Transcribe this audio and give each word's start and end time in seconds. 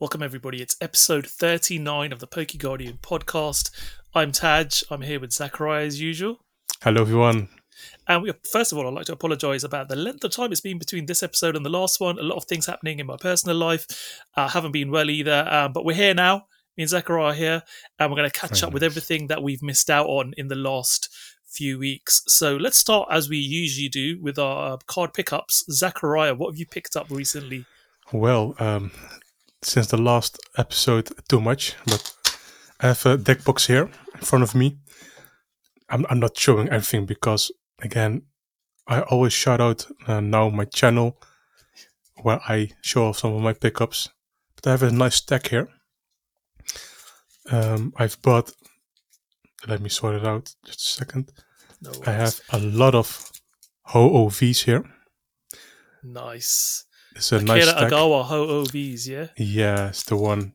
Welcome, 0.00 0.22
everybody. 0.22 0.62
It's 0.62 0.78
episode 0.80 1.26
39 1.26 2.10
of 2.10 2.20
the 2.20 2.26
Poke 2.26 2.56
Guardian 2.56 2.98
podcast. 3.02 3.70
I'm 4.14 4.32
Taj. 4.32 4.82
I'm 4.90 5.02
here 5.02 5.20
with 5.20 5.28
Zakariya 5.28 5.84
as 5.84 6.00
usual. 6.00 6.40
Hello, 6.82 7.02
everyone. 7.02 7.50
And 8.08 8.22
we, 8.22 8.32
first 8.50 8.72
of 8.72 8.78
all, 8.78 8.88
I'd 8.88 8.94
like 8.94 9.04
to 9.04 9.12
apologise 9.12 9.62
about 9.62 9.90
the 9.90 9.96
length 9.96 10.24
of 10.24 10.30
time 10.30 10.52
it's 10.52 10.62
been 10.62 10.78
between 10.78 11.04
this 11.04 11.22
episode 11.22 11.54
and 11.54 11.66
the 11.66 11.70
last 11.70 12.00
one. 12.00 12.18
A 12.18 12.22
lot 12.22 12.38
of 12.38 12.46
things 12.46 12.64
happening 12.64 12.98
in 12.98 13.04
my 13.04 13.18
personal 13.18 13.58
life. 13.58 13.86
I 14.34 14.44
uh, 14.44 14.48
haven't 14.48 14.72
been 14.72 14.90
well 14.90 15.10
either, 15.10 15.46
um, 15.50 15.74
but 15.74 15.84
we're 15.84 15.96
here 15.96 16.14
now. 16.14 16.46
Me 16.78 16.84
and 16.84 16.90
Zakariya 16.90 17.22
are 17.24 17.34
here, 17.34 17.62
and 17.98 18.10
we're 18.10 18.16
going 18.16 18.30
to 18.30 18.40
catch 18.40 18.60
Very 18.60 18.62
up 18.62 18.68
nice. 18.68 18.72
with 18.72 18.82
everything 18.82 19.26
that 19.26 19.42
we've 19.42 19.62
missed 19.62 19.90
out 19.90 20.06
on 20.06 20.32
in 20.38 20.48
the 20.48 20.56
last 20.56 21.14
few 21.44 21.78
weeks. 21.78 22.22
So 22.26 22.56
let's 22.56 22.78
start 22.78 23.08
as 23.10 23.28
we 23.28 23.36
usually 23.36 23.90
do 23.90 24.18
with 24.18 24.38
our 24.38 24.72
uh, 24.72 24.76
card 24.86 25.12
pickups. 25.12 25.62
Zakariya, 25.70 26.38
what 26.38 26.52
have 26.52 26.58
you 26.58 26.64
picked 26.64 26.96
up 26.96 27.10
recently? 27.10 27.66
Well, 28.14 28.54
um, 28.58 28.92
since 29.62 29.88
the 29.88 29.96
last 29.96 30.38
episode 30.56 31.10
too 31.28 31.40
much, 31.40 31.74
but 31.86 32.14
I 32.80 32.88
have 32.88 33.06
a 33.06 33.16
deck 33.16 33.44
box 33.44 33.66
here 33.66 33.90
in 34.14 34.20
front 34.20 34.42
of 34.42 34.54
me. 34.54 34.78
I'm, 35.88 36.06
I'm 36.08 36.20
not 36.20 36.36
showing 36.36 36.68
everything 36.68 37.06
because, 37.06 37.52
again, 37.82 38.22
I 38.86 39.02
always 39.02 39.32
shout 39.32 39.60
out 39.60 39.86
uh, 40.06 40.20
now 40.20 40.48
my 40.48 40.64
channel 40.64 41.20
where 42.22 42.40
I 42.48 42.70
show 42.82 43.06
off 43.06 43.18
some 43.18 43.34
of 43.34 43.42
my 43.42 43.52
pickups. 43.52 44.08
But 44.56 44.66
I 44.66 44.70
have 44.72 44.82
a 44.82 44.90
nice 44.90 45.16
stack 45.16 45.48
here. 45.48 45.68
Um, 47.50 47.92
I've 47.96 48.20
bought, 48.22 48.52
let 49.66 49.80
me 49.80 49.88
sort 49.88 50.16
it 50.16 50.26
out 50.26 50.54
just 50.64 50.80
a 50.80 51.04
second. 51.04 51.32
No 51.82 51.92
I 52.06 52.12
have 52.12 52.40
a 52.50 52.58
lot 52.58 52.94
of 52.94 53.30
Ho-Oh-Vs 53.84 54.62
here. 54.62 54.84
Nice. 56.02 56.84
It's 57.20 57.32
a 57.32 57.36
Akira 57.36 57.58
nice 57.58 57.68
stack. 57.68 57.92
Agawa 57.92 58.24
Ho-Oh-Vs, 58.24 59.06
yeah? 59.06 59.26
Yeah, 59.36 59.88
it's 59.88 60.04
the 60.04 60.16
one. 60.16 60.54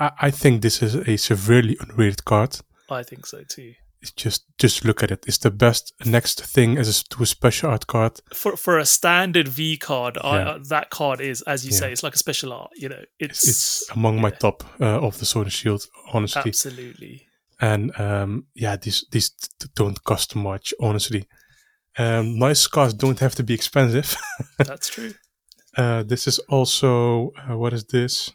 I, 0.00 0.10
I 0.22 0.30
think 0.32 0.62
this 0.62 0.82
is 0.82 0.96
a 0.96 1.16
severely 1.16 1.76
underrated 1.80 2.24
card. 2.24 2.58
I 2.90 3.04
think 3.04 3.24
so 3.24 3.44
too. 3.48 3.74
It's 4.02 4.10
just 4.10 4.44
just 4.58 4.84
look 4.84 5.02
at 5.02 5.10
it. 5.12 5.24
It's 5.28 5.38
the 5.38 5.52
best 5.52 5.94
next 6.04 6.44
thing 6.44 6.76
as 6.76 6.88
a, 6.88 7.04
to 7.10 7.22
a 7.22 7.26
special 7.26 7.70
art 7.70 7.86
card. 7.86 8.20
For 8.34 8.56
for 8.56 8.78
a 8.78 8.84
standard 8.84 9.48
V 9.48 9.76
card, 9.78 10.18
yeah. 10.22 10.30
I, 10.30 10.38
uh, 10.40 10.58
that 10.68 10.90
card 10.90 11.20
is, 11.20 11.40
as 11.42 11.64
you 11.64 11.70
yeah. 11.72 11.78
say, 11.78 11.92
it's 11.92 12.02
like 12.02 12.14
a 12.14 12.18
special 12.18 12.52
art. 12.52 12.72
You 12.74 12.88
know, 12.88 13.04
it's 13.18 13.48
it's 13.48 13.90
among 13.90 14.16
yeah. 14.16 14.22
my 14.22 14.30
top 14.30 14.64
uh, 14.80 15.00
of 15.00 15.18
the 15.20 15.24
Sword 15.24 15.46
and 15.46 15.52
Shield, 15.52 15.86
honestly. 16.12 16.50
Absolutely. 16.50 17.26
And 17.60 17.98
um, 17.98 18.46
yeah, 18.54 18.76
these 18.76 19.06
these 19.10 19.30
don't 19.74 20.02
cost 20.02 20.36
much, 20.36 20.74
honestly. 20.80 21.26
Um, 21.96 22.38
nice 22.38 22.66
cards 22.66 22.92
don't 22.92 23.20
have 23.20 23.36
to 23.36 23.44
be 23.44 23.54
expensive. 23.54 24.16
That's 24.58 24.88
true. 24.88 25.14
Uh, 25.76 26.02
this 26.02 26.26
is 26.26 26.38
also 26.48 27.32
uh, 27.48 27.56
what 27.56 27.72
is 27.72 27.84
this? 27.84 28.32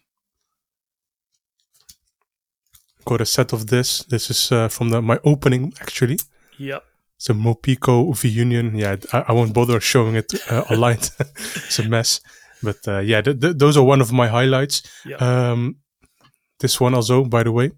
Got 3.05 3.21
a 3.21 3.25
set 3.25 3.53
of 3.53 3.67
this. 3.67 4.03
This 4.03 4.29
is 4.29 4.51
uh, 4.51 4.67
from 4.67 4.89
the, 4.89 5.01
my 5.01 5.19
opening 5.23 5.73
actually. 5.81 6.19
Yep. 6.57 6.83
It's 7.15 7.29
a 7.29 7.33
Morpeko 7.33 8.15
V 8.15 8.29
Union. 8.29 8.75
Yeah, 8.75 8.95
I, 9.11 9.25
I, 9.29 9.31
won't 9.33 9.53
bother 9.53 9.79
showing 9.79 10.15
it 10.15 10.31
uh, 10.49 10.61
online. 10.69 10.99
it's 11.19 11.79
a 11.79 11.87
mess. 11.87 12.21
But 12.61 12.87
uh, 12.87 12.99
yeah, 12.99 13.21
th- 13.21 13.39
th- 13.39 13.57
those 13.57 13.77
are 13.77 13.83
one 13.83 14.01
of 14.01 14.11
my 14.11 14.27
highlights. 14.27 14.83
Yep. 15.05 15.21
Um, 15.21 15.77
this 16.59 16.79
one 16.79 16.93
also, 16.93 17.23
by 17.23 17.43
the 17.43 17.51
way. 17.51 17.71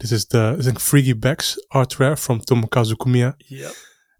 This 0.00 0.10
is 0.12 0.26
the 0.26 0.56
I 0.58 0.62
think 0.62 0.78
Frigibax 0.78 1.56
art 1.70 1.98
rare 2.00 2.16
from 2.16 2.40
Tomokazu 2.40 2.94
Komiya. 2.94 3.34
Yep. 3.48 3.72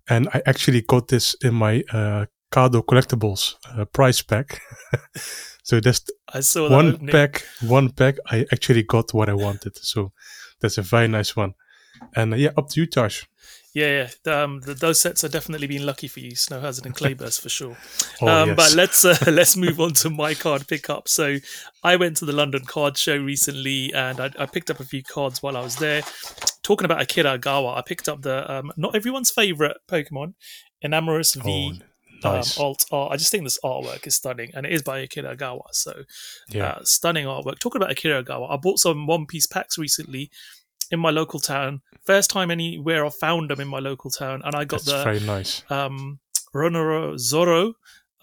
And 0.09 0.29
I 0.35 0.43
actually 0.47 0.83
got 0.83 1.09
this 1.09 1.35
in 1.43 1.55
my 1.55 1.83
uh, 1.93 2.27
Kado 2.55 2.85
Collectibles 2.85 3.57
uh, 3.77 3.85
prize 3.85 4.23
pack. 4.23 4.61
so 5.65 5.81
that's 5.81 6.05
I 6.33 6.41
saw 6.41 6.71
one 6.71 7.07
pack. 7.09 7.45
One 7.63 7.91
pack. 7.91 8.17
I 8.27 8.47
actually 8.53 8.85
got 8.85 9.13
what 9.13 9.29
I 9.29 9.35
wanted. 9.35 9.77
So 9.79 10.13
that's 10.61 10.79
a 10.79 10.83
very 10.83 11.09
nice 11.09 11.35
one. 11.35 11.55
And 12.15 12.33
uh, 12.33 12.37
yeah, 12.37 12.51
up 12.57 12.69
to 12.71 12.81
you, 12.81 12.87
Tosh. 12.87 13.27
Yeah, 13.73 14.07
yeah. 14.25 14.43
Um, 14.43 14.61
the, 14.61 14.75
those 14.75 15.01
sets 15.01 15.25
are 15.25 15.29
definitely 15.29 15.67
been 15.67 15.85
lucky 15.85 16.07
for 16.07 16.21
you, 16.21 16.37
Snow 16.37 16.61
Hazard 16.61 16.87
and 16.87 16.95
Clayburst 16.95 17.41
for 17.41 17.49
sure. 17.49 17.77
oh, 18.23 18.29
um, 18.29 18.49
yes. 18.51 18.57
But 18.57 18.75
let's 18.75 19.05
uh, 19.05 19.17
let's 19.33 19.57
move 19.57 19.81
on 19.81 19.95
to 19.95 20.11
my 20.11 20.35
card 20.35 20.69
pickup. 20.69 21.09
So 21.09 21.39
I 21.83 21.97
went 21.97 22.17
to 22.19 22.25
the 22.25 22.33
London 22.33 22.65
Card 22.65 22.97
Show 22.97 23.17
recently, 23.17 23.93
and 23.93 24.21
I, 24.21 24.31
I 24.39 24.47
picked 24.47 24.71
up 24.71 24.79
a 24.79 24.85
few 24.85 25.03
cards 25.03 25.43
while 25.43 25.57
I 25.57 25.61
was 25.61 25.75
there. 25.77 26.03
Talking 26.63 26.85
about 26.85 27.03
Akira 27.03 27.37
Agawa, 27.37 27.77
I 27.77 27.83
picked 27.83 28.09
up 28.09 28.23
the 28.23 28.49
um, 28.51 28.73
not 28.77 28.95
everyone's 28.95 29.33
favorite 29.33 29.79
Pokemon, 29.89 30.35
Enamorus 30.85 31.35
V. 31.43 31.81
Oh, 31.83 31.85
Nice. 32.25 32.59
Um, 32.59 32.65
alt 32.65 32.85
art. 32.91 33.13
I 33.13 33.17
just 33.17 33.31
think 33.31 33.45
this 33.45 33.59
artwork 33.65 34.07
is 34.07 34.17
stunning, 34.17 34.51
and 34.55 34.67
it 34.67 34.73
is 34.73 34.83
by 34.83 35.01
Akira 35.01 35.37
Agawa. 35.37 35.63
So, 35.73 36.05
yeah, 36.49 36.73
uh, 36.73 36.85
stunning 36.85 37.27
artwork. 37.27 37.59
Talking 37.59 37.81
about 37.81 37.93
Akira 37.93 38.23
Agawa, 38.23 38.51
I 38.51 38.57
bought 38.57 38.79
some 38.79 39.07
One 39.07 39.27
Piece 39.27 39.47
packs 39.47 39.79
recently 39.79 40.31
in 40.91 41.01
my 41.01 41.11
local 41.11 41.41
town. 41.41 41.83
First 42.05 42.31
time 42.31 42.51
anywhere 42.51 43.05
I 43.05 43.11
found 43.11 43.51
them 43.51 43.61
in 43.61 43.69
my 43.69 43.79
local 43.79 44.11
town, 44.11 44.43
and 44.45 44.55
I 44.55 44.65
got 44.65 44.85
That's 44.85 44.99
the 44.99 45.05
very 45.05 45.21
nice. 45.21 45.63
Um, 45.71 46.21
Roronoa 46.55 47.19
Zoro 47.19 47.75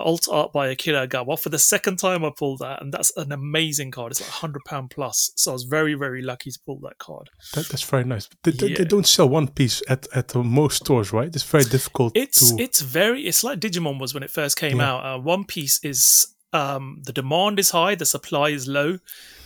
alt 0.01 0.27
art 0.29 0.51
by 0.51 0.67
Akira 0.67 1.07
Agawa. 1.07 1.39
For 1.39 1.49
the 1.49 1.59
second 1.59 1.97
time, 1.97 2.23
I 2.25 2.31
pulled 2.35 2.59
that, 2.59 2.81
and 2.81 2.93
that's 2.93 3.15
an 3.17 3.31
amazing 3.31 3.91
card. 3.91 4.11
It's 4.11 4.21
like 4.21 4.29
hundred 4.29 4.63
pound 4.65 4.91
plus, 4.91 5.31
so 5.35 5.51
I 5.51 5.53
was 5.53 5.63
very, 5.63 5.93
very 5.93 6.21
lucky 6.21 6.51
to 6.51 6.59
pull 6.65 6.79
that 6.79 6.97
card. 6.97 7.29
That, 7.53 7.67
that's 7.67 7.83
very 7.83 8.03
nice. 8.03 8.29
They, 8.43 8.51
yeah. 8.51 8.77
they, 8.77 8.85
don't 8.85 9.07
sell 9.07 9.29
One 9.29 9.47
Piece 9.47 9.81
at 9.89 10.07
at 10.13 10.33
most 10.35 10.77
stores, 10.77 11.13
right? 11.13 11.27
It's 11.27 11.43
very 11.43 11.63
difficult. 11.63 12.15
It's 12.15 12.55
to... 12.55 12.61
it's 12.61 12.81
very. 12.81 13.21
It's 13.23 13.43
like 13.43 13.59
Digimon 13.59 13.99
was 13.99 14.13
when 14.13 14.23
it 14.23 14.31
first 14.31 14.57
came 14.57 14.79
yeah. 14.79 14.91
out. 14.91 15.05
Uh, 15.05 15.19
One 15.19 15.45
Piece 15.45 15.79
is 15.83 16.33
um, 16.53 17.01
the 17.05 17.13
demand 17.13 17.59
is 17.59 17.71
high, 17.71 17.95
the 17.95 18.05
supply 18.05 18.49
is 18.49 18.67
low. 18.67 18.99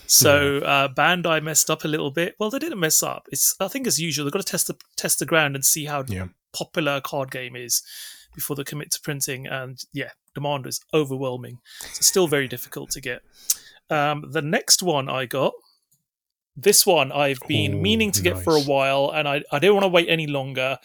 So 0.06 0.58
uh, 0.58 0.88
Bandai 0.88 1.42
messed 1.42 1.68
up 1.70 1.84
a 1.84 1.88
little 1.88 2.10
bit. 2.10 2.36
Well, 2.38 2.50
they 2.50 2.58
didn't 2.58 2.80
mess 2.80 3.02
up. 3.02 3.26
It's 3.32 3.56
I 3.60 3.68
think 3.68 3.86
as 3.86 4.00
usual 4.00 4.24
they've 4.24 4.32
got 4.32 4.44
to 4.44 4.50
test 4.50 4.68
the 4.68 4.76
test 4.96 5.18
the 5.18 5.26
ground 5.26 5.54
and 5.54 5.64
see 5.64 5.86
how 5.86 6.04
yeah. 6.06 6.26
popular 6.52 6.96
a 6.96 7.00
card 7.00 7.30
game 7.30 7.56
is 7.56 7.82
before 8.34 8.56
they 8.56 8.64
commit 8.64 8.92
to 8.92 9.00
printing. 9.00 9.46
And 9.46 9.82
yeah, 9.92 10.10
demand 10.36 10.66
is 10.66 10.80
overwhelming. 10.94 11.58
So 11.80 12.02
still 12.02 12.28
very 12.28 12.46
difficult 12.46 12.90
to 12.90 13.00
get. 13.00 13.22
Um, 13.90 14.24
the 14.30 14.42
next 14.42 14.82
one 14.82 15.08
I 15.08 15.26
got, 15.26 15.54
this 16.56 16.86
one 16.86 17.10
I've 17.12 17.40
been 17.48 17.74
Ooh, 17.74 17.80
meaning 17.80 18.12
to 18.12 18.22
get 18.22 18.38
for 18.38 18.54
a 18.54 18.62
while, 18.62 19.10
and 19.14 19.26
I, 19.28 19.42
I 19.50 19.58
don't 19.58 19.74
want 19.74 19.84
to 19.84 19.88
wait 19.88 20.08
any 20.08 20.26
longer 20.26 20.78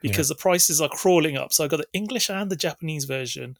because 0.00 0.30
yeah. 0.30 0.34
the 0.34 0.40
prices 0.40 0.80
are 0.80 0.88
crawling 0.88 1.36
up. 1.36 1.52
So 1.52 1.64
I 1.64 1.68
got 1.68 1.78
the 1.78 1.88
English 1.92 2.30
and 2.30 2.50
the 2.50 2.56
Japanese 2.56 3.04
version. 3.04 3.56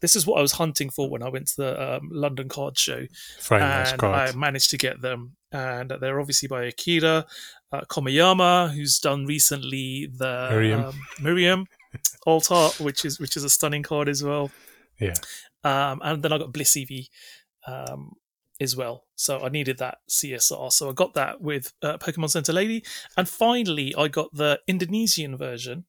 This 0.00 0.16
is 0.16 0.26
what 0.26 0.38
I 0.38 0.42
was 0.42 0.52
hunting 0.52 0.90
for 0.90 1.08
when 1.08 1.22
I 1.22 1.28
went 1.28 1.48
to 1.48 1.56
the 1.56 1.96
um, 1.96 2.08
London 2.12 2.48
Card 2.48 2.78
Show, 2.78 3.06
and 3.50 4.00
nice 4.00 4.32
I 4.32 4.32
managed 4.36 4.70
to 4.70 4.78
get 4.78 5.00
them. 5.00 5.36
And 5.50 5.90
they're 6.00 6.20
obviously 6.20 6.48
by 6.48 6.64
Akira 6.64 7.26
uh, 7.72 7.80
Komiyama, 7.82 8.72
who's 8.74 8.98
done 8.98 9.26
recently 9.26 10.10
the 10.12 10.48
Miriam. 10.50 10.84
Um, 10.84 11.00
Miriam 11.20 11.66
Altar, 12.26 12.68
which 12.82 13.04
is 13.04 13.18
which 13.18 13.36
is 13.36 13.44
a 13.44 13.50
stunning 13.50 13.82
card 13.82 14.08
as 14.08 14.22
well. 14.22 14.50
Yeah. 15.00 15.14
Um, 15.64 16.00
and 16.02 16.22
then 16.22 16.32
I 16.32 16.38
got 16.38 16.52
Bliss 16.52 16.74
Eevee 16.74 17.08
um, 17.66 18.12
as 18.60 18.76
well. 18.76 19.04
So 19.14 19.40
I 19.40 19.48
needed 19.48 19.78
that 19.78 19.98
CSR. 20.10 20.72
So 20.72 20.90
I 20.90 20.92
got 20.92 21.14
that 21.14 21.40
with 21.40 21.72
uh, 21.82 21.98
Pokemon 21.98 22.30
Center 22.30 22.52
Lady. 22.52 22.84
And 23.16 23.28
finally, 23.28 23.94
I 23.96 24.08
got 24.08 24.32
the 24.32 24.60
Indonesian 24.66 25.36
version 25.36 25.84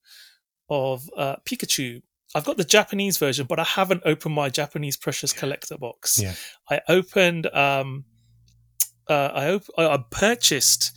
of 0.69 1.09
uh, 1.17 1.37
Pikachu. 1.45 2.01
I've 2.35 2.45
got 2.45 2.57
the 2.57 2.63
Japanese 2.63 3.17
version, 3.17 3.47
but 3.47 3.59
I 3.59 3.63
haven't 3.63 4.03
opened 4.05 4.35
my 4.35 4.49
Japanese 4.49 4.97
Precious 4.97 5.33
Collector 5.33 5.77
box. 5.77 6.19
Yeah. 6.21 6.35
I 6.69 6.81
opened, 6.87 7.47
um, 7.47 8.05
uh, 9.07 9.31
I, 9.33 9.53
op- 9.53 9.79
I 9.79 10.03
purchased 10.11 10.91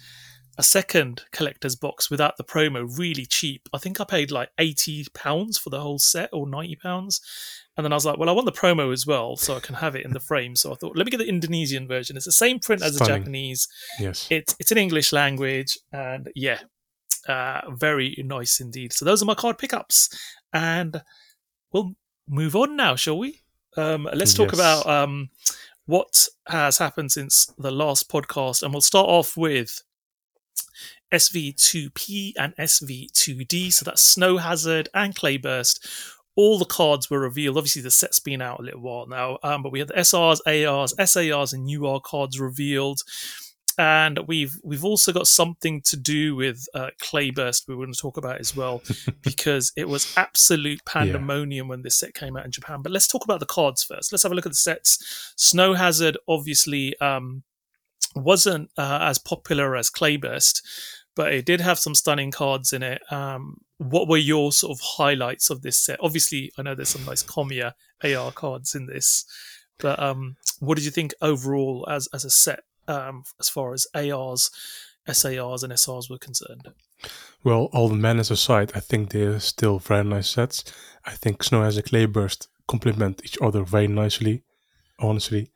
a 0.59 0.63
second 0.63 1.23
collector's 1.33 1.77
box 1.77 2.11
without 2.11 2.37
the 2.37 2.45
promo 2.45 2.87
really 2.99 3.25
cheap. 3.25 3.69
I 3.73 3.79
think 3.79 4.01
I 4.01 4.05
paid 4.05 4.31
like 4.31 4.51
eighty 4.59 5.07
pounds 5.15 5.57
for 5.57 5.71
the 5.71 5.81
whole 5.81 5.99
set 5.99 6.29
or 6.33 6.47
ninety 6.47 6.77
pounds. 6.77 7.21
And 7.77 7.85
then 7.85 7.93
I 7.93 7.97
was 7.97 8.05
like, 8.05 8.19
well, 8.19 8.29
I 8.29 8.33
want 8.33 8.45
the 8.45 8.53
promo 8.53 8.93
as 8.93 9.07
well, 9.07 9.37
so 9.37 9.57
I 9.57 9.61
can 9.61 9.77
have 9.77 9.97
it 9.97 10.05
in 10.05 10.13
the 10.13 10.21
frame. 10.21 10.57
So 10.57 10.73
I 10.73 10.75
thought, 10.75 10.97
let 10.97 11.07
me 11.07 11.11
get 11.11 11.19
the 11.19 11.29
Indonesian 11.29 11.89
version. 11.89 12.17
It's 12.17 12.27
the 12.27 12.33
same 12.33 12.59
print 12.59 12.83
as 12.83 12.99
the 12.99 13.05
Japanese. 13.05 13.67
Yes. 13.99 14.27
It's 14.31 14.55
it's 14.59 14.71
in 14.71 14.79
English 14.79 15.11
language, 15.11 15.79
and 15.91 16.31
yeah, 16.35 16.59
uh, 17.29 17.63
very 17.71 18.15
nice 18.27 18.61
indeed. 18.61 18.93
So 18.93 19.05
those 19.05 19.23
are 19.23 19.27
my 19.27 19.35
card 19.35 19.57
pickups, 19.57 20.11
and 20.53 21.01
we'll 21.73 21.95
move 22.29 22.55
on 22.57 22.77
now, 22.77 22.95
shall 22.95 23.19
we? 23.19 23.41
Um, 23.77 24.07
let's 24.13 24.35
talk 24.35 24.53
yes. 24.53 24.55
about 24.55 24.87
um, 24.87 25.31
what 25.87 26.29
has 26.49 26.77
happened 26.77 27.11
since 27.11 27.47
the 27.59 27.71
last 27.71 28.11
podcast, 28.11 28.63
and 28.63 28.75
we'll 28.75 28.83
start 28.83 29.09
off 29.09 29.37
with 29.37 29.81
SV2P 31.13 32.33
and 32.39 32.55
SV2D. 32.57 33.73
So 33.73 33.85
that's 33.85 34.03
Snow 34.03 34.39
Hazard 34.39 34.89
and 34.95 35.15
Clayburst. 35.15 35.87
All 36.35 36.59
the 36.59 36.65
cards 36.65 37.11
were 37.11 37.21
revealed. 37.21 37.57
Obviously, 37.59 37.83
the 37.83 37.91
set's 37.91 38.19
been 38.19 38.41
out 38.41 38.61
a 38.61 38.63
little 38.63 38.81
while 38.81 39.07
now, 39.07 39.39
um, 39.43 39.63
but 39.63 39.73
we 39.73 39.81
had 39.81 39.89
the 39.89 39.95
SRs, 39.95 40.41
ARs, 40.47 40.95
SARs, 41.11 41.53
and 41.53 41.69
UR 41.69 42.01
cards 42.01 42.41
revealed. 42.41 43.01
and 43.79 44.19
we've 44.27 44.59
we've 44.63 44.85
also 44.85 45.13
got 45.13 45.27
something 45.27 45.81
to 45.83 45.97
do 45.97 46.37
with 46.37 46.67
uh, 46.75 46.91
Clayburst 47.01 47.67
we 47.67 47.75
are 47.75 47.79
going 47.79 47.93
to 47.93 47.99
talk 47.99 48.17
about 48.17 48.39
as 48.39 48.55
well 48.55 48.83
because 49.23 49.73
it 49.77 49.89
was 49.89 50.13
absolute 50.17 50.85
pandemonium 50.85 51.67
yeah. 51.67 51.71
when 51.71 51.83
this 51.83 51.97
set 51.97 52.15
came 52.15 52.37
out 52.37 52.45
in 52.45 52.51
Japan. 52.51 52.83
But 52.83 52.93
let's 52.93 53.09
talk 53.09 53.25
about 53.25 53.41
the 53.41 53.47
cards 53.47 53.83
first. 53.83 54.13
Let's 54.13 54.23
have 54.23 54.33
a 54.33 54.35
look 54.35 54.47
at 54.47 54.53
the 54.53 54.57
sets. 54.57 55.33
Snow 55.37 55.75
Hazard 55.75 56.19
obviously 56.29 56.99
um, 57.01 57.45
wasn't 58.15 58.71
uh, 58.77 58.99
as 59.03 59.19
popular 59.19 59.77
as 59.77 59.91
Clayburst, 59.91 60.63
but 61.15 61.33
it 61.33 61.45
did 61.45 61.61
have 61.61 61.79
some 61.79 61.95
stunning 61.95 62.31
cards 62.31 62.73
in 62.73 62.83
it. 62.83 63.03
Um, 63.13 63.59
what 63.79 64.09
were 64.09 64.17
your 64.17 64.53
sort 64.53 64.73
of 64.73 64.81
highlights 64.81 65.51
of 65.51 65.63
this 65.63 65.79
set? 65.79 65.99
Obviously, 66.01 66.53
I 66.59 66.63
know 66.63 66.75
there's 66.75 66.89
some 66.89 67.05
nice 67.05 67.23
Komiya 67.23 67.73
AR 68.05 68.33
cards 68.33 68.75
in 68.75 68.87
this, 68.87 69.25
but 69.79 70.01
um, 70.01 70.37
what 70.61 70.77
did 70.77 70.85
you 70.85 70.91
think 70.91 71.15
overall 71.21 71.87
as 71.91 72.09
as 72.15 72.25
a 72.25 72.31
set 72.31 72.61
um, 72.89 73.25
as 73.41 73.49
far 73.49 73.75
as 73.75 73.87
ARs, 73.95 74.51
SARs, 75.11 75.63
and 75.63 75.73
SRs 75.73 76.11
were 76.11 76.19
concerned? 76.19 76.69
Well, 77.45 77.69
all 77.73 77.89
the 77.89 77.97
manners 77.97 78.31
aside, 78.31 78.73
I 78.75 78.81
think 78.81 79.11
they're 79.11 79.41
still 79.41 79.79
very 79.79 80.05
nice 80.05 80.31
sets. 80.31 80.65
I 81.05 81.13
think 81.13 81.43
Snow 81.43 81.63
Hazard 81.63 81.87
Clayburst 81.87 82.47
complement 82.69 83.23
each 83.25 83.39
other 83.43 83.65
very 83.65 83.89
nicely. 83.89 84.45
Honestly, 85.01 85.51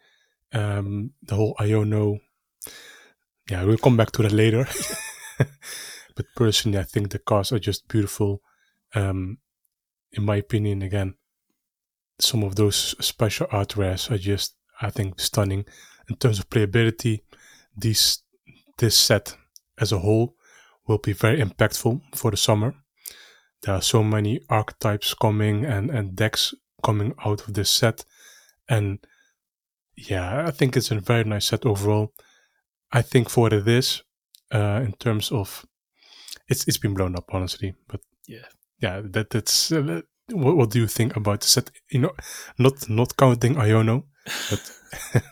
um, 0.52 1.12
the 1.22 1.36
whole 1.36 1.54
Iono, 1.60 2.20
yeah, 3.48 3.62
we'll 3.62 3.78
come 3.78 3.96
back 3.96 4.10
to 4.12 4.22
that 4.22 4.32
later. 4.32 4.66
but 6.14 6.26
personally, 6.34 6.78
I 6.78 6.84
think 6.84 7.10
the 7.10 7.18
cars 7.18 7.52
are 7.52 7.58
just 7.58 7.88
beautiful. 7.88 8.42
Um, 8.94 9.38
in 10.12 10.24
my 10.24 10.36
opinion, 10.36 10.82
again, 10.82 11.14
some 12.18 12.42
of 12.42 12.56
those 12.56 12.94
special 13.04 13.46
art 13.50 13.76
rares 13.76 14.10
are 14.10 14.18
just, 14.18 14.54
I 14.80 14.90
think, 14.90 15.20
stunning. 15.20 15.64
In 16.08 16.16
terms 16.16 16.38
of 16.38 16.48
playability, 16.48 17.20
these 17.76 18.22
this 18.78 18.96
set 18.96 19.36
as 19.78 19.92
a 19.92 19.98
whole 19.98 20.36
will 20.86 20.98
be 20.98 21.12
very 21.12 21.42
impactful 21.42 22.00
for 22.14 22.30
the 22.30 22.36
summer. 22.36 22.74
There 23.62 23.74
are 23.74 23.82
so 23.82 24.02
many 24.02 24.40
archetypes 24.48 25.14
coming 25.14 25.64
and, 25.64 25.90
and 25.90 26.14
decks 26.14 26.54
coming 26.82 27.14
out 27.24 27.46
of 27.46 27.54
this 27.54 27.70
set. 27.70 28.04
And 28.68 28.98
yeah, 29.96 30.46
I 30.46 30.50
think 30.50 30.76
it's 30.76 30.90
a 30.90 31.00
very 31.00 31.24
nice 31.24 31.46
set 31.46 31.66
overall. 31.66 32.12
I 32.92 33.02
think 33.02 33.28
for 33.28 33.42
what 33.42 33.52
it 33.52 33.66
is, 33.66 34.02
uh, 34.52 34.82
in 34.84 34.92
terms 34.92 35.32
of 35.32 35.66
it's 36.48 36.66
it's 36.68 36.78
been 36.78 36.94
blown 36.94 37.16
up 37.16 37.30
honestly, 37.32 37.74
but 37.88 38.00
yeah, 38.26 38.46
yeah, 38.80 39.00
that 39.04 39.30
that's 39.30 39.72
uh, 39.72 40.02
what, 40.30 40.56
what 40.56 40.70
do 40.70 40.80
you 40.80 40.86
think 40.86 41.16
about 41.16 41.40
the 41.40 41.46
set? 41.46 41.70
You 41.90 42.00
know, 42.00 42.12
not 42.58 42.88
not 42.88 43.16
counting 43.16 43.54
Iono, 43.54 44.04
but 44.50 45.22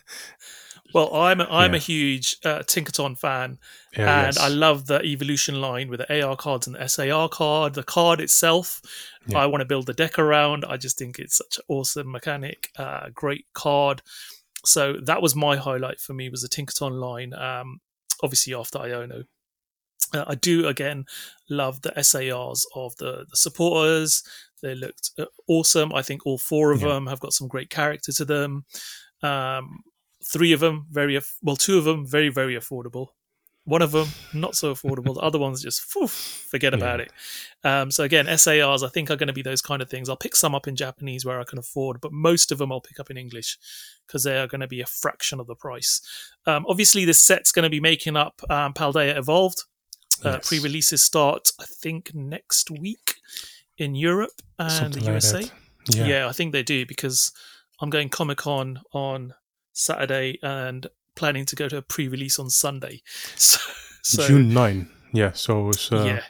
Well, 0.94 1.12
I'm 1.12 1.40
a, 1.40 1.48
I'm 1.50 1.72
yeah. 1.72 1.76
a 1.76 1.80
huge 1.80 2.36
uh, 2.44 2.60
Tinkaton 2.60 3.18
fan, 3.18 3.58
yeah, 3.96 4.26
and 4.26 4.36
yes. 4.36 4.38
I 4.38 4.46
love 4.46 4.86
the 4.86 5.02
evolution 5.02 5.60
line 5.60 5.88
with 5.88 5.98
the 5.98 6.22
AR 6.22 6.36
cards 6.36 6.68
and 6.68 6.76
the 6.76 6.86
SAR 6.86 7.28
card. 7.28 7.74
The 7.74 7.82
card 7.82 8.20
itself, 8.20 8.80
yeah. 9.26 9.38
I 9.38 9.46
want 9.46 9.60
to 9.60 9.66
build 9.66 9.86
the 9.86 9.92
deck 9.92 10.20
around. 10.20 10.64
I 10.64 10.76
just 10.76 10.96
think 10.96 11.18
it's 11.18 11.36
such 11.36 11.58
an 11.58 11.64
awesome 11.66 12.12
mechanic, 12.12 12.70
uh, 12.78 13.08
great 13.12 13.46
card. 13.54 14.02
So 14.64 14.94
that 15.04 15.20
was 15.20 15.34
my 15.34 15.56
highlight 15.56 15.98
for 15.98 16.14
me 16.14 16.28
was 16.28 16.42
the 16.42 16.48
Tinkaton 16.48 16.92
line. 16.92 17.34
Um, 17.34 17.80
obviously 18.24 18.54
after 18.54 18.78
Iono. 18.78 19.24
Uh, 20.12 20.24
I 20.26 20.34
do 20.34 20.66
again 20.66 21.04
love 21.48 21.82
the 21.82 21.92
SARs 22.02 22.66
of 22.74 22.96
the, 22.96 23.26
the 23.30 23.36
supporters. 23.36 24.22
They 24.62 24.74
looked 24.74 25.10
uh, 25.18 25.26
awesome. 25.46 25.92
I 25.92 26.02
think 26.02 26.26
all 26.26 26.38
four 26.38 26.72
of 26.72 26.80
them 26.80 27.06
have 27.06 27.20
got 27.20 27.32
some 27.32 27.48
great 27.48 27.70
character 27.70 28.12
to 28.12 28.24
them. 28.24 28.64
Um, 29.22 29.82
three 30.24 30.52
of 30.52 30.60
them 30.60 30.86
very 30.90 31.20
well, 31.42 31.56
two 31.56 31.78
of 31.78 31.84
them 31.84 32.06
very 32.06 32.30
very 32.30 32.56
affordable. 32.56 33.08
One 33.66 33.80
of 33.80 33.92
them 33.92 34.08
not 34.34 34.54
so 34.54 34.74
affordable. 34.74 35.14
the 35.14 35.20
other 35.20 35.38
one's 35.38 35.62
just 35.62 35.82
forget 35.82 36.74
about 36.74 37.00
yeah. 37.00 37.06
it. 37.06 37.12
Um, 37.66 37.90
so 37.90 38.04
again, 38.04 38.26
SARs 38.36 38.82
I 38.82 38.88
think 38.88 39.10
are 39.10 39.16
going 39.16 39.28
to 39.28 39.32
be 39.32 39.42
those 39.42 39.62
kind 39.62 39.80
of 39.80 39.88
things. 39.88 40.10
I'll 40.10 40.16
pick 40.16 40.36
some 40.36 40.54
up 40.54 40.68
in 40.68 40.76
Japanese 40.76 41.24
where 41.24 41.40
I 41.40 41.44
can 41.44 41.58
afford, 41.58 42.00
but 42.02 42.12
most 42.12 42.52
of 42.52 42.58
them 42.58 42.70
I'll 42.70 42.82
pick 42.82 43.00
up 43.00 43.10
in 43.10 43.16
English 43.16 43.58
because 44.06 44.22
they 44.24 44.38
are 44.38 44.46
going 44.46 44.60
to 44.60 44.66
be 44.66 44.82
a 44.82 44.86
fraction 44.86 45.40
of 45.40 45.46
the 45.46 45.54
price. 45.54 46.02
Um, 46.46 46.66
obviously, 46.68 47.06
this 47.06 47.20
set's 47.20 47.52
going 47.52 47.62
to 47.62 47.70
be 47.70 47.80
making 47.80 48.16
up 48.16 48.42
um, 48.50 48.74
Paldea 48.74 49.16
Evolved. 49.16 49.64
Uh, 50.24 50.32
yes. 50.32 50.48
Pre-releases 50.48 51.02
start 51.02 51.50
I 51.60 51.64
think 51.64 52.14
next 52.14 52.70
week 52.70 53.16
in 53.78 53.94
Europe 53.94 54.42
and 54.58 54.70
Something 54.70 55.02
the 55.02 55.10
USA. 55.10 55.50
Yeah. 55.90 56.06
yeah, 56.06 56.28
I 56.28 56.32
think 56.32 56.52
they 56.52 56.62
do 56.62 56.86
because 56.86 57.32
I'm 57.80 57.90
going 57.90 58.08
Comic 58.08 58.38
Con 58.38 58.80
on 58.92 59.34
Saturday 59.72 60.38
and 60.42 60.86
planning 61.14 61.44
to 61.46 61.56
go 61.56 61.68
to 61.68 61.78
a 61.78 61.82
pre-release 61.82 62.38
on 62.38 62.50
Sunday. 62.50 63.02
So, 64.06 64.20
so 64.22 64.28
June 64.28 64.52
9. 64.52 64.86
Yeah, 65.14 65.32
so 65.32 65.70
it's 65.70 65.90
uh, 65.90 66.04
yeah. 66.04 66.20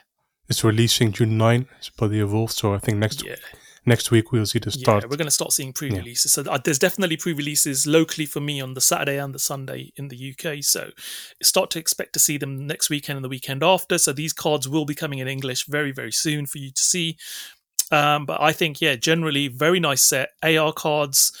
it's 0.47 0.63
releasing 0.63 1.11
June 1.11 1.37
9. 1.37 1.67
It's 1.77 1.89
Paldea 1.89 2.21
Evolved, 2.21 2.53
so 2.53 2.73
I 2.73 2.77
think 2.77 2.99
next 2.99 3.25
yeah. 3.25 3.35
next 3.85 4.11
week 4.11 4.31
we'll 4.31 4.45
see 4.45 4.59
the 4.59 4.71
start. 4.71 5.03
Yeah, 5.03 5.09
we're 5.09 5.17
going 5.17 5.27
to 5.27 5.31
start 5.31 5.51
seeing 5.51 5.73
pre-releases. 5.73 6.37
Yeah. 6.37 6.43
So 6.43 6.51
uh, 6.51 6.57
there's 6.63 6.79
definitely 6.79 7.17
pre-releases 7.17 7.85
locally 7.85 8.25
for 8.25 8.39
me 8.39 8.61
on 8.61 8.75
the 8.75 8.79
Saturday 8.79 9.17
and 9.17 9.35
the 9.35 9.39
Sunday 9.39 9.91
in 9.97 10.07
the 10.07 10.33
UK. 10.33 10.63
So 10.63 10.91
start 11.43 11.69
to 11.71 11.79
expect 11.79 12.13
to 12.13 12.19
see 12.19 12.37
them 12.37 12.65
next 12.65 12.89
weekend 12.89 13.17
and 13.17 13.25
the 13.25 13.29
weekend 13.29 13.61
after. 13.61 13.97
So 13.97 14.13
these 14.13 14.31
cards 14.31 14.69
will 14.69 14.85
be 14.85 14.95
coming 14.95 15.19
in 15.19 15.27
English 15.27 15.65
very 15.65 15.91
very 15.91 16.13
soon 16.13 16.45
for 16.45 16.59
you 16.59 16.71
to 16.71 16.81
see. 16.81 17.17
Um, 17.91 18.25
but 18.25 18.39
I 18.39 18.53
think 18.53 18.79
yeah, 18.79 18.95
generally 18.95 19.49
very 19.49 19.81
nice 19.81 20.03
set 20.03 20.29
AR 20.43 20.71
cards 20.71 21.33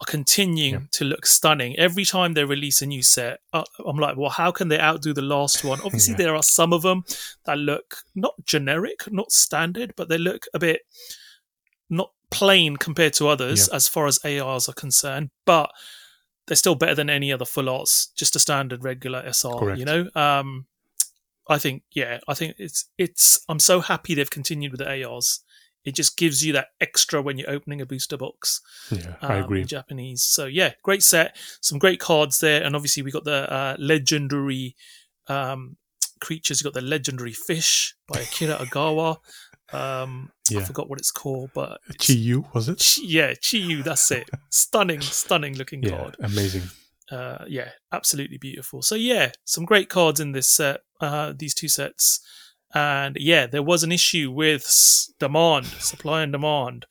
are 0.00 0.06
continuing 0.06 0.74
yeah. 0.74 0.80
to 0.92 1.04
look 1.04 1.24
stunning. 1.24 1.78
Every 1.78 2.04
time 2.04 2.34
they 2.34 2.44
release 2.44 2.82
a 2.82 2.86
new 2.86 3.02
set, 3.02 3.40
uh, 3.52 3.64
I'm 3.86 3.96
like, 3.96 4.16
well, 4.16 4.30
how 4.30 4.50
can 4.50 4.68
they 4.68 4.78
outdo 4.78 5.14
the 5.14 5.22
last 5.22 5.64
one? 5.64 5.80
Obviously, 5.84 6.12
yeah. 6.12 6.18
there 6.18 6.36
are 6.36 6.42
some 6.42 6.72
of 6.72 6.82
them 6.82 7.04
that 7.46 7.58
look 7.58 7.98
not 8.14 8.34
generic, 8.44 9.10
not 9.10 9.32
standard, 9.32 9.94
but 9.96 10.08
they 10.08 10.18
look 10.18 10.46
a 10.52 10.58
bit 10.58 10.82
not 11.88 12.10
plain 12.30 12.76
compared 12.76 13.14
to 13.14 13.28
others 13.28 13.68
yeah. 13.68 13.76
as 13.76 13.88
far 13.88 14.06
as 14.06 14.18
ARs 14.24 14.68
are 14.68 14.74
concerned, 14.74 15.30
but 15.46 15.70
they're 16.46 16.56
still 16.56 16.74
better 16.74 16.94
than 16.94 17.08
any 17.08 17.32
other 17.32 17.44
full 17.44 17.68
arts, 17.68 18.08
just 18.16 18.36
a 18.36 18.38
standard 18.38 18.84
regular 18.84 19.22
SR, 19.26 19.58
Correct. 19.58 19.78
you 19.78 19.84
know? 19.84 20.08
Um, 20.14 20.66
I 21.48 21.58
think, 21.58 21.84
yeah, 21.92 22.18
I 22.28 22.34
think 22.34 22.56
it's, 22.58 22.86
it's, 22.98 23.44
I'm 23.48 23.60
so 23.60 23.80
happy 23.80 24.14
they've 24.14 24.28
continued 24.28 24.72
with 24.72 24.80
the 24.80 25.04
ARs 25.04 25.40
it 25.86 25.94
just 25.94 26.18
gives 26.18 26.44
you 26.44 26.52
that 26.52 26.70
extra 26.80 27.22
when 27.22 27.38
you're 27.38 27.48
opening 27.48 27.80
a 27.80 27.86
booster 27.86 28.16
box. 28.16 28.60
Yeah, 28.90 29.14
um, 29.22 29.30
I 29.30 29.36
agree. 29.36 29.64
Japanese. 29.64 30.22
So 30.22 30.44
yeah, 30.46 30.72
great 30.82 31.02
set. 31.02 31.36
Some 31.62 31.78
great 31.78 32.00
cards 32.00 32.40
there, 32.40 32.62
and 32.62 32.74
obviously 32.74 33.04
we 33.04 33.12
got 33.12 33.24
the 33.24 33.50
uh, 33.50 33.76
legendary 33.78 34.74
um, 35.28 35.76
creatures. 36.20 36.60
You 36.60 36.64
got 36.64 36.74
the 36.74 36.82
legendary 36.82 37.32
fish 37.32 37.94
by 38.08 38.20
Akira 38.20 38.56
Agawa. 38.56 39.18
Um, 39.72 40.32
yeah. 40.50 40.60
I 40.60 40.64
forgot 40.64 40.88
what 40.88 40.98
it's 40.98 41.12
called, 41.12 41.50
but 41.54 41.80
it's, 41.88 42.06
Chiyu 42.06 42.52
was 42.52 42.68
it? 42.68 42.78
Chi, 42.78 43.02
yeah, 43.04 43.30
Chiyu. 43.32 43.84
That's 43.84 44.10
it. 44.10 44.28
stunning, 44.50 45.00
stunning 45.00 45.56
looking 45.56 45.82
yeah, 45.82 45.90
card. 45.90 46.16
Amazing. 46.20 46.62
Uh, 47.10 47.44
yeah, 47.46 47.70
absolutely 47.92 48.38
beautiful. 48.38 48.82
So 48.82 48.96
yeah, 48.96 49.30
some 49.44 49.64
great 49.64 49.88
cards 49.88 50.18
in 50.18 50.32
this 50.32 50.48
set. 50.48 50.80
Uh, 51.00 51.32
these 51.36 51.54
two 51.54 51.68
sets. 51.68 52.20
And 52.76 53.16
yeah, 53.18 53.46
there 53.46 53.62
was 53.62 53.84
an 53.84 53.90
issue 53.90 54.30
with 54.30 54.62
demand, 55.18 55.64
supply 55.64 56.22
and 56.22 56.32
demand. 56.32 56.84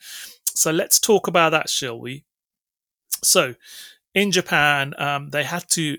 So 0.55 0.71
let's 0.71 0.99
talk 0.99 1.27
about 1.27 1.51
that, 1.51 1.69
shall 1.69 1.99
we? 1.99 2.25
So 3.23 3.53
in 4.15 4.31
Japan, 4.31 4.95
um, 4.97 5.29
they 5.29 5.43
had 5.43 5.69
to, 5.69 5.97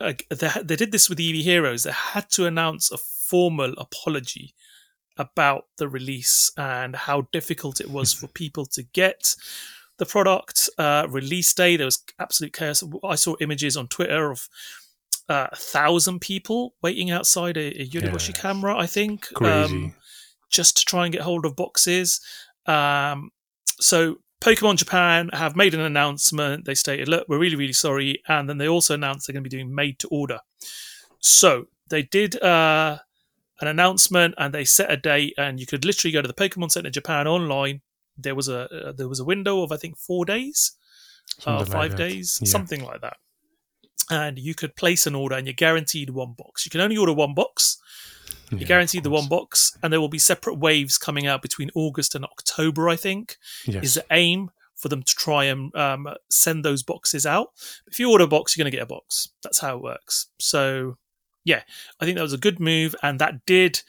uh, 0.00 0.12
they, 0.30 0.50
they 0.62 0.76
did 0.76 0.92
this 0.92 1.08
with 1.08 1.18
Eevee 1.18 1.42
Heroes. 1.42 1.82
They 1.82 1.90
had 1.90 2.30
to 2.30 2.46
announce 2.46 2.92
a 2.92 2.96
formal 2.96 3.74
apology 3.76 4.54
about 5.16 5.64
the 5.78 5.88
release 5.88 6.52
and 6.56 6.94
how 6.94 7.26
difficult 7.32 7.80
it 7.80 7.90
was 7.90 8.12
for 8.12 8.28
people 8.28 8.66
to 8.66 8.84
get 8.84 9.34
the 9.98 10.06
product 10.06 10.70
uh, 10.78 11.08
release 11.10 11.52
day. 11.52 11.76
There 11.76 11.86
was 11.86 12.04
absolute 12.20 12.52
chaos. 12.52 12.84
I 13.02 13.16
saw 13.16 13.34
images 13.40 13.76
on 13.76 13.88
Twitter 13.88 14.30
of 14.30 14.48
uh, 15.32 15.48
a 15.50 15.56
thousand 15.56 16.20
people 16.20 16.74
waiting 16.82 17.10
outside 17.10 17.56
a, 17.56 17.80
a 17.80 17.86
Yodobashi 17.86 18.34
yeah. 18.34 18.42
camera, 18.42 18.76
I 18.76 18.86
think, 18.86 19.28
um, 19.40 19.94
just 20.50 20.76
to 20.76 20.84
try 20.84 21.06
and 21.06 21.12
get 21.12 21.22
hold 21.22 21.46
of 21.46 21.56
boxes. 21.56 22.20
Um, 22.66 23.30
so 23.80 24.16
Pokemon 24.42 24.76
Japan 24.76 25.30
have 25.32 25.56
made 25.56 25.72
an 25.72 25.80
announcement. 25.80 26.66
They 26.66 26.74
stated, 26.74 27.08
"Look, 27.08 27.26
we're 27.28 27.38
really, 27.38 27.56
really 27.56 27.72
sorry," 27.72 28.22
and 28.28 28.46
then 28.46 28.58
they 28.58 28.68
also 28.68 28.92
announced 28.92 29.26
they're 29.26 29.32
going 29.32 29.44
to 29.44 29.48
be 29.48 29.56
doing 29.56 29.74
made 29.74 29.98
to 30.00 30.08
order. 30.08 30.40
So 31.20 31.68
they 31.88 32.02
did 32.02 32.40
uh, 32.42 32.98
an 33.62 33.68
announcement 33.68 34.34
and 34.36 34.52
they 34.52 34.64
set 34.64 34.90
a 34.90 34.98
date, 34.98 35.32
and 35.38 35.58
you 35.58 35.66
could 35.66 35.86
literally 35.86 36.12
go 36.12 36.20
to 36.20 36.28
the 36.28 36.34
Pokemon 36.34 36.72
Center 36.72 36.90
Japan 36.90 37.26
online. 37.26 37.80
There 38.18 38.34
was 38.34 38.48
a 38.48 38.88
uh, 38.88 38.92
there 38.92 39.08
was 39.08 39.20
a 39.20 39.24
window 39.24 39.62
of 39.62 39.72
I 39.72 39.78
think 39.78 39.96
four 39.96 40.26
days, 40.26 40.72
uh, 41.46 41.64
five 41.64 41.92
like 41.92 41.96
days, 41.96 42.38
yeah. 42.42 42.50
something 42.50 42.84
like 42.84 43.00
that 43.00 43.16
and 44.10 44.38
you 44.38 44.54
could 44.54 44.76
place 44.76 45.06
an 45.06 45.14
order 45.14 45.36
and 45.36 45.46
you're 45.46 45.54
guaranteed 45.54 46.10
one 46.10 46.32
box. 46.32 46.64
You 46.66 46.70
can 46.70 46.80
only 46.80 46.96
order 46.96 47.12
one 47.12 47.34
box. 47.34 47.78
You're 48.50 48.60
yeah, 48.60 48.66
guaranteed 48.66 49.02
the 49.02 49.10
one 49.10 49.28
box, 49.28 49.76
and 49.82 49.92
there 49.92 50.00
will 50.00 50.08
be 50.08 50.18
separate 50.18 50.58
waves 50.58 50.98
coming 50.98 51.26
out 51.26 51.40
between 51.40 51.70
August 51.74 52.14
and 52.14 52.24
October, 52.24 52.88
I 52.88 52.96
think, 52.96 53.38
yes. 53.66 53.82
is 53.82 53.94
the 53.94 54.04
aim 54.10 54.50
for 54.76 54.88
them 54.88 55.02
to 55.02 55.14
try 55.14 55.44
and 55.44 55.74
um, 55.74 56.08
send 56.28 56.64
those 56.64 56.82
boxes 56.82 57.24
out. 57.24 57.50
If 57.86 57.98
you 57.98 58.10
order 58.10 58.24
a 58.24 58.28
box, 58.28 58.54
you're 58.54 58.62
going 58.62 58.70
to 58.70 58.76
get 58.76 58.82
a 58.82 58.86
box. 58.86 59.30
That's 59.42 59.60
how 59.60 59.76
it 59.76 59.82
works. 59.82 60.26
So, 60.38 60.98
yeah, 61.44 61.62
I 62.00 62.04
think 62.04 62.16
that 62.16 62.22
was 62.22 62.32
a 62.34 62.38
good 62.38 62.60
move, 62.60 62.94
and 63.02 63.18
that 63.20 63.46
did 63.46 63.82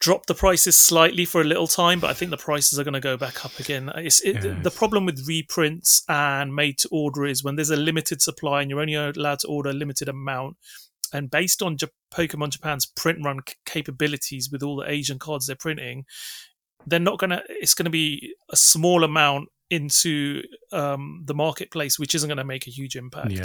drop 0.00 0.26
the 0.26 0.34
prices 0.34 0.78
slightly 0.78 1.24
for 1.24 1.40
a 1.40 1.44
little 1.44 1.66
time, 1.66 2.00
but 2.00 2.10
I 2.10 2.14
think 2.14 2.30
the 2.30 2.36
prices 2.36 2.78
are 2.78 2.84
going 2.84 2.94
to 2.94 3.00
go 3.00 3.16
back 3.16 3.44
up 3.44 3.58
again. 3.58 3.90
It's, 3.96 4.20
it, 4.20 4.44
yes. 4.44 4.62
The 4.62 4.70
problem 4.70 5.06
with 5.06 5.26
reprints 5.26 6.02
and 6.08 6.54
made 6.54 6.78
to 6.78 6.88
order 6.92 7.24
is 7.24 7.42
when 7.42 7.56
there's 7.56 7.70
a 7.70 7.76
limited 7.76 8.20
supply 8.20 8.60
and 8.60 8.70
you're 8.70 8.80
only 8.80 8.94
allowed 8.94 9.40
to 9.40 9.48
order 9.48 9.70
a 9.70 9.74
limited 9.74 10.08
amount. 10.08 10.56
And 11.12 11.30
based 11.30 11.62
on 11.62 11.76
J- 11.76 11.88
Pokemon 12.12 12.50
Japan's 12.50 12.84
print 12.84 13.20
run 13.24 13.40
c- 13.48 13.54
capabilities 13.64 14.50
with 14.50 14.62
all 14.62 14.76
the 14.76 14.90
Asian 14.90 15.18
cards 15.18 15.46
they're 15.46 15.56
printing, 15.56 16.04
they're 16.86 17.00
not 17.00 17.18
going 17.18 17.30
to, 17.30 17.42
it's 17.48 17.74
going 17.74 17.84
to 17.84 17.90
be 17.90 18.34
a 18.50 18.56
small 18.56 19.02
amount 19.02 19.48
into 19.70 20.42
um, 20.72 21.22
the 21.24 21.34
marketplace, 21.34 21.98
which 21.98 22.14
isn't 22.14 22.28
going 22.28 22.38
to 22.38 22.44
make 22.44 22.66
a 22.66 22.70
huge 22.70 22.94
impact 22.94 23.32
yeah, 23.32 23.44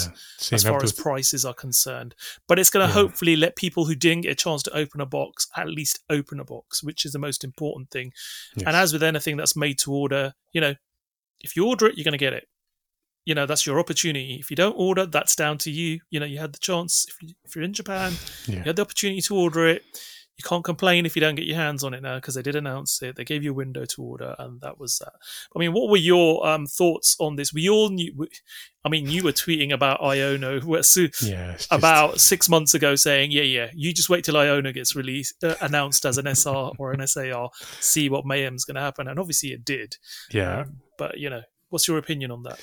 as 0.52 0.64
far 0.64 0.84
as 0.84 0.92
prices 0.92 1.46
are 1.46 1.54
concerned. 1.54 2.14
But 2.48 2.60
it's 2.60 2.70
going 2.70 2.88
to 2.88 2.94
yeah. 2.94 3.02
hopefully 3.02 3.36
let 3.36 3.56
people 3.56 3.86
who 3.86 3.96
didn't 3.96 4.22
get 4.22 4.32
a 4.32 4.36
chance 4.36 4.62
to 4.64 4.78
open 4.78 5.02
a 5.02 5.06
box 5.06 5.48
at 5.58 5.68
least 5.68 6.00
open 6.10 6.40
a 6.40 6.46
box, 6.46 6.84
which 6.84 7.06
is 7.06 7.12
the 7.12 7.20
most 7.20 7.44
important 7.44 7.90
thing. 7.90 8.12
Yes. 8.56 8.68
And 8.68 8.76
as 8.76 8.94
with 8.94 9.04
anything 9.04 9.38
that's 9.38 9.56
made 9.56 9.80
to 9.80 9.94
order, 9.94 10.34
you 10.52 10.62
know, 10.62 10.76
if 11.42 11.56
you 11.56 11.68
order 11.68 11.88
it, 11.88 11.98
you're 11.98 12.04
going 12.06 12.12
to 12.12 12.18
get 12.18 12.34
it. 12.34 12.48
You 13.26 13.36
know, 13.36 13.46
that's 13.46 13.66
your 13.66 13.80
opportunity. 13.80 14.38
If 14.40 14.50
you 14.50 14.56
don't 14.56 14.76
order, 14.78 15.06
that's 15.06 15.36
down 15.36 15.58
to 15.60 15.72
you. 15.72 16.00
You 16.10 16.20
know, 16.20 16.26
you 16.26 16.40
had 16.40 16.54
the 16.54 16.60
chance. 16.60 17.06
If, 17.08 17.22
you, 17.22 17.36
if 17.44 17.56
you're 17.56 17.66
in 17.66 17.74
Japan, 17.74 18.14
yeah. 18.48 18.58
you 18.58 18.64
had 18.64 18.76
the 18.76 18.82
opportunity 18.82 19.22
to 19.22 19.36
order 19.36 19.68
it 19.68 19.84
you 20.42 20.50
can't 20.50 20.64
complain 20.64 21.06
if 21.06 21.16
you 21.16 21.20
don't 21.20 21.36
get 21.36 21.46
your 21.46 21.58
hands 21.58 21.84
on 21.84 21.94
it 21.94 22.02
now 22.02 22.16
because 22.16 22.34
they 22.34 22.42
did 22.42 22.56
announce 22.56 23.02
it. 23.02 23.16
They 23.16 23.24
gave 23.24 23.44
you 23.44 23.52
a 23.52 23.54
window 23.54 23.86
to 23.86 24.02
order, 24.02 24.36
and 24.40 24.60
that 24.62 24.80
was 24.80 24.98
that. 24.98 25.14
I 25.56 25.60
mean, 25.60 25.72
what 25.72 25.90
were 25.90 25.98
your 25.98 26.46
um, 26.48 26.66
thoughts 26.66 27.16
on 27.20 27.36
this? 27.36 27.54
We 27.54 27.70
all 27.70 27.90
knew. 27.90 28.28
I 28.84 28.90
mean, 28.90 29.08
you 29.08 29.24
were 29.24 29.32
tweeting 29.32 29.72
about 29.72 30.02
Iono 30.02 30.64
yeah, 31.22 31.54
just... 31.54 31.72
about 31.72 32.20
six 32.20 32.50
months 32.50 32.74
ago, 32.74 32.96
saying, 32.96 33.32
"Yeah, 33.32 33.44
yeah, 33.44 33.70
you 33.74 33.94
just 33.94 34.10
wait 34.10 34.24
till 34.24 34.36
Iono 34.36 34.74
gets 34.74 34.96
released, 34.96 35.44
uh, 35.44 35.56
announced 35.62 36.06
as 36.06 36.18
an 36.18 36.26
SR 36.26 36.72
or 36.80 36.92
an 36.92 37.06
SAR, 37.06 37.52
see 37.80 38.10
what 38.10 38.26
mayhem's 38.26 38.66
going 38.66 38.76
to 38.76 38.82
happen." 38.82 39.08
And 39.08 39.20
obviously, 39.20 39.50
it 39.50 39.64
did. 39.64 39.98
Yeah. 40.32 40.62
Um, 40.62 40.78
but 40.98 41.20
you 41.20 41.30
know, 41.30 41.44
what's 41.70 41.88
your 41.88 41.98
opinion 41.98 42.32
on 42.32 42.44
that? 42.44 42.60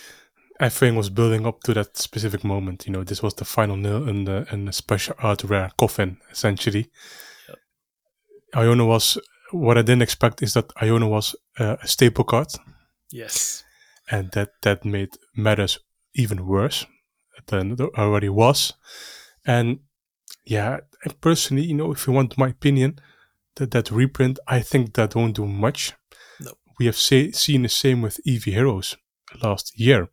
everything 0.60 0.96
was 0.96 1.10
building 1.10 1.46
up 1.46 1.62
to 1.62 1.74
that 1.74 1.96
specific 1.96 2.44
moment. 2.44 2.86
You 2.86 2.92
know, 2.92 3.04
this 3.04 3.22
was 3.22 3.34
the 3.34 3.44
final 3.44 3.76
nail 3.76 4.08
in 4.08 4.24
the 4.24 4.46
in 4.50 4.64
the 4.64 4.72
special 4.72 5.14
art 5.18 5.44
rare 5.44 5.70
coffin, 5.78 6.18
essentially. 6.30 6.90
Iono 8.54 8.86
was 8.86 9.18
what 9.50 9.78
I 9.78 9.82
didn't 9.82 10.02
expect 10.02 10.42
is 10.42 10.54
that 10.54 10.68
Iono 10.76 11.08
was 11.08 11.34
uh, 11.58 11.76
a 11.82 11.86
staple 11.86 12.24
card. 12.24 12.48
Yes, 13.10 13.64
and 14.10 14.30
that 14.32 14.50
that 14.62 14.84
made 14.84 15.10
matters 15.36 15.78
even 16.14 16.46
worse 16.46 16.86
than 17.46 17.72
it 17.72 17.80
already 17.80 18.28
was. 18.28 18.74
And 19.46 19.80
yeah, 20.44 20.78
and 21.04 21.20
personally, 21.20 21.64
you 21.64 21.74
know, 21.74 21.92
if 21.92 22.06
you 22.06 22.12
want 22.12 22.38
my 22.38 22.48
opinion, 22.48 22.98
that 23.56 23.70
that 23.70 23.90
reprint, 23.90 24.38
I 24.46 24.60
think 24.60 24.94
that 24.94 25.14
won't 25.14 25.36
do 25.36 25.46
much. 25.46 25.92
No. 26.40 26.52
We 26.78 26.86
have 26.86 26.96
say, 26.96 27.30
seen 27.32 27.62
the 27.62 27.68
same 27.68 28.02
with 28.02 28.20
Eevee 28.26 28.52
Heroes 28.52 28.96
last 29.42 29.78
year, 29.78 30.08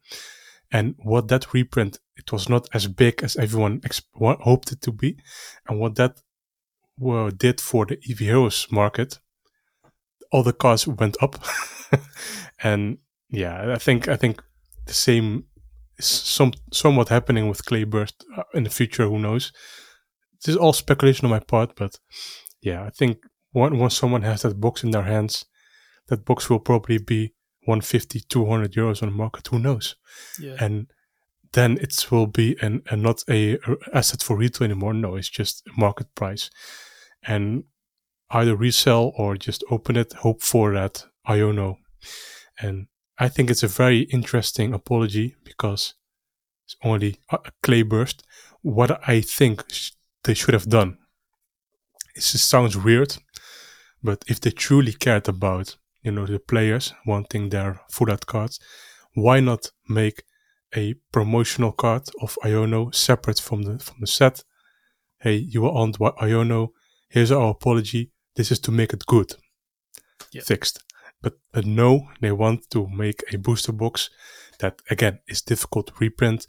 and 0.71 0.95
what 0.97 1.27
that 1.29 1.53
reprint, 1.53 1.99
it 2.17 2.31
was 2.31 2.49
not 2.49 2.67
as 2.73 2.87
big 2.87 3.23
as 3.23 3.35
everyone 3.35 3.81
exp- 3.81 4.41
hoped 4.41 4.71
it 4.71 4.81
to 4.81 4.91
be, 4.91 5.17
and 5.67 5.79
what 5.79 5.95
that 5.95 6.21
were 6.97 7.31
did 7.31 7.61
for 7.61 7.85
the 7.85 7.97
Heroes 8.01 8.67
market, 8.71 9.19
all 10.31 10.43
the 10.43 10.53
cars 10.53 10.87
went 10.87 11.17
up, 11.21 11.43
and 12.63 12.97
yeah, 13.29 13.73
I 13.73 13.77
think 13.77 14.07
I 14.07 14.15
think 14.15 14.43
the 14.85 14.93
same 14.93 15.45
is 15.97 16.05
some 16.05 16.53
somewhat 16.73 17.09
happening 17.09 17.47
with 17.49 17.65
Clayburst 17.65 18.23
uh, 18.37 18.43
in 18.53 18.63
the 18.63 18.69
future. 18.69 19.07
Who 19.07 19.19
knows? 19.19 19.51
This 20.43 20.55
is 20.55 20.57
all 20.57 20.73
speculation 20.73 21.25
on 21.25 21.31
my 21.31 21.39
part, 21.39 21.75
but 21.75 21.99
yeah, 22.61 22.83
I 22.83 22.89
think 22.89 23.17
once 23.53 23.95
someone 23.95 24.23
has 24.23 24.41
that 24.41 24.59
box 24.59 24.83
in 24.83 24.91
their 24.91 25.03
hands, 25.03 25.45
that 26.07 26.25
box 26.25 26.49
will 26.49 26.59
probably 26.59 26.97
be 26.97 27.33
150, 27.65 28.21
200 28.29 28.73
euros 28.73 29.01
on 29.01 29.09
the 29.09 29.15
market. 29.15 29.47
Who 29.47 29.59
knows? 29.59 29.95
Yeah. 30.39 30.55
And 30.59 30.87
then 31.53 31.77
it 31.81 32.11
will 32.11 32.27
be 32.27 32.57
an, 32.61 32.83
and 32.91 33.01
not 33.01 33.23
a 33.29 33.57
asset 33.93 34.21
for 34.21 34.35
retail 34.37 34.65
anymore. 34.65 34.93
No, 34.93 35.15
it's 35.15 35.29
just 35.29 35.63
a 35.67 35.79
market 35.79 36.13
price 36.15 36.49
and 37.27 37.63
either 38.29 38.55
resell 38.55 39.13
or 39.17 39.35
just 39.37 39.63
open 39.69 39.95
it, 39.95 40.13
hope 40.13 40.41
for 40.41 40.73
that 40.73 41.05
Iono. 41.27 41.77
And 42.59 42.87
I 43.17 43.29
think 43.29 43.49
it's 43.49 43.63
a 43.63 43.67
very 43.67 44.01
interesting 44.01 44.73
apology 44.73 45.35
because 45.43 45.95
it's 46.65 46.75
only 46.83 47.17
a 47.31 47.39
clay 47.61 47.83
burst. 47.83 48.23
What 48.61 49.07
I 49.07 49.21
think 49.21 49.63
they 50.23 50.33
should 50.33 50.53
have 50.53 50.69
done. 50.69 50.97
It 52.15 52.21
just 52.21 52.49
sounds 52.49 52.75
weird, 52.75 53.17
but 54.03 54.23
if 54.27 54.39
they 54.41 54.51
truly 54.51 54.93
cared 54.93 55.27
about, 55.27 55.77
you 56.01 56.11
know, 56.11 56.25
the 56.25 56.39
players 56.39 56.93
wanting 57.05 57.49
their 57.49 57.81
full 57.89 58.09
art 58.09 58.25
cards, 58.25 58.59
why 59.13 59.39
not 59.39 59.71
make 59.87 60.23
a 60.75 60.95
promotional 61.11 61.71
card 61.71 62.03
of 62.21 62.37
Iono 62.43 62.93
separate 62.93 63.39
from 63.39 63.63
the 63.63 63.79
from 63.79 63.97
the 63.99 64.07
set? 64.07 64.43
Hey, 65.19 65.35
you 65.35 65.65
are 65.65 65.71
on 65.71 65.93
Iono 65.93 66.69
here's 67.07 67.31
our 67.31 67.51
apology. 67.51 68.11
This 68.35 68.51
is 68.51 68.59
to 68.61 68.71
make 68.71 68.93
it 68.93 69.05
good, 69.05 69.33
yep. 70.31 70.43
fixed. 70.43 70.83
But 71.21 71.33
but 71.51 71.65
no, 71.65 72.09
they 72.21 72.31
want 72.31 72.69
to 72.71 72.87
make 72.87 73.23
a 73.33 73.37
booster 73.37 73.71
box 73.71 74.09
that 74.59 74.81
again 74.89 75.19
is 75.27 75.41
difficult 75.41 75.87
to 75.87 75.93
reprint. 75.99 76.45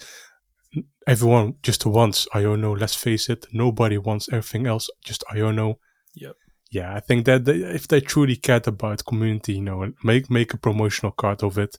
Everyone 1.07 1.55
just 1.63 1.87
wants 1.87 2.27
Iono. 2.35 2.79
Let's 2.79 2.95
face 2.95 3.29
it, 3.29 3.47
nobody 3.53 3.99
wants 3.99 4.29
everything 4.29 4.67
else. 4.67 4.91
Just 5.05 5.25
Iono. 5.33 5.77
Yep. 6.15 6.37
Yeah, 6.71 6.95
I 6.95 7.01
think 7.01 7.27
that 7.27 7.45
they, 7.45 7.59
if 7.59 7.87
they 7.87 8.01
truly 8.01 8.37
cared 8.37 8.67
about 8.67 9.05
community, 9.07 9.55
you 9.55 9.63
know, 9.63 9.93
make 10.03 10.29
make 10.31 10.53
a 10.53 10.59
promotional 10.59 11.13
card 11.13 11.43
of 11.45 11.59
it, 11.59 11.79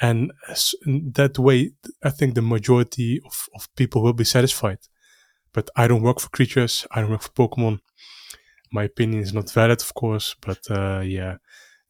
and 0.00 0.32
that 0.86 1.38
way, 1.38 1.72
I 2.02 2.10
think 2.10 2.34
the 2.34 2.42
majority 2.42 3.20
of, 3.24 3.48
of 3.54 3.68
people 3.74 4.02
will 4.02 4.12
be 4.12 4.24
satisfied. 4.24 4.78
But 5.52 5.70
I 5.76 5.88
don't 5.88 6.02
work 6.02 6.20
for 6.20 6.28
creatures. 6.30 6.86
I 6.90 7.00
don't 7.00 7.10
work 7.10 7.22
for 7.22 7.30
Pokemon. 7.30 7.80
My 8.70 8.84
opinion 8.84 9.22
is 9.22 9.32
not 9.32 9.50
valid, 9.50 9.80
of 9.80 9.94
course. 9.94 10.36
But 10.40 10.58
uh, 10.70 11.00
yeah, 11.00 11.36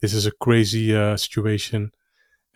this 0.01 0.15
is 0.15 0.27
a 0.27 0.33
crazy 0.33 0.95
uh, 0.95 1.17
situation. 1.17 1.91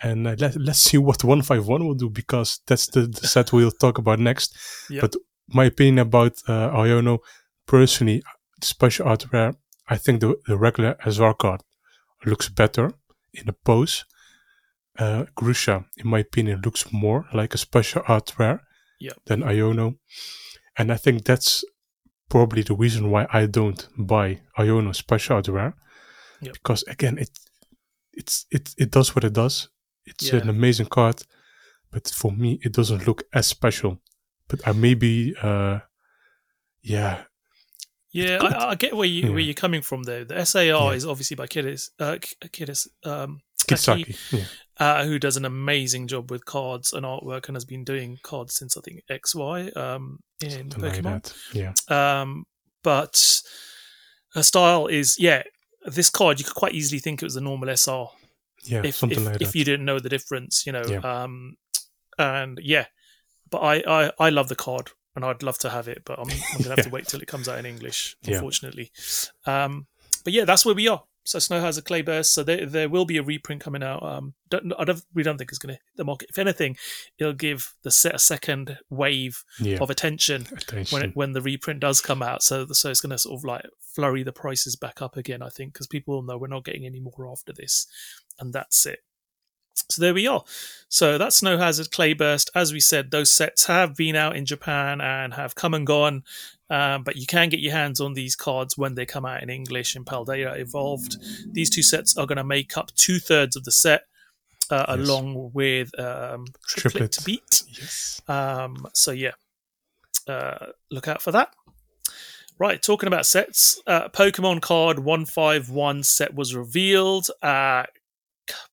And 0.03 0.27
uh, 0.27 0.37
let, 0.39 0.57
let's 0.57 0.81
see 0.81 0.99
what 0.99 1.25
151 1.25 1.87
will 1.87 1.95
do 1.95 2.11
because 2.11 2.61
that's 2.67 2.89
the, 2.89 3.03
the 3.03 3.27
set 3.27 3.53
we'll 3.53 3.71
talk 3.71 3.99
about 3.99 4.19
next. 4.19 4.57
Yep. 4.91 5.01
But 5.01 5.17
my 5.49 5.67
opinion 5.67 5.99
about 6.01 6.35
uh, 6.49 6.71
Iono, 6.71 7.19
personally, 7.67 8.23
special 8.63 9.09
art 9.09 9.27
rare, 9.33 9.55
I 9.89 9.97
think 9.97 10.21
the, 10.21 10.37
the 10.47 10.57
regular 10.57 10.97
SR 11.07 11.35
card 11.35 11.63
looks 12.25 12.49
better 12.49 12.93
in 13.33 13.47
the 13.47 13.53
pose. 13.53 14.05
Uh, 14.99 15.25
Grusha, 15.37 15.85
in 15.97 16.09
my 16.09 16.21
opinion, 16.21 16.63
looks 16.65 16.93
more 16.93 17.27
like 17.33 17.55
a 17.55 17.59
special 17.59 18.03
art 18.07 18.33
rare 18.39 18.63
yep. 19.01 19.17
than 19.27 19.43
Iono. 19.43 19.97
And 20.79 20.93
I 20.93 20.97
think 20.97 21.25
that's 21.25 21.65
probably 22.29 22.63
the 22.63 22.75
reason 22.75 23.11
why 23.11 23.27
I 23.33 23.47
don't 23.47 23.87
buy 23.97 24.41
Iono 24.59 24.95
Special 24.95 25.43
Rare. 25.43 25.75
Yep. 26.41 26.55
Because 26.55 26.83
again, 26.85 27.19
it 27.19 27.31
it's 28.13 28.47
it 28.51 28.75
it 28.79 28.91
does 28.91 29.15
what 29.15 29.25
it 29.25 29.33
does. 29.33 29.69
It's 30.07 30.33
yeah. 30.33 30.41
an 30.41 30.49
amazing 30.49 30.87
card, 30.87 31.23
but 31.91 32.09
for 32.09 32.33
me, 32.33 32.59
it 32.63 32.73
doesn't 32.73 33.07
look 33.07 33.23
as 33.33 33.47
special. 33.47 34.01
But 34.49 34.67
I 34.67 34.73
maybe, 34.73 35.35
uh, 35.41 35.81
yeah, 36.83 37.23
yeah, 38.13 38.39
I, 38.43 38.71
I, 38.71 38.75
get 38.75 38.95
where 38.95 39.07
you 39.07 39.25
yeah. 39.25 39.31
where 39.31 39.39
you're 39.39 39.55
coming 39.55 39.81
from 39.81 40.03
though. 40.03 40.25
The 40.25 40.45
SAR 40.45 40.63
yeah. 40.65 40.91
is 40.91 41.07
obviously 41.07 41.35
by 41.35 41.47
Kidis, 41.47 41.91
uh, 41.99 42.17
Kidis, 42.49 42.89
um, 43.05 43.41
Kisaki, 43.67 44.17
yeah. 44.33 44.45
Uh, 44.83 45.05
who 45.05 45.17
does 45.17 45.37
an 45.37 45.45
amazing 45.45 46.09
job 46.09 46.29
with 46.29 46.45
cards 46.45 46.93
and 46.93 47.07
artwork, 47.07 47.47
and 47.47 47.55
has 47.55 47.65
been 47.65 47.85
doing 47.85 48.19
cards 48.25 48.55
since 48.57 48.77
I 48.77 48.81
think 48.81 49.05
XY 49.09 49.77
um, 49.77 50.19
in 50.43 50.73
Something 50.73 50.81
Pokemon. 50.81 51.05
Like 51.55 51.77
yeah, 51.89 52.21
um, 52.21 52.47
but 52.83 53.43
her 54.35 54.43
style 54.43 54.89
is 54.89 55.17
yeah. 55.21 55.45
This 55.85 56.11
card 56.11 56.39
you 56.39 56.45
could 56.45 56.55
quite 56.55 56.75
easily 56.75 56.99
think 56.99 57.23
it 57.23 57.27
was 57.27 57.37
a 57.37 57.41
normal 57.41 57.69
SR. 57.69 58.07
Yeah, 58.65 58.83
if, 58.85 58.97
something 58.97 59.19
if, 59.19 59.25
like 59.25 59.43
if 59.43 59.55
you 59.55 59.65
didn't 59.65 59.87
know 59.87 60.01
the 60.01 60.09
difference, 60.09 60.67
you 60.67 60.73
know. 60.73 60.85
Yeah. 60.85 60.99
Um, 60.99 61.57
and 62.19 62.59
yeah, 62.61 62.87
but 63.51 63.59
I, 63.59 63.83
I 63.87 64.13
I 64.19 64.31
love 64.31 64.49
the 64.49 64.57
card 64.57 64.91
and 65.15 65.25
I'd 65.25 65.45
love 65.45 65.59
to 65.59 65.71
have 65.71 65.87
it, 65.87 66.03
but 66.05 66.19
I'm, 66.19 66.29
I'm 66.29 66.63
gonna 66.63 66.71
have 66.71 66.79
yeah. 66.79 66.85
to 66.85 66.91
wait 66.91 67.07
till 67.07 67.21
it 67.21 67.29
comes 67.29 67.49
out 67.49 67.59
in 67.61 67.67
English, 67.67 68.17
unfortunately. 68.27 68.91
Yeah. 69.47 69.65
Um, 69.65 69.87
but 70.25 70.33
yeah, 70.33 70.45
that's 70.45 70.67
where 70.67 70.75
we 70.75 70.89
are. 70.89 71.05
So 71.25 71.39
Snow 71.39 71.61
Hazard 71.61 71.85
clay 71.85 72.03
burst, 72.03 72.33
so 72.33 72.43
there 72.43 72.67
there 72.67 72.89
will 72.89 73.05
be 73.05 73.17
a 73.17 73.23
reprint 73.23 73.61
coming 73.61 73.83
out. 73.83 74.03
Um, 74.03 74.35
don't, 74.49 74.73
I 74.79 74.85
don't 74.85 75.03
we 75.15 75.23
don't 75.23 75.39
think 75.39 75.51
it's 75.51 75.59
going 75.59 75.75
to 75.75 75.75
hit 75.75 75.97
the 75.97 76.05
market. 76.05 76.31
If 76.31 76.39
anything, 76.39 76.77
it'll 77.19 77.33
give 77.33 77.75
the 77.83 77.91
set 77.91 78.15
a 78.15 78.19
second 78.19 78.79
wave 78.91 79.45
yeah. 79.61 79.79
of 79.79 79.89
attention, 79.89 80.47
attention, 80.53 80.95
when 80.95 81.11
it, 81.11 81.17
when 81.17 81.33
the 81.33 81.43
reprint 81.43 81.81
does 81.81 82.01
come 82.01 82.23
out. 82.23 82.43
So 82.43 82.67
so 82.69 82.91
it's 82.91 83.01
going 83.01 83.11
to 83.11 83.19
sort 83.19 83.39
of 83.39 83.45
like 83.45 83.65
flurry 83.81 84.23
the 84.23 84.33
prices 84.33 84.75
back 84.75 85.01
up 85.01 85.17
again. 85.17 85.43
I 85.43 85.49
think 85.49 85.75
because 85.75 85.87
people 85.87 86.15
will 86.15 86.23
know 86.23 86.39
we're 86.39 86.49
not 86.49 86.65
getting 86.65 86.87
any 86.87 87.01
more 87.01 87.31
after 87.31 87.53
this, 87.53 87.87
and 88.41 88.53
that's 88.53 88.85
it. 88.87 89.01
So 89.75 90.01
there 90.01 90.15
we 90.15 90.27
are. 90.27 90.45
So 90.89 91.17
that's 91.19 91.37
Snow 91.37 91.59
Hazard 91.59 91.91
Clay 91.91 92.13
Burst. 92.13 92.51
As 92.55 92.73
we 92.73 92.81
said, 92.81 93.11
those 93.11 93.31
sets 93.31 93.67
have 93.67 93.97
been 93.97 94.17
out 94.17 94.37
in 94.37 94.45
Japan 94.45 95.01
and 95.01 95.35
have 95.35 95.55
come 95.55 95.75
and 95.75 95.87
gone. 95.87 96.25
Um, 96.71 97.03
but 97.03 97.17
you 97.17 97.27
can 97.27 97.51
get 97.51 97.61
your 97.61 97.73
hands 97.73 98.01
on 98.01 98.15
these 98.15 98.35
cards 98.35 98.79
when 98.79 98.95
they 98.95 99.05
come 99.05 99.27
out 99.27 99.43
in 99.43 99.51
English 99.51 99.95
in 99.95 100.05
Paldea 100.05 100.59
Evolved. 100.59 101.17
These 101.53 101.69
two 101.71 101.83
sets 101.83 102.17
are 102.17 102.27
going 102.27 102.37
to 102.39 102.45
make 102.45 102.77
up 102.79 102.95
two 102.95 103.19
thirds 103.19 103.57
of 103.57 103.65
the 103.65 103.73
set, 103.73 104.05
uh, 104.71 104.85
yes. 104.89 104.99
along 104.99 105.51
with 105.53 105.99
um, 105.99 106.47
Triplet, 106.67 107.13
Triplet. 107.13 107.25
Beat. 107.27 107.63
Yes. 107.69 108.23
Um, 108.27 108.87
so 108.95 109.13
yeah, 109.13 109.33
uh, 110.27 110.67
look 110.91 111.09
out 111.09 111.21
for 111.21 111.33
that. 111.33 111.55
Right, 112.59 112.81
talking 112.81 113.07
about 113.07 113.27
sets, 113.27 113.81
uh, 113.87 114.09
Pokemon 114.09 114.63
card 114.63 115.01
151 115.01 116.05
set 116.05 116.35
was 116.35 116.55
revealed. 116.55 117.29
Uh, 117.43 117.85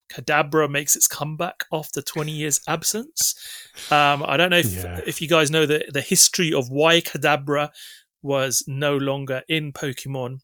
Kadabra 0.10 0.70
makes 0.70 0.96
its 0.96 1.08
comeback 1.08 1.66
after 1.72 2.02
20 2.02 2.32
years 2.32 2.60
absence. 2.68 3.36
Um, 3.92 4.24
I 4.26 4.38
don't 4.38 4.50
know 4.50 4.58
if, 4.58 4.74
yeah. 4.74 5.02
if 5.06 5.22
you 5.22 5.28
guys 5.28 5.52
know 5.52 5.66
the, 5.66 5.86
the 5.92 6.02
history 6.02 6.54
of 6.54 6.70
why 6.70 7.02
Kadabra 7.02 7.70
was 8.22 8.64
no 8.68 8.98
longer 8.98 9.44
in 9.48 9.72
Pokemon. 9.72 10.40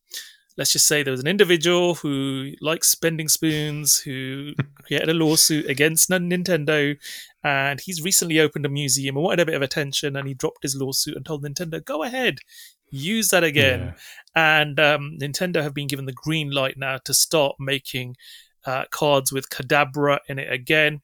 Let's 0.57 0.71
just 0.71 0.87
say 0.87 1.03
there 1.03 1.11
was 1.11 1.19
an 1.19 1.27
individual 1.27 1.95
who 1.95 2.51
likes 2.61 2.87
spending 2.87 3.27
spoons, 3.27 3.99
who 3.99 4.53
created 4.83 5.09
a 5.09 5.13
lawsuit 5.13 5.69
against 5.69 6.09
Nintendo, 6.09 6.97
and 7.43 7.81
he's 7.81 8.01
recently 8.01 8.39
opened 8.39 8.65
a 8.65 8.69
museum 8.69 9.17
and 9.17 9.23
wanted 9.23 9.41
a 9.41 9.45
bit 9.45 9.55
of 9.55 9.61
attention, 9.61 10.15
and 10.15 10.27
he 10.27 10.33
dropped 10.33 10.63
his 10.63 10.75
lawsuit 10.75 11.17
and 11.17 11.25
told 11.25 11.43
Nintendo, 11.43 11.83
"Go 11.83 12.03
ahead, 12.03 12.37
use 12.89 13.29
that 13.29 13.43
again." 13.43 13.95
Yeah. 14.35 14.61
And 14.61 14.79
um, 14.79 15.17
Nintendo 15.21 15.61
have 15.61 15.73
been 15.73 15.87
given 15.87 16.05
the 16.05 16.13
green 16.13 16.51
light 16.51 16.77
now 16.77 16.99
to 17.03 17.13
start 17.13 17.57
making 17.59 18.15
uh, 18.65 18.85
cards 18.91 19.31
with 19.31 19.49
Kadabra 19.49 20.19
in 20.27 20.39
it 20.39 20.51
again. 20.51 21.01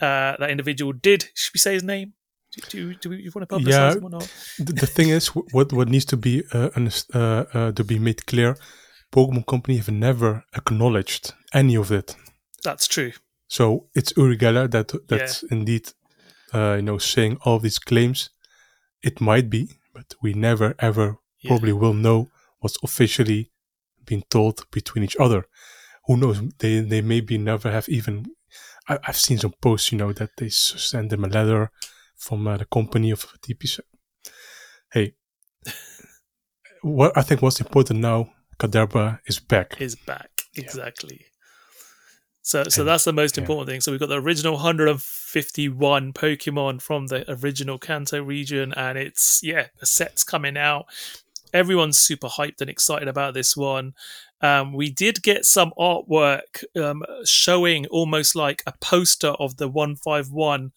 Uh, 0.00 0.36
that 0.38 0.50
individual 0.50 0.92
did. 0.92 1.28
Should 1.34 1.54
we 1.54 1.58
say 1.58 1.74
his 1.74 1.82
name? 1.82 2.12
Do, 2.52 2.60
do, 2.68 2.94
do 2.94 3.10
we 3.10 3.30
want 3.34 3.48
to 3.48 3.54
publicize 3.54 3.70
yeah, 3.70 3.94
him 3.94 4.04
or 4.04 4.10
not? 4.10 4.32
The, 4.58 4.72
the 4.72 4.86
thing 4.86 5.08
is, 5.10 5.28
what 5.28 5.72
what 5.72 5.88
needs 5.88 6.04
to 6.06 6.16
be 6.16 6.42
uh, 6.52 6.70
uh, 7.14 7.18
uh, 7.52 7.72
to 7.72 7.84
be 7.84 7.98
made 7.98 8.26
clear, 8.26 8.56
Pokemon 9.12 9.46
Company 9.46 9.76
have 9.76 9.90
never 9.90 10.44
acknowledged 10.54 11.34
any 11.52 11.76
of 11.76 11.90
it. 11.90 12.16
That's 12.62 12.86
true. 12.86 13.12
So 13.48 13.88
it's 13.94 14.12
Uri 14.16 14.36
Geller 14.36 14.70
that 14.70 14.92
that's 15.08 15.42
yeah. 15.42 15.48
indeed, 15.58 15.92
uh, 16.54 16.74
you 16.76 16.82
know, 16.82 16.98
saying 16.98 17.38
all 17.44 17.58
these 17.58 17.78
claims. 17.78 18.30
It 19.02 19.20
might 19.20 19.50
be, 19.50 19.78
but 19.94 20.14
we 20.22 20.32
never 20.34 20.74
ever 20.78 21.18
yeah. 21.40 21.48
probably 21.48 21.72
will 21.72 21.94
know 21.94 22.28
what's 22.60 22.78
officially 22.82 23.50
been 24.04 24.22
told 24.30 24.64
between 24.70 25.04
each 25.04 25.16
other 25.18 25.46
who 26.06 26.16
knows? 26.16 26.40
They 26.58 26.80
they 26.80 27.00
maybe 27.00 27.38
never 27.38 27.70
have 27.70 27.88
even. 27.88 28.26
I, 28.88 28.98
have 29.02 29.16
seen 29.16 29.38
some 29.38 29.52
posts, 29.60 29.90
you 29.90 29.98
know, 29.98 30.12
that 30.12 30.30
they 30.38 30.48
send 30.48 31.10
them 31.10 31.24
a 31.24 31.28
letter 31.28 31.72
from 32.16 32.46
uh, 32.46 32.56
the 32.56 32.66
company 32.66 33.10
of 33.10 33.26
TP. 33.40 33.80
Hey, 34.92 35.14
what 36.82 37.16
I 37.18 37.22
think 37.22 37.42
what's 37.42 37.60
important 37.60 38.00
now, 38.00 38.30
Kadabra 38.58 39.18
is 39.26 39.40
back. 39.40 39.80
Is 39.80 39.96
back 39.96 40.30
exactly. 40.56 41.18
Yeah. 41.20 41.26
So, 42.42 42.64
so 42.64 42.82
and, 42.82 42.88
that's 42.88 43.04
the 43.04 43.12
most 43.12 43.38
important 43.38 43.68
yeah. 43.68 43.74
thing. 43.74 43.80
So 43.80 43.90
we've 43.90 44.00
got 44.00 44.08
the 44.08 44.20
original 44.20 44.54
151 44.54 46.12
Pokemon 46.12 46.80
from 46.80 47.08
the 47.08 47.24
original 47.28 47.78
Kanto 47.78 48.22
region, 48.22 48.72
and 48.74 48.96
it's 48.96 49.40
yeah, 49.42 49.66
the 49.80 49.86
set's 49.86 50.22
coming 50.22 50.56
out. 50.56 50.86
Everyone's 51.52 51.98
super 51.98 52.28
hyped 52.28 52.60
and 52.60 52.70
excited 52.70 53.08
about 53.08 53.34
this 53.34 53.56
one. 53.56 53.94
Um, 54.42 54.74
we 54.74 54.90
did 54.90 55.22
get 55.22 55.46
some 55.46 55.72
artwork 55.78 56.64
um, 56.76 57.02
showing 57.24 57.86
almost 57.86 58.36
like 58.36 58.62
a 58.66 58.74
poster 58.80 59.28
of 59.28 59.56
the 59.56 59.68
151 59.68 60.72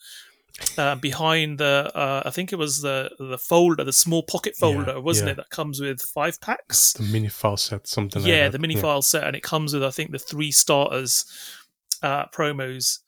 uh, 0.78 0.96
behind 0.96 1.58
the 1.58 1.92
uh, 1.96 2.24
I 2.26 2.32
think 2.32 2.52
it 2.52 2.58
was 2.58 2.82
the 2.82 3.12
the 3.18 3.38
folder, 3.38 3.84
the 3.84 3.94
small 3.94 4.24
pocket 4.24 4.56
folder, 4.56 4.94
yeah, 4.94 4.98
wasn't 4.98 5.28
yeah. 5.28 5.32
it? 5.34 5.38
That 5.38 5.50
comes 5.50 5.80
with 5.80 6.02
five 6.02 6.40
packs. 6.42 6.94
The 6.94 7.04
mini 7.04 7.30
file 7.30 7.58
set, 7.58 7.88
something. 7.88 8.24
Yeah, 8.24 8.44
like 8.44 8.54
the 8.54 8.60
mini 8.60 8.76
yeah. 8.76 8.82
file 8.82 9.02
set, 9.02 9.24
and 9.24 9.36
it 9.36 9.44
comes 9.44 9.74
with 9.74 9.84
I 9.84 9.92
think 9.92 10.12
the 10.12 10.20
three 10.20 10.52
starters 10.52 11.26
uh, 12.02 12.26
promos. 12.28 13.00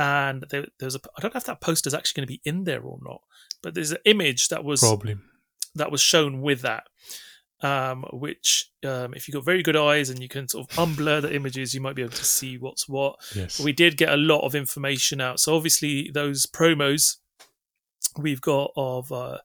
And 0.00 0.44
there, 0.50 0.66
there's 0.78 0.94
a 0.94 1.00
I 1.16 1.20
don't 1.20 1.34
know 1.34 1.38
if 1.38 1.44
that 1.44 1.60
poster 1.60 1.88
is 1.88 1.94
actually 1.94 2.20
going 2.20 2.28
to 2.28 2.32
be 2.34 2.40
in 2.44 2.64
there 2.64 2.82
or 2.82 2.98
not, 3.02 3.20
but 3.62 3.74
there's 3.74 3.90
an 3.90 3.98
image 4.04 4.48
that 4.48 4.64
was 4.64 4.80
probably 4.80 5.16
that 5.74 5.90
was 5.90 6.00
shown 6.00 6.40
with 6.40 6.62
that 6.62 6.84
um, 7.62 8.04
which 8.12 8.70
um, 8.84 9.14
if 9.14 9.26
you've 9.26 9.34
got 9.34 9.44
very 9.44 9.62
good 9.62 9.76
eyes 9.76 10.10
and 10.10 10.20
you 10.20 10.28
can 10.28 10.48
sort 10.48 10.70
of 10.70 10.76
unblur 10.76 11.22
the 11.22 11.34
images, 11.34 11.74
you 11.74 11.80
might 11.80 11.96
be 11.96 12.02
able 12.02 12.12
to 12.12 12.24
see 12.24 12.58
what's 12.58 12.88
what. 12.88 13.16
Yes. 13.34 13.60
We 13.60 13.72
did 13.72 13.96
get 13.96 14.12
a 14.12 14.16
lot 14.16 14.40
of 14.40 14.54
information 14.54 15.20
out. 15.20 15.40
So 15.40 15.56
obviously 15.56 16.10
those 16.12 16.46
promos 16.46 17.16
we've 18.16 18.40
got 18.40 18.72
of 18.76 19.10
uh, 19.12 19.38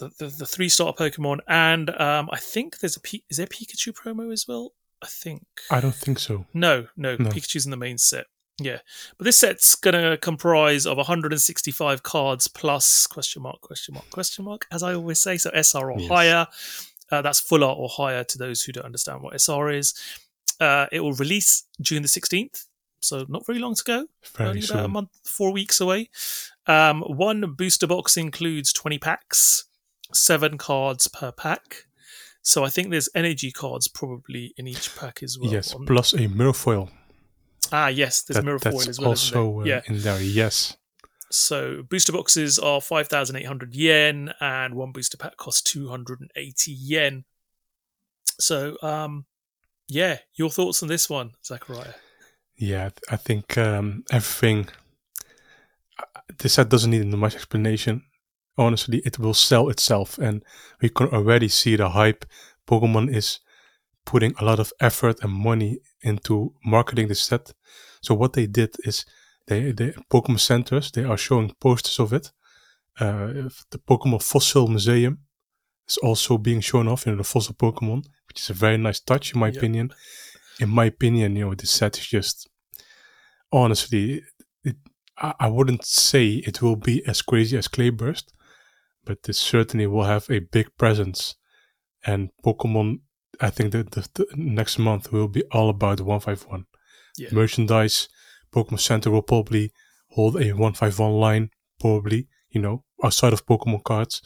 the, 0.00 0.10
the, 0.18 0.26
the 0.26 0.46
three 0.46 0.68
star 0.68 0.92
Pokemon, 0.92 1.40
and 1.48 1.90
um, 2.00 2.28
I 2.32 2.38
think 2.38 2.78
there's 2.78 2.96
a 2.96 3.00
P- 3.00 3.24
is 3.28 3.36
there 3.36 3.46
Pikachu 3.46 3.92
promo 3.92 4.32
as 4.32 4.46
well. 4.46 4.72
I 5.02 5.06
think. 5.08 5.44
I 5.70 5.80
don't 5.80 5.94
think 5.94 6.18
so. 6.18 6.46
No, 6.54 6.86
no, 6.96 7.16
no. 7.18 7.28
Pikachu's 7.28 7.66
in 7.66 7.70
the 7.70 7.76
main 7.76 7.98
set. 7.98 8.26
Yeah, 8.58 8.78
but 9.18 9.24
this 9.24 9.38
set's 9.38 9.74
gonna 9.74 10.16
comprise 10.16 10.86
of 10.86 10.96
165 10.96 12.02
cards 12.02 12.48
plus 12.48 13.06
question 13.06 13.42
mark 13.42 13.60
question 13.60 13.94
mark 13.94 14.08
question 14.10 14.44
mark 14.44 14.66
as 14.72 14.82
I 14.82 14.94
always 14.94 15.18
say. 15.18 15.36
So 15.36 15.50
SR 15.52 15.90
or 15.90 15.98
yes. 15.98 16.08
higher. 16.08 16.46
Uh, 17.10 17.22
that's 17.22 17.38
full 17.38 17.62
art 17.62 17.78
or 17.78 17.88
higher 17.88 18.24
to 18.24 18.38
those 18.38 18.62
who 18.62 18.72
don't 18.72 18.84
understand 18.84 19.22
what 19.22 19.40
SR 19.40 19.70
is. 19.70 19.94
Uh, 20.58 20.86
it 20.90 21.00
will 21.00 21.12
release 21.12 21.64
June 21.80 22.02
the 22.02 22.08
16th, 22.08 22.64
so 23.00 23.24
not 23.28 23.46
very 23.46 23.58
long 23.58 23.74
to 23.74 23.84
go. 23.84 24.06
Very 24.34 24.48
Only 24.48 24.60
soon. 24.62 24.76
about 24.76 24.84
a 24.86 24.88
month, 24.88 25.08
four 25.22 25.52
weeks 25.52 25.80
away. 25.80 26.10
Um, 26.66 27.02
one 27.02 27.54
booster 27.56 27.86
box 27.86 28.16
includes 28.16 28.72
20 28.72 28.98
packs, 28.98 29.66
seven 30.12 30.58
cards 30.58 31.06
per 31.06 31.30
pack. 31.30 31.84
So 32.42 32.64
I 32.64 32.68
think 32.68 32.90
there's 32.90 33.08
energy 33.14 33.50
cards 33.50 33.88
probably 33.88 34.54
in 34.56 34.66
each 34.66 34.94
pack 34.96 35.22
as 35.22 35.38
well. 35.38 35.52
Yes, 35.52 35.74
plus 35.86 36.12
a 36.12 36.28
mirror 36.28 36.52
foil. 36.52 36.90
Ah, 37.72 37.88
yes, 37.88 38.22
there's 38.22 38.36
that, 38.36 38.44
mirror 38.44 38.58
foil 38.58 38.88
as 38.88 38.98
well. 38.98 39.10
Also, 39.10 39.60
uh, 39.60 39.64
yeah. 39.64 39.82
in 39.86 40.00
there, 40.00 40.20
yes. 40.20 40.76
So 41.30 41.82
booster 41.82 42.12
boxes 42.12 42.58
are 42.58 42.80
five 42.80 43.08
thousand 43.08 43.36
eight 43.36 43.46
hundred 43.46 43.74
yen, 43.74 44.32
and 44.40 44.74
one 44.74 44.92
booster 44.92 45.16
pack 45.16 45.36
costs 45.36 45.62
two 45.62 45.88
hundred 45.88 46.20
and 46.20 46.30
eighty 46.36 46.72
yen. 46.72 47.24
So, 48.38 48.76
um, 48.82 49.24
yeah, 49.88 50.18
your 50.34 50.50
thoughts 50.50 50.82
on 50.82 50.88
this 50.88 51.08
one, 51.08 51.32
Zakariya? 51.42 51.94
Yeah, 52.56 52.90
I 53.10 53.16
think 53.16 53.58
um, 53.58 54.04
everything. 54.10 54.68
Uh, 55.98 56.20
this 56.38 56.54
set 56.54 56.68
doesn't 56.68 56.90
need 56.90 57.06
much 57.06 57.34
explanation. 57.34 58.02
Honestly, 58.58 59.02
it 59.04 59.18
will 59.18 59.34
sell 59.34 59.68
itself, 59.68 60.18
and 60.18 60.42
we 60.80 60.88
can 60.88 61.08
already 61.08 61.48
see 61.48 61.76
the 61.76 61.90
hype. 61.90 62.24
Pokemon 62.66 63.14
is 63.14 63.40
putting 64.06 64.34
a 64.38 64.44
lot 64.44 64.58
of 64.58 64.72
effort 64.80 65.18
and 65.22 65.32
money 65.32 65.80
into 66.02 66.54
marketing 66.64 67.08
the 67.08 67.14
set. 67.14 67.52
So 68.00 68.14
what 68.14 68.32
they 68.32 68.46
did 68.46 68.76
is 68.84 69.04
they 69.46 69.72
the 69.72 69.94
Pokemon 70.10 70.40
centers 70.40 70.90
they 70.90 71.04
are 71.04 71.18
showing 71.18 71.54
posters 71.60 71.98
of 71.98 72.12
it. 72.12 72.32
Uh, 72.98 73.50
the 73.70 73.78
Pokemon 73.78 74.22
Fossil 74.22 74.68
Museum 74.68 75.18
is 75.88 75.98
also 75.98 76.38
being 76.38 76.60
shown 76.60 76.88
off. 76.88 77.04
You 77.04 77.12
know 77.12 77.18
the 77.18 77.24
fossil 77.24 77.54
Pokemon, 77.54 78.06
which 78.28 78.40
is 78.40 78.50
a 78.50 78.54
very 78.54 78.78
nice 78.78 79.00
touch 79.00 79.34
in 79.34 79.40
my 79.40 79.48
yep. 79.48 79.56
opinion. 79.56 79.92
In 80.60 80.70
my 80.70 80.86
opinion, 80.86 81.36
you 81.36 81.44
know 81.44 81.54
the 81.54 81.66
set 81.66 81.98
is 81.98 82.06
just 82.06 82.48
honestly. 83.52 84.22
It, 84.64 84.76
I, 85.18 85.34
I 85.40 85.48
wouldn't 85.48 85.84
say 85.84 86.42
it 86.46 86.62
will 86.62 86.76
be 86.76 87.06
as 87.06 87.22
crazy 87.22 87.56
as 87.56 87.68
Clayburst, 87.68 88.32
but 89.04 89.18
it 89.28 89.34
certainly 89.34 89.86
will 89.86 90.04
have 90.04 90.30
a 90.30 90.38
big 90.40 90.68
presence. 90.78 91.36
And 92.04 92.30
Pokemon 92.44 93.00
I 93.40 93.50
think 93.50 93.72
that 93.72 93.92
the, 93.92 94.08
the, 94.14 94.26
next 94.34 94.78
month 94.78 95.12
will 95.12 95.28
be 95.28 95.42
all 95.52 95.68
about 95.68 96.00
151. 96.00 96.66
Yeah. 97.18 97.28
Merchandise, 97.32 98.08
Pokemon 98.54 98.80
Center 98.80 99.10
will 99.10 99.22
probably 99.22 99.72
hold 100.10 100.36
a 100.36 100.52
151 100.52 101.12
line, 101.12 101.50
probably, 101.80 102.28
you 102.50 102.60
know, 102.60 102.84
outside 103.02 103.32
of 103.32 103.46
Pokemon 103.46 103.84
cards. 103.84 104.22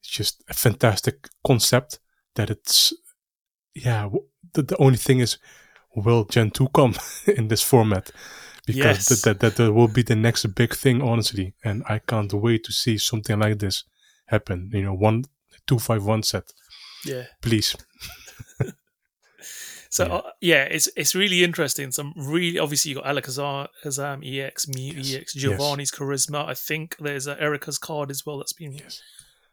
It's 0.00 0.10
just 0.10 0.42
a 0.48 0.54
fantastic 0.54 1.28
concept 1.46 1.98
that 2.34 2.50
it's, 2.50 2.92
yeah, 3.74 4.08
the, 4.54 4.62
the 4.62 4.76
only 4.78 4.98
thing 4.98 5.20
is, 5.20 5.38
will 5.94 6.24
Gen 6.24 6.50
2 6.50 6.68
come 6.68 6.94
in 7.26 7.48
this 7.48 7.62
format? 7.62 8.10
Because 8.66 9.10
yes. 9.10 9.22
that, 9.22 9.40
that, 9.40 9.56
that 9.56 9.72
will 9.72 9.88
be 9.88 10.02
the 10.02 10.16
next 10.16 10.44
big 10.54 10.74
thing, 10.74 11.00
honestly. 11.00 11.54
And 11.64 11.84
I 11.88 12.00
can't 12.00 12.32
wait 12.32 12.64
to 12.64 12.72
see 12.72 12.98
something 12.98 13.38
like 13.38 13.60
this 13.60 13.84
happen. 14.26 14.70
You 14.72 14.82
know, 14.82 14.94
one, 14.94 15.24
251 15.66 16.24
set. 16.24 16.52
Yeah. 17.04 17.24
Please. 17.40 17.76
So 19.90 20.06
yeah. 20.06 20.14
Uh, 20.14 20.30
yeah. 20.40 20.64
it's 20.64 20.88
it's 20.96 21.14
really 21.14 21.44
interesting. 21.44 21.90
Some 21.92 22.12
really 22.16 22.58
obviously 22.58 22.90
you 22.90 22.96
got 22.96 23.04
Alakazam, 23.04 23.68
Azam, 23.84 24.22
EX, 24.24 24.68
Mew 24.68 24.94
yes. 24.96 25.14
EX, 25.14 25.34
Giovanni's 25.34 25.90
yes. 25.92 25.98
Charisma. 25.98 26.46
I 26.46 26.54
think 26.54 26.96
there's 26.98 27.26
uh, 27.28 27.36
Erica's 27.38 27.78
card 27.78 28.10
as 28.10 28.24
well 28.24 28.38
that's 28.38 28.52
been 28.52 28.72
yes. 28.72 29.00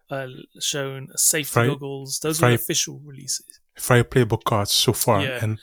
uh, 0.10 0.28
shown. 0.60 1.10
Safety 1.16 1.52
Fry, 1.52 1.68
goggles. 1.68 2.20
Those 2.20 2.40
Fry, 2.40 2.52
are 2.52 2.56
official 2.56 3.02
releases. 3.04 3.60
Fire 3.76 4.04
playable 4.04 4.38
cards 4.38 4.72
so 4.72 4.94
far, 4.94 5.22
yeah. 5.22 5.40
and 5.42 5.60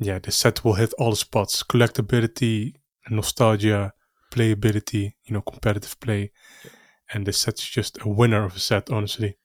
yeah, 0.00 0.18
the 0.18 0.30
set 0.30 0.64
will 0.64 0.74
hit 0.74 0.92
all 0.98 1.10
the 1.10 1.16
spots: 1.16 1.62
collectability, 1.62 2.74
nostalgia, 3.10 3.92
playability, 4.30 5.14
you 5.24 5.34
know, 5.34 5.40
competitive 5.40 5.98
play, 6.00 6.30
yeah. 6.64 6.70
and 7.12 7.26
the 7.26 7.32
set's 7.32 7.66
just 7.66 7.98
a 8.02 8.08
winner 8.08 8.44
of 8.44 8.56
a 8.56 8.60
set, 8.60 8.90
honestly. 8.90 9.36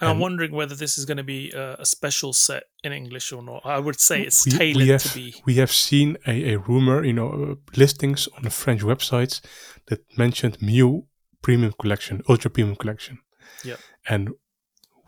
And 0.00 0.08
I'm 0.08 0.20
wondering 0.20 0.52
whether 0.52 0.76
this 0.76 0.96
is 0.96 1.04
going 1.04 1.16
to 1.16 1.24
be 1.24 1.50
a, 1.50 1.74
a, 1.80 1.86
special 1.86 2.32
set 2.32 2.64
in 2.84 2.92
English 2.92 3.32
or 3.32 3.42
not. 3.42 3.62
I 3.64 3.80
would 3.80 3.98
say 3.98 4.22
it's 4.22 4.46
we, 4.46 4.52
tailored 4.52 4.76
we 4.76 4.88
have, 4.88 5.02
to 5.02 5.14
be. 5.14 5.34
We 5.44 5.54
have 5.56 5.72
seen 5.72 6.16
a, 6.24 6.52
a 6.52 6.58
rumor, 6.58 7.04
you 7.04 7.12
know, 7.12 7.30
uh, 7.30 7.54
listings 7.76 8.28
on 8.36 8.44
the 8.44 8.50
French 8.50 8.82
websites 8.82 9.40
that 9.86 10.04
mentioned 10.16 10.62
Mew 10.62 11.06
Premium 11.42 11.72
Collection, 11.80 12.22
Ultra 12.28 12.50
Premium 12.50 12.76
Collection. 12.76 13.18
Yeah. 13.64 13.76
And 14.08 14.30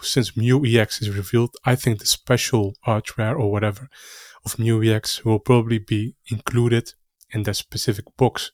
since 0.00 0.36
Mew 0.36 0.64
EX 0.64 1.02
is 1.02 1.10
revealed, 1.10 1.54
I 1.64 1.76
think 1.76 2.00
the 2.00 2.06
special 2.06 2.74
art 2.84 3.16
rare 3.16 3.36
or 3.36 3.52
whatever 3.52 3.88
of 4.44 4.58
Mew 4.58 4.82
EX 4.82 5.24
will 5.24 5.38
probably 5.38 5.78
be 5.78 6.16
included 6.30 6.94
in 7.30 7.44
that 7.44 7.54
specific 7.54 8.04
box. 8.16 8.50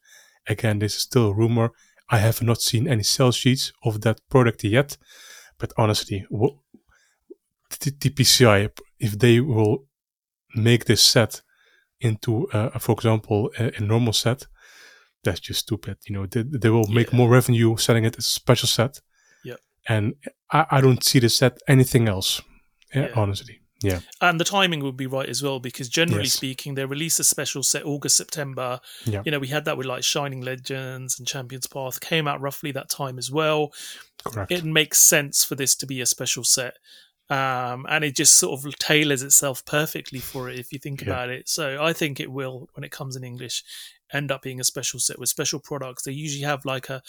Again, 0.46 0.80
this 0.80 0.96
is 0.96 1.02
still 1.02 1.28
a 1.28 1.34
rumor. 1.34 1.70
I 2.10 2.18
have 2.18 2.42
not 2.42 2.60
seen 2.60 2.86
any 2.86 3.02
sell 3.02 3.32
sheets 3.32 3.72
of 3.84 4.02
that 4.02 4.20
product 4.28 4.64
yet. 4.64 4.96
But 5.58 5.72
honestly, 5.76 6.26
what, 6.28 6.54
TPCI, 7.70 8.70
if 8.98 9.18
they 9.18 9.40
will 9.40 9.86
make 10.54 10.84
this 10.84 11.02
set 11.02 11.42
into, 12.00 12.48
uh, 12.50 12.78
for 12.78 12.92
example, 12.92 13.50
a, 13.58 13.72
a, 13.76 13.80
normal 13.80 14.12
set, 14.12 14.46
that's 15.24 15.40
just 15.40 15.60
stupid. 15.60 15.98
You 16.06 16.14
know, 16.14 16.26
they, 16.26 16.42
they 16.42 16.70
will 16.70 16.86
make 16.88 17.10
yeah. 17.10 17.16
more 17.16 17.28
revenue 17.28 17.76
selling 17.76 18.04
it 18.04 18.16
as 18.18 18.26
a 18.26 18.30
special 18.30 18.68
set. 18.68 19.00
Yeah. 19.44 19.56
And 19.88 20.14
I, 20.50 20.66
I 20.70 20.80
don't 20.80 21.02
see 21.02 21.18
the 21.18 21.28
set 21.28 21.58
anything 21.68 22.08
else, 22.08 22.42
yeah. 22.94 23.08
honestly. 23.14 23.60
Yeah. 23.82 24.00
And 24.20 24.40
the 24.40 24.44
timing 24.44 24.82
would 24.82 24.96
be 24.96 25.06
right 25.06 25.28
as 25.28 25.42
well 25.42 25.60
because 25.60 25.88
generally 25.88 26.24
yes. 26.24 26.32
speaking, 26.32 26.74
they 26.74 26.84
release 26.84 27.18
a 27.18 27.24
special 27.24 27.62
set 27.62 27.84
August, 27.84 28.16
September. 28.16 28.80
Yeah. 29.04 29.22
You 29.24 29.32
know, 29.32 29.38
we 29.38 29.48
had 29.48 29.66
that 29.66 29.76
with 29.76 29.86
like 29.86 30.02
Shining 30.02 30.40
Legends 30.40 31.18
and 31.18 31.28
Champions 31.28 31.66
Path 31.66 32.00
came 32.00 32.26
out 32.26 32.40
roughly 32.40 32.72
that 32.72 32.88
time 32.88 33.18
as 33.18 33.30
well. 33.30 33.72
Correct. 34.24 34.50
It 34.50 34.64
makes 34.64 34.98
sense 34.98 35.44
for 35.44 35.54
this 35.54 35.74
to 35.76 35.86
be 35.86 36.00
a 36.00 36.06
special 36.06 36.44
set. 36.44 36.78
Um, 37.28 37.86
and 37.88 38.04
it 38.04 38.14
just 38.14 38.36
sort 38.36 38.64
of 38.64 38.78
tailors 38.78 39.22
itself 39.22 39.64
perfectly 39.64 40.20
for 40.20 40.48
it 40.48 40.58
if 40.58 40.72
you 40.72 40.78
think 40.78 41.02
yeah. 41.02 41.08
about 41.08 41.28
it. 41.28 41.48
So 41.48 41.82
I 41.82 41.92
think 41.92 42.20
it 42.20 42.30
will, 42.30 42.68
when 42.74 42.84
it 42.84 42.92
comes 42.92 43.16
in 43.16 43.24
English, 43.24 43.64
end 44.12 44.30
up 44.30 44.42
being 44.42 44.60
a 44.60 44.64
special 44.64 45.00
set 45.00 45.18
with 45.18 45.28
special 45.28 45.58
products. 45.58 46.04
They 46.04 46.12
usually 46.12 46.44
have 46.44 46.64
like 46.64 46.88
a 46.88 47.02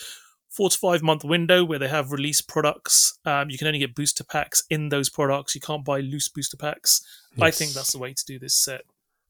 four 0.50 0.70
to 0.70 0.78
five 0.78 1.02
month 1.04 1.24
window 1.24 1.64
where 1.64 1.80
they 1.80 1.88
have 1.88 2.12
release 2.12 2.42
products. 2.42 3.20
Um, 3.26 3.50
you 3.50 3.58
can 3.58 3.68
only 3.68 3.80
get 3.80 3.96
booster 3.96 4.24
packs 4.24 4.64
in 4.70 4.90
those 4.90 5.10
products. 5.10 5.56
You 5.56 5.62
can't 5.62 5.86
buy 5.86 6.00
loose 6.00 6.30
booster 6.30 6.58
packs. 6.58 7.02
Yes. 7.36 7.48
I 7.48 7.52
think 7.52 7.72
that's 7.72 7.92
the 7.92 8.00
way 8.00 8.14
to 8.14 8.26
do 8.26 8.40
this 8.40 8.56
set. 8.56 8.82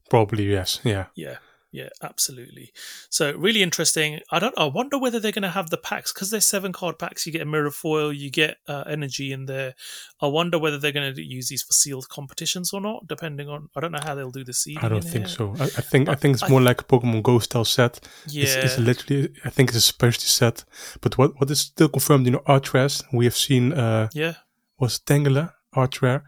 Probably 0.08 0.50
yes. 0.50 0.80
Yeah. 0.84 1.06
Yeah. 1.14 1.36
Yeah, 1.70 1.90
absolutely. 2.02 2.72
So 3.10 3.32
really 3.36 3.62
interesting. 3.62 4.20
I 4.32 4.38
don't. 4.38 4.54
I 4.56 4.64
wonder 4.64 4.98
whether 4.98 5.20
they're 5.20 5.32
going 5.32 5.42
to 5.42 5.50
have 5.50 5.68
the 5.68 5.76
packs 5.76 6.12
because 6.12 6.30
they're 6.30 6.40
seven 6.40 6.72
card 6.72 6.98
packs. 6.98 7.26
You 7.26 7.32
get 7.32 7.42
a 7.42 7.46
mirror 7.46 7.70
foil, 7.70 8.10
you 8.10 8.30
get 8.30 8.56
uh, 8.66 8.84
energy 8.86 9.32
in 9.32 9.44
there. 9.44 9.74
I 10.22 10.28
wonder 10.28 10.58
whether 10.58 10.78
they're 10.78 10.92
going 10.92 11.14
to 11.14 11.22
use 11.22 11.48
these 11.48 11.62
for 11.62 11.74
sealed 11.74 12.08
competitions 12.08 12.72
or 12.72 12.80
not. 12.80 13.06
Depending 13.06 13.50
on, 13.50 13.68
I 13.76 13.80
don't 13.80 13.92
know 13.92 14.00
how 14.02 14.14
they'll 14.14 14.30
do 14.30 14.44
the 14.44 14.54
seeding. 14.54 14.82
I 14.82 14.88
don't 14.88 15.02
think 15.02 15.26
here. 15.26 15.36
so. 15.36 15.54
I, 15.60 15.64
I, 15.64 15.82
think 15.82 16.08
I 16.08 16.14
think 16.14 16.36
it's 16.36 16.48
more 16.48 16.62
like 16.62 16.80
a 16.80 16.84
Pokemon 16.84 17.22
Go 17.22 17.38
style 17.38 17.66
set. 17.66 18.00
Yeah, 18.26 18.44
it's, 18.44 18.54
it's, 18.54 18.78
literally. 18.78 19.28
I 19.44 19.50
think 19.50 19.68
it's 19.68 19.78
a 19.78 19.82
specialty 19.82 20.26
set. 20.26 20.64
But 21.02 21.18
what 21.18 21.38
what 21.38 21.50
is 21.50 21.60
still 21.60 21.90
confirmed? 21.90 22.24
You 22.24 22.32
know, 22.32 22.42
Archers. 22.46 23.04
We 23.12 23.26
have 23.26 23.36
seen. 23.36 23.74
Uh, 23.74 24.08
yeah. 24.14 24.34
Was 24.78 25.00
Tangela 25.00 25.52
Archware? 25.74 26.22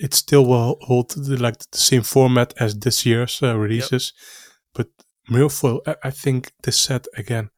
It 0.00 0.14
still 0.14 0.46
will 0.46 0.78
hold 0.80 1.10
the, 1.10 1.36
like 1.36 1.58
the 1.58 1.78
same 1.78 2.02
format 2.02 2.54
as 2.58 2.74
this 2.74 3.04
year's 3.04 3.42
uh, 3.42 3.56
releases. 3.58 4.14
Yep. 4.14 4.56
But 4.74 5.04
mirror 5.28 5.50
foil, 5.50 5.82
I, 5.86 5.96
I, 6.04 6.10
think 6.10 6.52
this 6.62 6.80
set 6.80 7.06
again, 7.18 7.50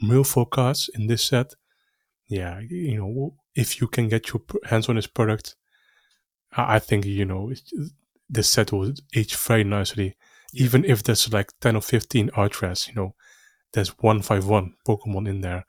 mirror 0.00 0.22
foil 0.22 0.44
cards 0.44 0.88
in 0.94 1.08
this 1.08 1.24
set, 1.24 1.52
yeah, 2.28 2.60
you 2.60 2.98
know, 2.98 3.34
if 3.56 3.80
you 3.80 3.88
can 3.88 4.08
get 4.08 4.28
your 4.28 4.40
hands 4.66 4.88
on 4.88 4.94
this 4.94 5.08
product, 5.08 5.56
I, 6.52 6.76
I 6.76 6.78
think 6.78 7.06
you 7.06 7.24
know 7.24 7.52
this 8.28 8.48
set 8.48 8.70
will 8.70 8.92
age 9.16 9.34
very 9.34 9.64
nicely. 9.64 10.16
Yep. 10.52 10.62
Even 10.62 10.84
if 10.84 11.02
there's 11.02 11.32
like 11.32 11.50
ten 11.60 11.74
or 11.74 11.82
fifteen 11.82 12.30
Archers, 12.36 12.86
you 12.86 12.94
know, 12.94 13.14
there's 13.72 13.98
one 13.98 14.22
five 14.22 14.46
one 14.46 14.74
Pokemon 14.86 15.28
in 15.28 15.40
there, 15.40 15.66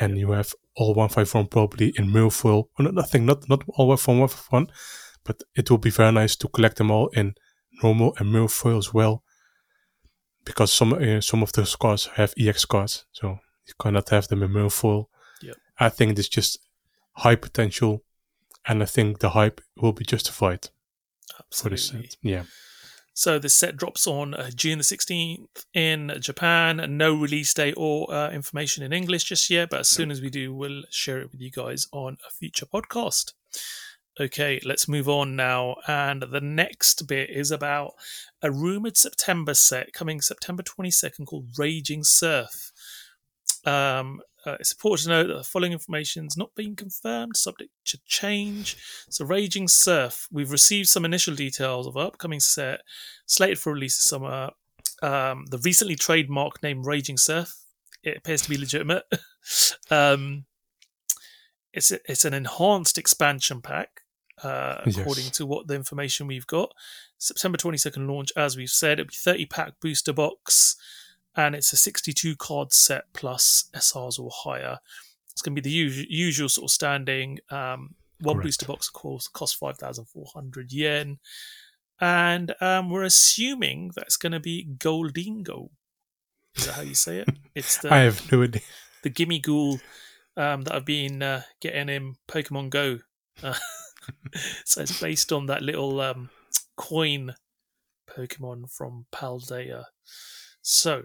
and 0.00 0.16
you 0.18 0.30
have 0.30 0.54
all 0.76 0.94
one 0.94 1.10
five 1.10 1.34
one 1.34 1.46
probably 1.46 1.92
in 1.98 2.10
mirror 2.10 2.30
foil. 2.30 2.70
Or 2.78 2.84
not, 2.84 2.94
nothing, 2.94 3.26
not 3.26 3.46
not 3.50 3.64
all 3.68 3.88
one 3.88 3.98
five 3.98 4.46
one 4.48 4.68
but 5.24 5.42
it 5.54 5.70
will 5.70 5.78
be 5.78 5.90
very 5.90 6.12
nice 6.12 6.36
to 6.36 6.48
collect 6.48 6.76
them 6.76 6.90
all 6.90 7.08
in 7.08 7.34
normal 7.82 8.14
and 8.18 8.32
mirror 8.32 8.48
foil 8.48 8.78
as 8.78 8.92
well 8.92 9.22
because 10.48 10.72
some 10.72 10.94
uh, 10.94 11.20
some 11.20 11.42
of 11.42 11.52
those 11.52 11.76
cards 11.76 12.06
have 12.16 12.32
EX 12.38 12.64
cards, 12.64 13.04
so 13.12 13.38
you 13.66 13.74
cannot 13.78 14.08
have 14.08 14.28
them 14.28 14.42
in 14.42 14.52
mirror 14.52 14.70
foil. 14.70 15.10
Yep. 15.42 15.56
I 15.78 15.88
think 15.90 16.18
it's 16.18 16.28
just 16.28 16.58
high 17.12 17.36
potential, 17.36 18.02
and 18.66 18.82
I 18.82 18.86
think 18.86 19.18
the 19.18 19.30
hype 19.30 19.60
will 19.76 19.92
be 19.92 20.04
justified 20.04 20.70
Absolutely. 21.38 21.52
for 21.52 21.68
this 21.68 21.86
set. 21.88 22.16
Yeah. 22.22 22.44
So 23.12 23.38
the 23.40 23.48
set 23.48 23.76
drops 23.76 24.06
on 24.06 24.32
uh, 24.34 24.50
June 24.54 24.78
the 24.78 24.84
16th 24.84 25.64
in 25.74 26.12
Japan. 26.20 26.96
No 26.96 27.14
release 27.14 27.52
date 27.52 27.74
or 27.76 28.12
uh, 28.14 28.30
information 28.30 28.84
in 28.84 28.92
English 28.92 29.24
just 29.24 29.50
yet, 29.50 29.70
but 29.70 29.80
as 29.80 29.88
soon 29.88 30.12
as 30.12 30.20
we 30.20 30.30
do, 30.30 30.54
we'll 30.54 30.84
share 30.90 31.18
it 31.18 31.32
with 31.32 31.40
you 31.40 31.50
guys 31.50 31.88
on 31.92 32.18
a 32.26 32.30
future 32.30 32.64
podcast. 32.64 33.32
Okay, 34.20 34.60
let's 34.64 34.88
move 34.88 35.08
on 35.08 35.36
now. 35.36 35.76
And 35.86 36.22
the 36.22 36.40
next 36.40 37.06
bit 37.06 37.30
is 37.30 37.52
about 37.52 37.94
a 38.42 38.50
rumored 38.50 38.96
September 38.96 39.54
set 39.54 39.92
coming 39.92 40.20
September 40.20 40.64
22nd 40.64 41.26
called 41.26 41.50
Raging 41.56 42.02
Surf. 42.02 42.72
Um, 43.64 44.20
uh, 44.44 44.56
it's 44.58 44.72
important 44.72 45.04
to 45.04 45.10
note 45.10 45.26
that 45.28 45.36
the 45.36 45.44
following 45.44 45.72
information 45.72 46.26
is 46.26 46.36
not 46.36 46.54
being 46.56 46.74
confirmed, 46.74 47.36
subject 47.36 47.70
to 47.86 47.98
change. 48.06 48.76
So, 49.08 49.24
Raging 49.24 49.68
Surf, 49.68 50.26
we've 50.32 50.50
received 50.50 50.88
some 50.88 51.04
initial 51.04 51.36
details 51.36 51.86
of 51.86 51.96
upcoming 51.96 52.40
set 52.40 52.80
slated 53.26 53.60
for 53.60 53.72
release 53.72 53.98
this 53.98 54.04
summer. 54.04 54.50
Um, 55.00 55.44
the 55.48 55.58
recently 55.58 55.94
trademarked 55.94 56.62
name 56.62 56.82
Raging 56.82 57.18
Surf, 57.18 57.54
it 58.02 58.16
appears 58.16 58.42
to 58.42 58.50
be 58.50 58.58
legitimate. 58.58 59.04
um, 59.90 60.46
it's 61.72 61.92
a, 61.92 62.00
it's 62.10 62.24
an 62.24 62.34
enhanced 62.34 62.98
expansion 62.98 63.60
pack 63.60 64.02
uh, 64.42 64.80
according 64.86 65.24
yes. 65.24 65.30
to 65.32 65.46
what 65.46 65.66
the 65.66 65.74
information 65.74 66.26
we've 66.26 66.46
got. 66.46 66.72
September 67.18 67.58
22nd 67.58 68.08
launch, 68.08 68.30
as 68.36 68.56
we've 68.56 68.70
said, 68.70 68.98
it'll 68.98 69.08
be 69.08 69.14
30 69.14 69.46
pack 69.46 69.80
booster 69.80 70.12
box, 70.12 70.76
and 71.36 71.54
it's 71.54 71.72
a 71.72 71.76
62 71.76 72.36
card 72.36 72.72
set 72.72 73.04
plus 73.12 73.70
SRs 73.74 74.18
or 74.18 74.30
higher. 74.32 74.78
It's 75.32 75.42
going 75.42 75.54
to 75.54 75.62
be 75.62 75.68
the 75.68 75.74
usual, 75.74 76.06
usual 76.08 76.48
sort 76.48 76.64
of 76.64 76.70
standing. 76.70 77.38
Um, 77.50 77.94
one 78.20 78.36
Correct. 78.36 78.46
booster 78.46 78.66
box, 78.66 78.88
of 78.88 78.94
course, 78.94 79.28
costs 79.28 79.56
5,400 79.56 80.72
yen. 80.72 81.18
And 82.00 82.54
um, 82.60 82.90
we're 82.90 83.04
assuming 83.04 83.92
that's 83.94 84.16
going 84.16 84.32
to 84.32 84.40
be 84.40 84.68
Gholdengo. 84.78 85.70
Is 86.56 86.66
that 86.66 86.74
how 86.74 86.82
you 86.82 86.94
say 86.94 87.18
it? 87.18 87.28
It's 87.54 87.78
the 87.78 87.92
I 87.92 87.98
have 88.00 88.30
no 88.30 88.42
idea. 88.44 88.62
The 89.02 89.10
Gimmighoul 89.10 89.80
um, 90.36 90.62
that 90.62 90.74
I've 90.74 90.84
been 90.84 91.22
uh, 91.22 91.42
getting 91.60 91.88
in 91.88 92.14
Pokemon 92.28 92.70
Go. 92.70 93.00
Uh, 93.42 93.54
so 94.64 94.82
it's 94.82 95.00
based 95.00 95.32
on 95.32 95.46
that 95.46 95.62
little 95.62 96.00
um, 96.00 96.30
coin 96.76 97.34
Pokemon 98.08 98.70
from 98.70 99.06
Paldea. 99.12 99.84
So 100.62 101.04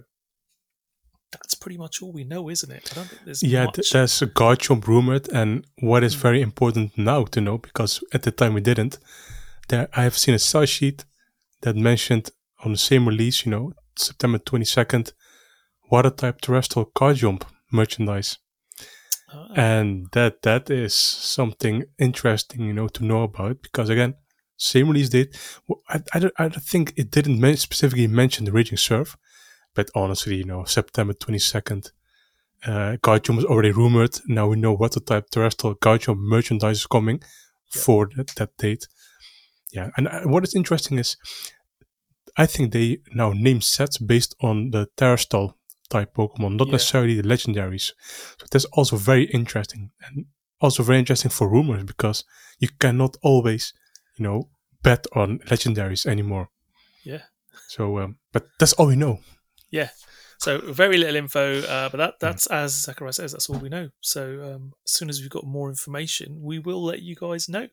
that's 1.31 1.55
pretty 1.55 1.77
much 1.77 2.01
all 2.01 2.11
we 2.11 2.23
know, 2.23 2.49
isn't 2.49 2.71
it? 2.71 2.89
I 2.91 2.95
don't 2.95 3.07
think 3.07 3.25
there's 3.25 3.43
yeah. 3.43 3.65
Much. 3.65 3.91
There's 3.91 4.21
a 4.21 4.27
Garchomp 4.27 4.87
rumored, 4.87 5.27
and 5.29 5.65
what 5.79 6.03
is 6.03 6.15
mm. 6.15 6.19
very 6.19 6.41
important 6.41 6.97
now 6.97 7.25
to 7.25 7.41
know 7.41 7.57
because 7.57 8.03
at 8.13 8.23
the 8.23 8.31
time 8.31 8.53
we 8.53 8.61
didn't. 8.61 8.99
There, 9.69 9.87
I 9.93 10.03
have 10.03 10.17
seen 10.17 10.35
a 10.35 10.39
sell 10.39 10.65
sheet 10.65 11.05
that 11.61 11.75
mentioned 11.75 12.31
on 12.65 12.73
the 12.73 12.77
same 12.77 13.07
release, 13.07 13.45
you 13.45 13.51
know, 13.51 13.73
September 13.97 14.37
twenty 14.37 14.65
second, 14.65 15.13
water 15.89 16.09
type 16.09 16.41
terastal 16.41 16.91
Garchomp 16.93 17.43
merchandise. 17.71 18.37
Ah. 19.33 19.47
And 19.55 20.07
that 20.11 20.41
that 20.43 20.69
is 20.69 20.93
something 20.93 21.85
interesting, 21.97 22.61
you 22.61 22.73
know, 22.73 22.87
to 22.89 23.03
know 23.03 23.23
about 23.23 23.61
because 23.61 23.89
again, 23.89 24.15
same 24.57 24.87
release 24.87 25.09
date. 25.09 25.35
I, 25.89 26.01
I, 26.13 26.19
don't, 26.19 26.33
I 26.37 26.47
don't 26.47 26.63
think 26.63 26.93
it 26.95 27.11
didn't 27.11 27.57
specifically 27.57 28.07
mention 28.07 28.45
the 28.45 28.51
Raging 28.51 28.77
Surf, 28.77 29.17
but 29.73 29.89
honestly, 29.95 30.35
you 30.35 30.43
know, 30.43 30.63
September 30.63 31.13
22nd, 31.13 31.91
uh, 32.65 32.97
Garchomp 33.01 33.37
was 33.37 33.45
already 33.45 33.71
rumored. 33.71 34.19
Now 34.27 34.47
we 34.47 34.55
know 34.55 34.73
what 34.73 34.93
the 34.93 34.99
type 34.99 35.29
terastal 35.29 35.75
Garchomp 35.79 36.17
merchandise 36.17 36.77
is 36.77 36.87
coming 36.87 37.21
yeah. 37.75 37.81
for 37.81 38.09
that, 38.15 38.27
that 38.35 38.57
date. 38.57 38.87
Yeah, 39.71 39.89
and 39.97 40.07
uh, 40.07 40.21
what 40.21 40.43
is 40.43 40.55
interesting 40.55 40.99
is 40.99 41.17
I 42.37 42.45
think 42.45 42.71
they 42.71 42.99
now 43.13 43.31
name 43.33 43.61
sets 43.61 43.97
based 43.97 44.35
on 44.41 44.71
the 44.71 44.87
terastal 44.97 45.55
type 45.89 46.13
Pokemon, 46.15 46.57
not 46.57 46.67
yeah. 46.67 46.73
necessarily 46.73 47.19
the 47.19 47.27
legendaries. 47.27 47.91
So 48.39 48.45
that's 48.51 48.65
also 48.65 48.97
very 48.97 49.25
interesting 49.25 49.91
and 50.05 50.25
also 50.61 50.83
very 50.83 50.99
interesting 50.99 51.31
for 51.31 51.49
rumors 51.49 51.83
because 51.83 52.23
you 52.59 52.69
cannot 52.79 53.17
always, 53.21 53.73
you 54.17 54.23
know, 54.23 54.49
bet 54.81 55.05
on 55.13 55.39
legendaries 55.39 56.05
anymore. 56.05 56.49
Yeah. 57.03 57.23
So, 57.67 57.99
um, 57.99 58.17
but 58.31 58.47
that's 58.59 58.73
all 58.73 58.87
we 58.87 58.95
know. 58.95 59.19
Yeah. 59.69 59.89
So 60.39 60.59
very 60.59 60.97
little 60.97 61.15
info, 61.15 61.61
uh, 61.61 61.89
but 61.89 61.97
that 61.97 62.19
that's 62.19 62.47
as 62.47 62.73
Zakariya 62.73 63.13
says, 63.13 63.31
that's 63.31 63.49
all 63.49 63.59
we 63.59 63.69
know. 63.69 63.89
So 64.01 64.55
um, 64.55 64.73
as 64.85 64.91
soon 64.91 65.09
as 65.09 65.21
we've 65.21 65.29
got 65.29 65.45
more 65.45 65.69
information, 65.69 66.41
we 66.41 66.59
will 66.59 66.83
let 66.83 67.01
you 67.01 67.15
guys 67.15 67.47
know. 67.47 67.69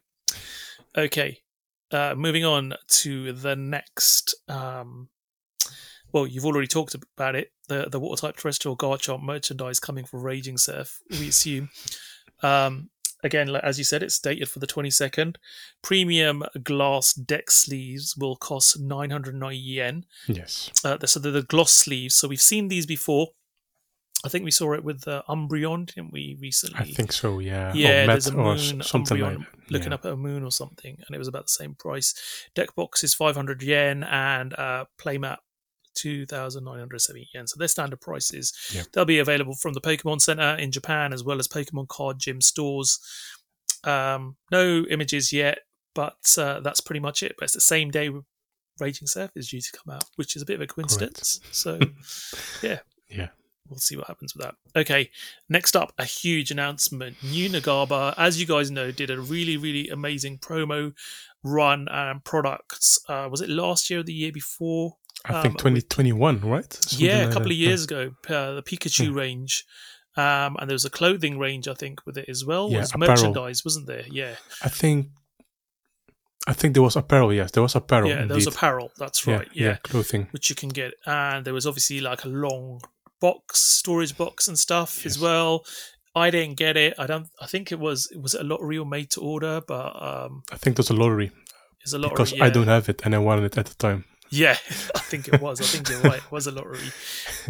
Okay, 0.96 1.40
uh, 1.90 2.14
moving 2.16 2.44
on 2.44 2.74
to 3.02 3.32
the 3.32 3.56
next. 3.56 4.36
Um, 4.48 5.08
well, 6.12 6.26
you've 6.26 6.46
already 6.46 6.66
talked 6.66 6.94
about 6.94 7.34
it. 7.34 7.52
The 7.68 7.88
the 7.90 8.00
water 8.00 8.20
type 8.20 8.36
terastal 8.36 8.76
Garchomp 8.76 9.22
merchandise 9.22 9.80
coming 9.80 10.04
from 10.04 10.22
Raging 10.22 10.58
Surf. 10.58 11.00
We 11.10 11.28
assume. 11.28 11.70
Um, 12.42 12.90
again, 13.22 13.54
as 13.56 13.78
you 13.78 13.84
said, 13.84 14.02
it's 14.02 14.18
dated 14.18 14.48
for 14.48 14.58
the 14.58 14.66
22nd. 14.66 15.36
Premium 15.82 16.44
glass 16.62 17.12
deck 17.12 17.50
sleeves 17.50 18.16
will 18.16 18.36
cost 18.36 18.80
990 18.80 19.56
yen. 19.56 20.04
Yes. 20.26 20.70
Uh, 20.84 20.98
so 21.04 21.20
they're 21.20 21.32
the 21.32 21.42
gloss 21.42 21.72
sleeves. 21.72 22.14
So 22.14 22.28
we've 22.28 22.40
seen 22.40 22.68
these 22.68 22.86
before. 22.86 23.28
I 24.22 24.28
think 24.28 24.44
we 24.44 24.50
saw 24.50 24.74
it 24.74 24.84
with 24.84 25.08
uh, 25.08 25.22
Umbreon, 25.30 25.94
didn't 25.94 26.12
we, 26.12 26.36
recently? 26.40 26.78
I 26.78 26.84
think 26.94 27.10
so, 27.10 27.38
yeah. 27.38 27.72
Yeah, 27.72 28.04
there's 28.04 28.26
a 28.26 28.34
moon, 28.34 28.82
something 28.82 29.16
Umbreon, 29.16 29.38
like 29.38 29.46
looking 29.70 29.88
yeah. 29.88 29.94
up 29.94 30.04
at 30.04 30.12
a 30.12 30.16
moon 30.16 30.44
or 30.44 30.50
something, 30.50 30.98
and 31.06 31.14
it 31.14 31.18
was 31.18 31.28
about 31.28 31.44
the 31.44 31.52
same 31.52 31.74
price. 31.74 32.14
Deck 32.54 32.74
box 32.74 33.02
is 33.02 33.14
500 33.14 33.62
yen, 33.62 34.04
and 34.04 34.52
uh, 34.58 34.84
playmat 34.98 35.38
2,970 35.94 37.28
yen. 37.34 37.46
So 37.46 37.56
they're 37.58 37.68
standard 37.68 38.00
prices. 38.00 38.52
Yeah. 38.72 38.82
They'll 38.92 39.04
be 39.04 39.18
available 39.18 39.54
from 39.54 39.74
the 39.74 39.80
Pokemon 39.80 40.20
Center 40.20 40.56
in 40.56 40.72
Japan 40.72 41.12
as 41.12 41.24
well 41.24 41.38
as 41.38 41.48
Pokemon 41.48 41.88
Card 41.88 42.18
Gym 42.18 42.40
stores. 42.40 42.98
Um, 43.84 44.36
no 44.50 44.84
images 44.90 45.32
yet, 45.32 45.60
but 45.94 46.36
uh, 46.38 46.60
that's 46.60 46.80
pretty 46.80 47.00
much 47.00 47.22
it. 47.22 47.34
But 47.38 47.44
it's 47.44 47.54
the 47.54 47.60
same 47.60 47.90
day 47.90 48.10
Raging 48.78 49.06
Surf 49.06 49.30
is 49.36 49.48
due 49.48 49.60
to 49.60 49.72
come 49.72 49.94
out, 49.94 50.04
which 50.16 50.36
is 50.36 50.42
a 50.42 50.46
bit 50.46 50.54
of 50.54 50.62
a 50.62 50.66
coincidence. 50.66 51.40
So, 51.52 51.78
yeah. 52.62 52.80
Yeah. 53.08 53.28
We'll 53.68 53.78
see 53.78 53.96
what 53.96 54.08
happens 54.08 54.34
with 54.34 54.44
that. 54.44 54.56
Okay, 54.74 55.10
next 55.48 55.76
up, 55.76 55.92
a 55.96 56.04
huge 56.04 56.50
announcement. 56.50 57.16
Yu 57.22 57.48
Nagaba, 57.48 58.14
as 58.16 58.40
you 58.40 58.46
guys 58.46 58.68
know, 58.68 58.90
did 58.90 59.10
a 59.10 59.20
really, 59.20 59.56
really 59.56 59.88
amazing 59.88 60.38
promo 60.38 60.92
run 61.44 61.86
and 61.88 62.24
products. 62.24 62.98
Uh, 63.08 63.28
was 63.30 63.40
it 63.40 63.48
last 63.48 63.88
year 63.88 64.00
or 64.00 64.02
the 64.02 64.12
year 64.12 64.32
before? 64.32 64.96
I 65.24 65.42
think 65.42 65.54
Um, 65.54 65.58
2021, 65.58 66.40
right? 66.40 66.72
Something 66.72 67.06
yeah, 67.06 67.28
a 67.28 67.32
couple 67.32 67.50
of 67.50 67.56
years 67.56 67.84
ago, 67.84 68.12
uh, 68.28 68.52
the 68.54 68.62
Pikachu 68.62 69.06
Yeah. 69.06 69.20
range. 69.20 69.64
Um, 70.16 70.56
and 70.58 70.68
there 70.68 70.74
was 70.74 70.84
a 70.84 70.90
clothing 70.90 71.38
range, 71.38 71.68
I 71.68 71.74
think, 71.74 72.04
with 72.04 72.18
it 72.18 72.28
as 72.28 72.44
well. 72.44 72.70
Yeah, 72.70 72.80
was 72.80 72.96
merchandise, 72.96 73.64
wasn't 73.64 73.86
there? 73.86 74.04
Yeah, 74.10 74.34
I 74.62 74.68
think. 74.68 75.08
I 76.46 76.52
think 76.54 76.74
there 76.74 76.82
was 76.82 76.96
apparel. 76.96 77.32
Yes, 77.32 77.50
there 77.52 77.62
was 77.62 77.74
apparel. 77.76 78.08
yeah, 78.08 78.24
there 78.24 78.34
was 78.34 78.46
apparel. 78.46 78.90
That's 78.98 79.26
Yeah, 79.26 79.36
right. 79.36 79.48
Yeah, 79.52 79.76
clothing. 79.82 80.26
which 80.32 80.48
you 80.50 80.56
can 80.56 80.70
get, 80.70 80.94
and 81.06 81.44
there 81.44 81.54
was 81.54 81.66
obviously 81.66 82.00
like 82.00 82.24
a 82.24 82.28
long 82.28 82.80
box, 83.20 83.60
storage 83.60 84.16
box, 84.16 84.48
and 84.48 84.58
stuff 84.58 85.04
as 85.06 85.18
well. 85.18 85.64
I 86.14 86.30
didn't 86.30 86.56
get 86.56 86.76
it. 86.76 86.94
I 86.98 87.06
don't. 87.06 87.28
I 87.40 87.46
think 87.46 87.70
it 87.70 87.78
was 87.78 88.08
it 88.10 88.20
was 88.20 88.34
a 88.34 88.42
lottery 88.42 88.78
or 88.78 88.86
made 88.86 89.10
to 89.12 89.20
order, 89.20 89.60
but 89.60 90.02
um, 90.02 90.42
I 90.50 90.56
think 90.56 90.76
there's 90.76 90.90
a 90.90 90.94
lottery 90.94 91.30
it's 91.82 91.92
a 91.92 91.98
lottery. 91.98 92.14
because 92.14 92.32
yeah. 92.32 92.44
I 92.44 92.50
don't 92.50 92.66
have 92.66 92.88
it 92.88 93.02
and 93.04 93.14
I 93.14 93.18
wanted 93.18 93.44
it 93.44 93.58
at 93.58 93.66
the 93.66 93.74
time. 93.76 94.04
Yeah, 94.30 94.56
I 94.94 95.00
think 95.00 95.28
it 95.28 95.40
was. 95.40 95.60
I 95.60 95.64
think 95.64 95.88
you're 95.88 96.00
right. 96.00 96.18
It 96.22 96.30
was 96.32 96.46
a 96.46 96.50
lottery. 96.52 96.92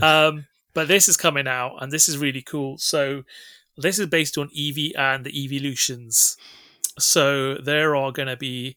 Um, 0.00 0.46
but 0.74 0.88
this 0.88 1.08
is 1.08 1.16
coming 1.16 1.46
out, 1.48 1.76
and 1.80 1.92
this 1.92 2.08
is 2.08 2.16
really 2.18 2.42
cool. 2.42 2.78
So, 2.78 3.24
this 3.76 3.98
is 3.98 4.06
based 4.06 4.38
on 4.38 4.48
Eevee 4.50 4.92
and 4.96 5.24
the 5.24 5.44
Evolutions. 5.44 6.36
So, 6.98 7.54
there 7.54 7.96
are 7.96 8.12
going 8.12 8.28
to 8.28 8.36
be 8.36 8.76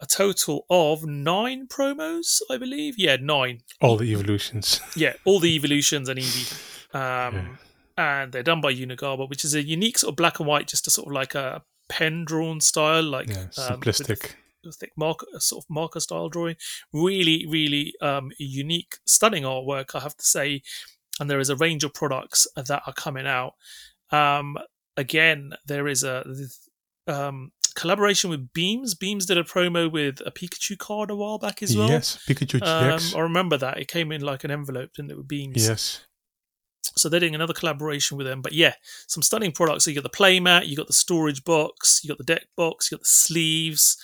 a 0.00 0.06
total 0.06 0.64
of 0.70 1.04
nine 1.04 1.66
promos, 1.66 2.40
I 2.50 2.56
believe. 2.56 2.94
Yeah, 2.98 3.16
nine. 3.20 3.62
All 3.80 3.96
the 3.96 4.12
evolutions. 4.12 4.80
Yeah, 4.96 5.14
all 5.24 5.40
the 5.40 5.54
Evolutions 5.54 6.08
and 6.08 6.18
Eevee. 6.18 6.94
Um, 6.94 7.58
And 7.96 8.30
they're 8.30 8.44
done 8.44 8.60
by 8.60 8.70
Yu 8.70 8.86
Nagaba, 8.86 9.28
which 9.28 9.44
is 9.44 9.54
a 9.56 9.62
unique 9.62 9.98
sort 9.98 10.12
of 10.12 10.16
black 10.16 10.38
and 10.38 10.46
white, 10.46 10.68
just 10.68 10.86
a 10.86 10.90
sort 10.90 11.08
of 11.08 11.12
like 11.12 11.34
a 11.34 11.62
pen 11.88 12.24
drawn 12.24 12.60
style, 12.60 13.02
like 13.02 13.28
Yeah, 13.28 13.34
um, 13.34 13.80
with 13.80 13.96
simplistic. 13.96 14.34
Thick 14.72 14.92
marker, 14.96 15.26
sort 15.38 15.64
of 15.64 15.70
marker 15.70 16.00
style 16.00 16.28
drawing. 16.28 16.56
Really, 16.92 17.46
really 17.48 17.94
um, 18.00 18.32
unique, 18.38 18.98
stunning 19.06 19.44
artwork, 19.44 19.94
I 19.94 20.00
have 20.00 20.16
to 20.16 20.24
say. 20.24 20.62
And 21.20 21.28
there 21.28 21.40
is 21.40 21.50
a 21.50 21.56
range 21.56 21.84
of 21.84 21.94
products 21.94 22.46
that 22.56 22.82
are 22.86 22.92
coming 22.92 23.26
out. 23.26 23.54
Um, 24.10 24.56
again, 24.96 25.52
there 25.66 25.88
is 25.88 26.04
a 26.04 26.24
um, 27.06 27.52
collaboration 27.74 28.30
with 28.30 28.52
Beams. 28.52 28.94
Beams 28.94 29.26
did 29.26 29.38
a 29.38 29.44
promo 29.44 29.90
with 29.90 30.20
a 30.26 30.30
Pikachu 30.30 30.76
card 30.78 31.10
a 31.10 31.16
while 31.16 31.38
back 31.38 31.62
as 31.62 31.76
well. 31.76 31.88
yes, 31.88 32.18
Pikachu 32.28 32.62
Um, 32.62 33.00
I 33.18 33.22
remember 33.22 33.56
that 33.56 33.78
it 33.78 33.88
came 33.88 34.12
in 34.12 34.20
like 34.20 34.44
an 34.44 34.50
envelope, 34.50 34.90
didn't 34.94 35.12
it, 35.12 35.16
with 35.16 35.28
Beams? 35.28 35.66
yes. 35.66 36.04
So 36.96 37.08
they're 37.08 37.20
doing 37.20 37.34
another 37.34 37.52
collaboration 37.52 38.16
with 38.16 38.26
them. 38.26 38.42
But 38.42 38.52
yeah, 38.52 38.74
some 39.06 39.22
stunning 39.22 39.52
products. 39.52 39.84
So 39.84 39.90
you 39.90 40.00
got 40.00 40.10
the 40.10 40.16
playmat, 40.16 40.66
you 40.66 40.76
got 40.76 40.88
the 40.88 40.92
storage 40.92 41.44
box, 41.44 42.00
you 42.02 42.08
got 42.08 42.18
the 42.18 42.24
deck 42.24 42.46
box, 42.56 42.90
you 42.90 42.96
got 42.96 43.02
the 43.02 43.08
sleeves, 43.08 43.96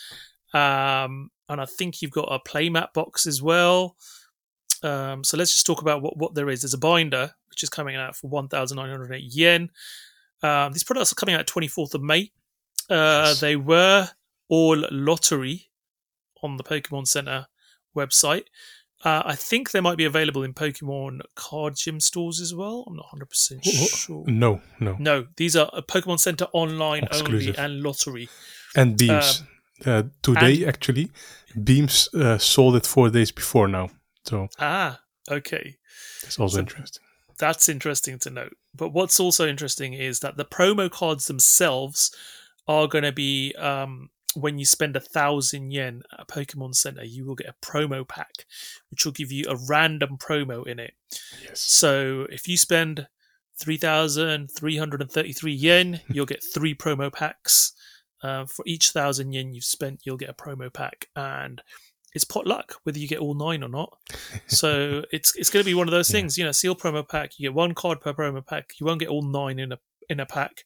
um, 0.54 1.30
and 1.48 1.60
I 1.60 1.66
think 1.66 2.00
you've 2.00 2.10
got 2.10 2.28
a 2.32 2.38
playmat 2.38 2.92
box 2.94 3.26
as 3.26 3.42
well. 3.42 3.96
Um, 4.82 5.24
so 5.24 5.36
let's 5.36 5.52
just 5.52 5.66
talk 5.66 5.82
about 5.82 6.00
what, 6.02 6.16
what 6.16 6.34
there 6.34 6.48
is. 6.50 6.62
There's 6.62 6.74
a 6.74 6.78
binder 6.78 7.32
which 7.50 7.62
is 7.62 7.68
coming 7.68 7.96
out 7.96 8.16
for 8.16 8.28
1,908 8.28 9.22
yen. 9.22 9.70
Um, 10.42 10.72
these 10.72 10.84
products 10.84 11.12
are 11.12 11.16
coming 11.16 11.34
out 11.34 11.46
24th 11.46 11.94
of 11.94 12.02
May. 12.02 12.32
Uh, 12.90 13.26
Yes. 13.28 13.40
They 13.40 13.56
were 13.56 14.08
all 14.48 14.84
lottery 14.90 15.70
on 16.42 16.56
the 16.58 16.64
Pokemon 16.64 17.06
Center 17.08 17.46
website. 17.96 18.44
Uh, 19.04 19.22
I 19.24 19.34
think 19.34 19.70
they 19.70 19.80
might 19.80 19.96
be 19.98 20.04
available 20.06 20.42
in 20.42 20.52
Pokemon 20.54 21.20
card 21.34 21.76
gym 21.76 22.00
stores 22.00 22.40
as 22.40 22.54
well. 22.54 22.84
I'm 22.86 22.96
not 22.96 23.06
100% 23.14 23.58
Wh- 23.64 23.68
wh- 23.68 23.96
sure. 23.96 24.24
No, 24.26 24.60
no. 24.80 24.96
No, 24.98 25.26
these 25.36 25.56
are 25.56 25.70
uh, 25.72 25.80
Pokemon 25.82 26.20
Center 26.20 26.46
online 26.52 27.04
Exclusive. 27.04 27.56
only 27.58 27.72
and 27.74 27.82
lottery. 27.82 28.28
And 28.76 28.96
Beams. 28.98 29.42
Uh, 29.86 30.04
today, 30.22 30.64
actually, 30.66 31.10
Beams 31.62 32.08
uh, 32.14 32.38
sold 32.38 32.76
it 32.76 32.86
four 32.86 33.10
days 33.10 33.30
before 33.32 33.68
now. 33.68 33.90
So 34.24 34.48
Ah, 34.58 35.00
okay. 35.30 35.76
it's 36.22 36.38
also 36.38 36.54
So- 36.56 36.60
interesting. 36.60 37.02
That's 37.38 37.68
interesting 37.68 38.18
to 38.20 38.30
note. 38.30 38.56
But 38.76 38.90
what's 38.90 39.18
also 39.18 39.46
interesting 39.48 39.92
is 39.92 40.20
that 40.20 40.36
the 40.36 40.44
promo 40.44 40.88
cards 40.88 41.26
themselves 41.26 42.14
are 42.68 42.86
going 42.86 43.02
to 43.04 43.10
be 43.12 43.52
um, 43.58 44.10
when 44.34 44.58
you 44.58 44.64
spend 44.64 44.94
a 44.96 45.00
thousand 45.00 45.72
yen 45.72 46.02
at 46.12 46.20
a 46.20 46.26
Pokemon 46.26 46.74
Center, 46.76 47.04
you 47.04 47.24
will 47.24 47.34
get 47.34 47.48
a 47.48 47.54
promo 47.66 48.06
pack, 48.06 48.46
which 48.90 49.04
will 49.04 49.12
give 49.12 49.32
you 49.32 49.46
a 49.48 49.56
random 49.68 50.16
promo 50.16 50.64
in 50.66 50.78
it. 50.78 50.94
Yes. 51.42 51.60
So 51.60 52.26
if 52.30 52.46
you 52.48 52.56
spend 52.56 53.08
3,333 53.58 55.52
yen, 55.52 56.00
you'll 56.08 56.26
get 56.26 56.42
three 56.42 56.74
promo 56.74 57.12
packs. 57.12 57.72
Uh, 58.24 58.46
for 58.46 58.64
each 58.66 58.90
thousand 58.90 59.32
yen 59.32 59.54
you've 59.54 59.64
spent, 59.64 60.00
you'll 60.04 60.16
get 60.16 60.30
a 60.30 60.34
promo 60.34 60.72
pack, 60.72 61.08
and 61.14 61.62
it's 62.14 62.24
pot 62.24 62.46
luck 62.46 62.76
whether 62.84 62.98
you 62.98 63.08
get 63.08 63.18
all 63.18 63.34
nine 63.34 63.62
or 63.62 63.68
not. 63.68 63.90
So 64.46 65.02
it's 65.12 65.34
it's 65.36 65.50
going 65.50 65.62
to 65.62 65.70
be 65.70 65.74
one 65.74 65.88
of 65.88 65.92
those 65.92 66.08
Yeah. 66.10 66.16
things, 66.20 66.38
you 66.38 66.44
know, 66.44 66.52
seal 66.52 66.74
promo 66.74 67.06
pack. 67.08 67.38
You 67.38 67.48
get 67.50 67.54
one 67.54 67.74
card 67.74 68.00
per 68.00 68.12
promo 68.14 68.44
pack. 68.44 68.72
You 68.80 68.86
won't 68.86 69.00
get 69.00 69.08
all 69.08 69.22
nine 69.22 69.58
in 69.58 69.72
a 69.72 69.78
in 70.08 70.20
a 70.20 70.26
pack. 70.26 70.64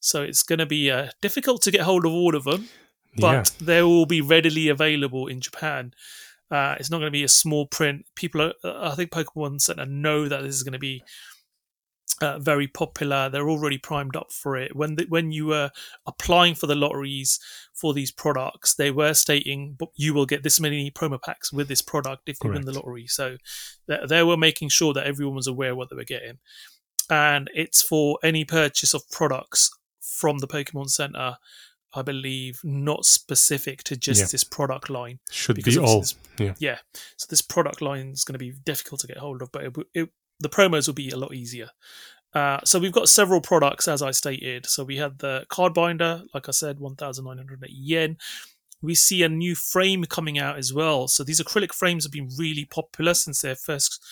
So 0.00 0.22
it's 0.22 0.42
going 0.42 0.58
to 0.60 0.66
be 0.66 0.90
uh, 0.90 1.08
difficult 1.20 1.62
to 1.62 1.70
get 1.70 1.82
hold 1.82 2.04
of 2.06 2.12
all 2.12 2.34
of 2.36 2.44
them 2.44 2.68
but 3.16 3.50
they 3.60 3.82
will 3.82 4.06
be 4.06 4.20
readily 4.20 4.68
available 4.68 5.26
in 5.26 5.40
Japan. 5.40 5.92
Uh, 6.50 6.76
it's 6.78 6.90
not 6.90 6.98
going 6.98 7.08
to 7.12 7.18
be 7.20 7.24
a 7.24 7.28
small 7.28 7.66
print. 7.66 8.06
People, 8.14 8.40
are, 8.42 8.54
uh, 8.64 8.90
I 8.92 8.94
think 8.94 9.10
Pokemon 9.10 9.60
Center 9.60 9.84
know 9.84 10.28
that 10.28 10.42
this 10.42 10.54
is 10.54 10.62
going 10.62 10.72
to 10.74 10.78
be 10.78 11.02
uh, 12.20 12.38
very 12.38 12.66
popular. 12.68 13.28
They're 13.28 13.48
already 13.48 13.78
primed 13.78 14.14
up 14.16 14.30
for 14.32 14.56
it. 14.56 14.76
When 14.76 14.96
the, 14.96 15.06
when 15.08 15.32
you 15.32 15.46
were 15.46 15.70
applying 16.06 16.54
for 16.54 16.66
the 16.66 16.74
lotteries 16.74 17.38
for 17.74 17.94
these 17.94 18.10
products, 18.10 18.74
they 18.74 18.90
were 18.90 19.14
stating 19.14 19.78
you 19.96 20.12
will 20.14 20.26
get 20.26 20.42
this 20.42 20.60
many 20.60 20.90
promo 20.90 21.20
packs 21.20 21.52
with 21.52 21.68
this 21.68 21.82
product 21.82 22.28
if 22.28 22.36
you 22.44 22.50
win 22.50 22.64
the 22.66 22.72
lottery. 22.72 23.06
So 23.06 23.36
they, 23.86 23.98
they 24.08 24.22
were 24.22 24.36
making 24.36 24.68
sure 24.68 24.92
that 24.94 25.06
everyone 25.06 25.36
was 25.36 25.46
aware 25.46 25.74
what 25.74 25.88
they 25.90 25.96
were 25.96 26.04
getting, 26.04 26.38
and 27.08 27.50
it's 27.54 27.82
for 27.82 28.18
any 28.22 28.44
purchase 28.44 28.94
of 28.94 29.08
products 29.10 29.70
from 30.00 30.38
the 30.38 30.48
Pokemon 30.48 30.90
Center. 30.90 31.36
I 31.92 32.02
believe 32.02 32.60
not 32.62 33.04
specific 33.04 33.82
to 33.82 33.96
just 33.96 34.20
Yeah. 34.20 34.26
this 34.30 34.44
product 34.44 34.90
line. 34.90 35.18
Should 35.28 35.56
because 35.56 35.74
be 35.76 35.82
all. 35.82 36.00
this- 36.02 36.14
Yeah. 36.38 36.54
Yeah, 36.60 36.78
so 37.16 37.26
this 37.28 37.42
product 37.42 37.82
line 37.82 38.10
is 38.10 38.22
going 38.22 38.34
to 38.34 38.38
be 38.38 38.52
difficult 38.64 39.00
to 39.00 39.08
get 39.08 39.16
hold 39.16 39.42
of, 39.42 39.50
but 39.50 39.64
it, 39.64 39.76
it, 39.92 40.08
the 40.40 40.48
promos 40.48 40.86
will 40.86 40.94
be 40.94 41.10
a 41.10 41.16
lot 41.16 41.34
easier. 41.34 41.68
Uh, 42.34 42.60
so 42.64 42.78
we've 42.78 42.92
got 42.92 43.08
several 43.08 43.40
products, 43.40 43.88
as 43.88 44.02
I 44.02 44.10
stated. 44.12 44.64
So 44.66 44.84
we 44.84 44.96
had 44.96 45.18
the 45.18 45.44
card 45.48 45.74
binder, 45.74 46.22
like 46.34 46.48
I 46.48 46.52
said, 46.52 46.78
one 46.80 46.94
thousand 46.96 47.24
nine 47.24 47.36
hundred 47.38 47.64
yen. 47.68 48.16
We 48.82 48.94
see 48.94 49.22
a 49.22 49.28
new 49.28 49.54
frame 49.54 50.04
coming 50.04 50.38
out 50.38 50.56
as 50.56 50.72
well. 50.72 51.06
So 51.08 51.22
these 51.24 51.40
acrylic 51.42 51.72
frames 51.74 52.04
have 52.04 52.12
been 52.12 52.30
really 52.38 52.64
popular 52.64 53.14
since 53.14 53.42
their 53.42 53.54
first 53.56 54.02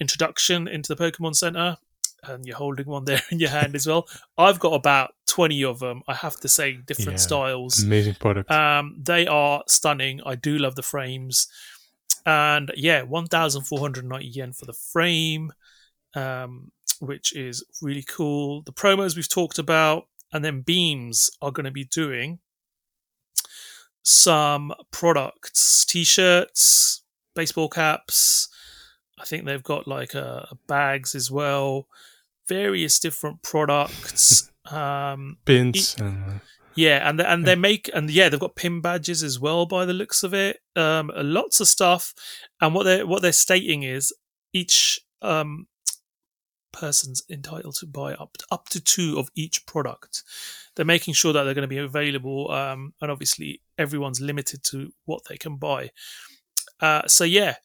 introduction 0.00 0.66
into 0.66 0.94
the 0.94 1.00
Pokemon 1.02 1.36
Center. 1.36 1.76
And 2.24 2.44
you're 2.44 2.56
holding 2.56 2.86
one 2.86 3.04
there 3.04 3.22
in 3.30 3.38
your 3.38 3.50
hand 3.50 3.76
as 3.76 3.86
well. 3.86 4.08
I've 4.36 4.58
got 4.58 4.72
about 4.72 5.14
20 5.28 5.62
of 5.64 5.78
them, 5.78 6.02
I 6.08 6.14
have 6.14 6.36
to 6.40 6.48
say, 6.48 6.72
different 6.72 7.12
Yeah. 7.12 7.16
styles. 7.26 7.80
Amazing 7.82 8.16
product. 8.16 8.50
Um, 8.50 8.96
they 9.00 9.26
are 9.28 9.62
stunning. 9.68 10.20
I 10.26 10.34
do 10.34 10.58
love 10.58 10.74
the 10.74 10.82
frames. 10.82 11.46
and 12.26 12.72
yeah, 12.76 13.02
1,490 13.02 14.26
yen 14.26 14.52
for 14.52 14.64
the 14.66 14.72
frame, 14.72 15.52
um, 16.14 16.72
which 17.00 17.34
is 17.34 17.64
really 17.82 18.04
cool. 18.06 18.62
The 18.62 18.72
promos 18.72 19.16
we've 19.16 19.28
talked 19.28 19.58
about, 19.58 20.06
and 20.32 20.44
then 20.44 20.60
Beams 20.60 21.30
are 21.40 21.50
going 21.52 21.64
to 21.64 21.70
be 21.70 21.84
doing 21.84 22.38
some 24.02 24.72
products, 24.90 25.84
t-shirts, 25.84 27.02
baseball 27.34 27.68
caps. 27.68 28.48
I 29.18 29.24
think 29.24 29.44
they've 29.44 29.62
got 29.62 29.86
like 29.86 30.14
uh, 30.14 30.46
bags 30.66 31.14
as 31.14 31.30
well, 31.30 31.86
various 32.48 32.98
different 32.98 33.42
products. 33.42 34.50
Um, 34.70 35.38
Pins. 35.46 35.96
and, 35.98 36.42
yeah, 36.74 37.08
and 37.08 37.18
and 37.22 37.46
they 37.46 37.56
make 37.56 37.88
and 37.94 38.10
yeah, 38.10 38.28
they've 38.28 38.38
got 38.38 38.54
pin 38.54 38.82
badges 38.82 39.22
as 39.22 39.40
well 39.40 39.64
by 39.64 39.86
the 39.86 39.94
looks 39.94 40.22
of 40.22 40.34
it. 40.34 40.60
Um, 40.76 41.10
lots 41.16 41.58
of 41.60 41.68
stuff, 41.68 42.12
and 42.60 42.74
what 42.74 42.82
they 42.82 43.02
what 43.02 43.22
they're 43.22 43.32
stating 43.32 43.82
is 43.82 44.12
each 44.52 45.00
um 45.22 45.68
person's 46.72 47.22
entitled 47.28 47.76
to 47.76 47.86
buy 47.86 48.14
up 48.14 48.36
to, 48.38 48.46
up 48.50 48.68
to 48.70 48.80
two 48.80 49.18
of 49.18 49.30
each 49.34 49.66
product. 49.66 50.22
They're 50.74 50.84
making 50.84 51.14
sure 51.14 51.32
that 51.32 51.44
they're 51.44 51.54
going 51.54 51.62
to 51.62 51.68
be 51.68 51.78
available, 51.78 52.50
um, 52.50 52.94
and 53.00 53.10
obviously 53.10 53.60
everyone's 53.76 54.20
limited 54.20 54.62
to 54.64 54.92
what 55.04 55.22
they 55.28 55.36
can 55.36 55.56
buy. 55.56 55.90
Uh, 56.80 57.06
so 57.06 57.24
yeah, 57.24 57.56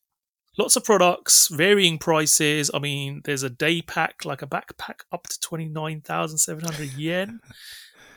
lots 0.58 0.76
of 0.76 0.84
products, 0.84 1.48
varying 1.48 1.98
prices. 1.98 2.72
I 2.74 2.80
mean, 2.80 3.22
there's 3.26 3.44
a 3.44 3.50
day 3.50 3.82
pack, 3.82 4.26
like 4.26 4.42
a 4.42 4.48
backpack, 4.48 5.02
up 5.12 5.28
to 5.28 5.40
twenty 5.40 5.70
nine 5.70 6.02
thousand 6.02 6.40
seven 6.40 6.64
hundred 6.66 6.94
yen. 6.94 7.40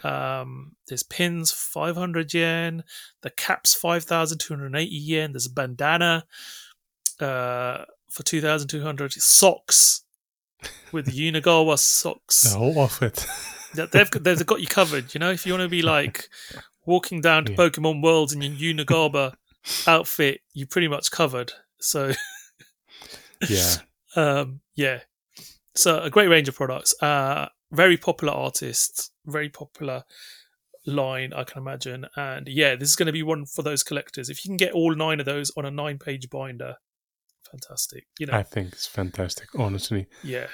Um, 0.04 0.76
there's 0.86 1.02
pins, 1.02 1.50
500 1.50 2.32
yen. 2.32 2.84
The 3.22 3.30
caps, 3.30 3.74
5,280 3.74 4.88
yen. 4.88 5.32
There's 5.32 5.46
a 5.46 5.50
bandana 5.50 6.24
uh, 7.20 7.84
for 8.08 8.22
2,200. 8.22 9.12
Socks 9.14 10.04
with 10.92 11.12
Yu 11.12 11.32
Nagaba 11.32 11.78
socks. 11.78 12.52
The 12.52 12.58
whole 12.58 12.80
outfit. 12.80 13.26
they've, 13.74 14.10
they've 14.10 14.46
got 14.46 14.60
you 14.60 14.66
covered. 14.66 15.14
You 15.14 15.20
know, 15.20 15.30
if 15.30 15.46
you 15.46 15.52
want 15.52 15.62
to 15.62 15.68
be 15.68 15.82
like 15.82 16.28
walking 16.86 17.20
down 17.20 17.44
to 17.46 17.52
yeah. 17.52 17.58
Pokemon 17.58 18.02
Worlds 18.02 18.32
in 18.32 18.42
your 18.42 18.74
Unigawa 18.74 19.34
outfit, 19.86 20.40
you're 20.54 20.68
pretty 20.68 20.88
much 20.88 21.10
covered. 21.10 21.52
So, 21.80 22.12
yeah. 23.48 23.74
Um, 24.14 24.60
yeah. 24.74 25.00
So, 25.74 26.00
a 26.00 26.10
great 26.10 26.28
range 26.28 26.48
of 26.48 26.54
products. 26.54 26.94
Uh, 27.02 27.48
very 27.72 27.96
popular 27.96 28.32
artists, 28.32 29.10
very 29.26 29.48
popular 29.48 30.04
line, 30.86 31.32
I 31.34 31.44
can 31.44 31.60
imagine. 31.60 32.06
And 32.16 32.48
yeah, 32.48 32.76
this 32.76 32.88
is 32.88 32.96
going 32.96 33.06
to 33.06 33.12
be 33.12 33.22
one 33.22 33.44
for 33.44 33.62
those 33.62 33.82
collectors. 33.82 34.30
If 34.30 34.44
you 34.44 34.48
can 34.48 34.56
get 34.56 34.72
all 34.72 34.94
nine 34.94 35.20
of 35.20 35.26
those 35.26 35.50
on 35.56 35.66
a 35.66 35.70
nine 35.70 35.98
page 35.98 36.30
binder, 36.30 36.76
fantastic. 37.46 38.06
You 38.18 38.26
know, 38.26 38.34
I 38.34 38.42
think 38.42 38.72
it's 38.72 38.86
fantastic, 38.86 39.48
honestly. 39.58 40.06
Yeah. 40.22 40.46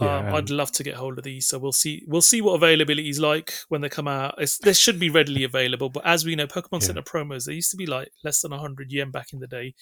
Yeah, 0.00 0.28
um, 0.28 0.34
I'd 0.34 0.50
love 0.50 0.72
to 0.72 0.82
get 0.82 0.94
hold 0.94 1.18
of 1.18 1.24
these. 1.24 1.46
So 1.46 1.58
we'll 1.58 1.72
see. 1.72 2.02
We'll 2.08 2.20
see 2.20 2.40
what 2.40 2.54
availability 2.54 3.08
is 3.08 3.20
like 3.20 3.52
when 3.68 3.80
they 3.80 3.88
come 3.88 4.08
out. 4.08 4.34
It's, 4.38 4.58
they 4.58 4.72
should 4.72 4.98
be 4.98 5.08
readily 5.08 5.44
available, 5.44 5.88
but 5.88 6.04
as 6.04 6.24
we 6.24 6.34
know, 6.34 6.48
Pokemon 6.48 6.80
yeah. 6.80 6.86
Center 6.86 7.02
promos 7.02 7.46
they 7.46 7.52
used 7.52 7.70
to 7.70 7.76
be 7.76 7.86
like 7.86 8.10
less 8.24 8.42
than 8.42 8.50
hundred 8.50 8.90
yen 8.90 9.12
back 9.12 9.32
in 9.32 9.38
the 9.38 9.46
day, 9.46 9.74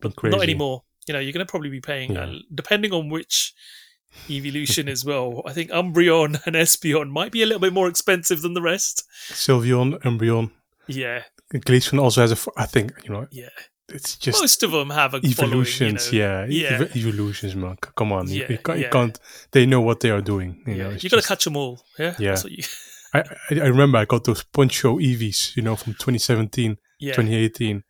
but 0.00 0.12
not 0.22 0.42
anymore. 0.42 0.82
You 1.06 1.14
know, 1.14 1.20
you're 1.20 1.32
going 1.32 1.46
to 1.46 1.50
probably 1.50 1.70
be 1.70 1.80
paying, 1.80 2.12
yeah. 2.12 2.24
uh, 2.24 2.34
depending 2.54 2.92
on 2.92 3.08
which 3.08 3.54
evolution 4.30 4.88
as 4.88 5.04
well. 5.04 5.42
I 5.46 5.52
think 5.52 5.70
Umbreon 5.70 6.42
and 6.46 6.56
Espeon 6.56 7.10
might 7.10 7.32
be 7.32 7.42
a 7.42 7.46
little 7.46 7.60
bit 7.60 7.72
more 7.72 7.88
expensive 7.88 8.42
than 8.42 8.54
the 8.54 8.62
rest. 8.62 9.04
Sylveon, 9.30 10.00
Umbreon. 10.02 10.50
Yeah. 10.86 11.22
Glaceon 11.52 12.00
also 12.00 12.20
has 12.20 12.32
a, 12.32 12.50
I 12.56 12.66
think, 12.66 12.92
you 13.04 13.10
know. 13.10 13.26
Yeah. 13.30 13.48
It's 13.88 14.16
just 14.16 14.40
most 14.40 14.62
of 14.62 14.70
them 14.70 14.90
have 14.90 15.12
a 15.14 15.18
evolutions, 15.18 16.10
you 16.12 16.20
know, 16.20 16.44
yeah, 16.44 16.70
yeah, 16.70 16.80
Ev- 16.80 16.96
evolutions, 16.96 17.54
man. 17.54 17.76
Come 17.96 18.12
on, 18.12 18.28
yeah, 18.28 18.46
you, 18.48 18.58
can't, 18.58 18.78
yeah. 18.78 18.86
you, 18.86 18.90
can't, 18.90 19.18
They 19.52 19.66
know 19.66 19.82
what 19.82 20.00
they 20.00 20.10
are 20.10 20.22
doing. 20.22 20.62
You 20.66 20.74
yeah. 20.74 20.82
know, 20.84 20.90
you 20.92 21.10
got 21.10 21.20
to 21.20 21.28
catch 21.28 21.44
them 21.44 21.56
all. 21.56 21.82
Yeah, 21.98 22.14
yeah. 22.18 22.38
You... 22.46 22.64
I, 23.14 23.22
I 23.50 23.66
remember 23.66 23.98
I 23.98 24.06
got 24.06 24.24
those 24.24 24.42
Poncho 24.42 24.98
Eevees, 24.98 25.54
you 25.54 25.62
know, 25.62 25.76
from 25.76 25.92
2017, 25.94 26.78
yeah. 26.98 27.12
2018, 27.12 27.84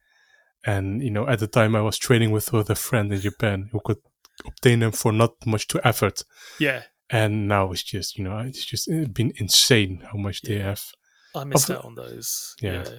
and 0.67 1.03
you 1.03 1.11
know, 1.11 1.29
at 1.29 1.39
the 1.39 1.47
time 1.47 1.77
I 1.77 1.81
was 1.81 1.97
training 1.97 2.33
with 2.33 2.53
with 2.53 2.71
a 2.71 2.75
friend 2.75 3.13
in 3.13 3.21
Japan 3.21 3.69
who 3.71 3.81
could 3.85 3.99
obtain 4.45 4.81
them 4.81 4.93
for 4.93 5.13
not 5.13 5.35
much 5.47 5.69
to 5.69 5.87
effort. 5.87 6.25
Yeah. 6.59 6.83
And 7.11 7.47
now 7.49 7.71
it's 7.71 7.83
just, 7.83 8.19
you 8.19 8.25
know, 8.25 8.39
it's 8.39 8.65
just 8.65 8.89
been 9.13 9.33
insane 9.37 10.03
how 10.11 10.19
much 10.19 10.43
they 10.43 10.59
have. 10.59 10.83
I 11.35 11.45
missed 11.45 11.71
of, 11.71 11.77
out 11.77 11.85
on 11.85 11.95
those. 11.95 12.55
Yeah. 12.61 12.85
yeah. 12.85 12.99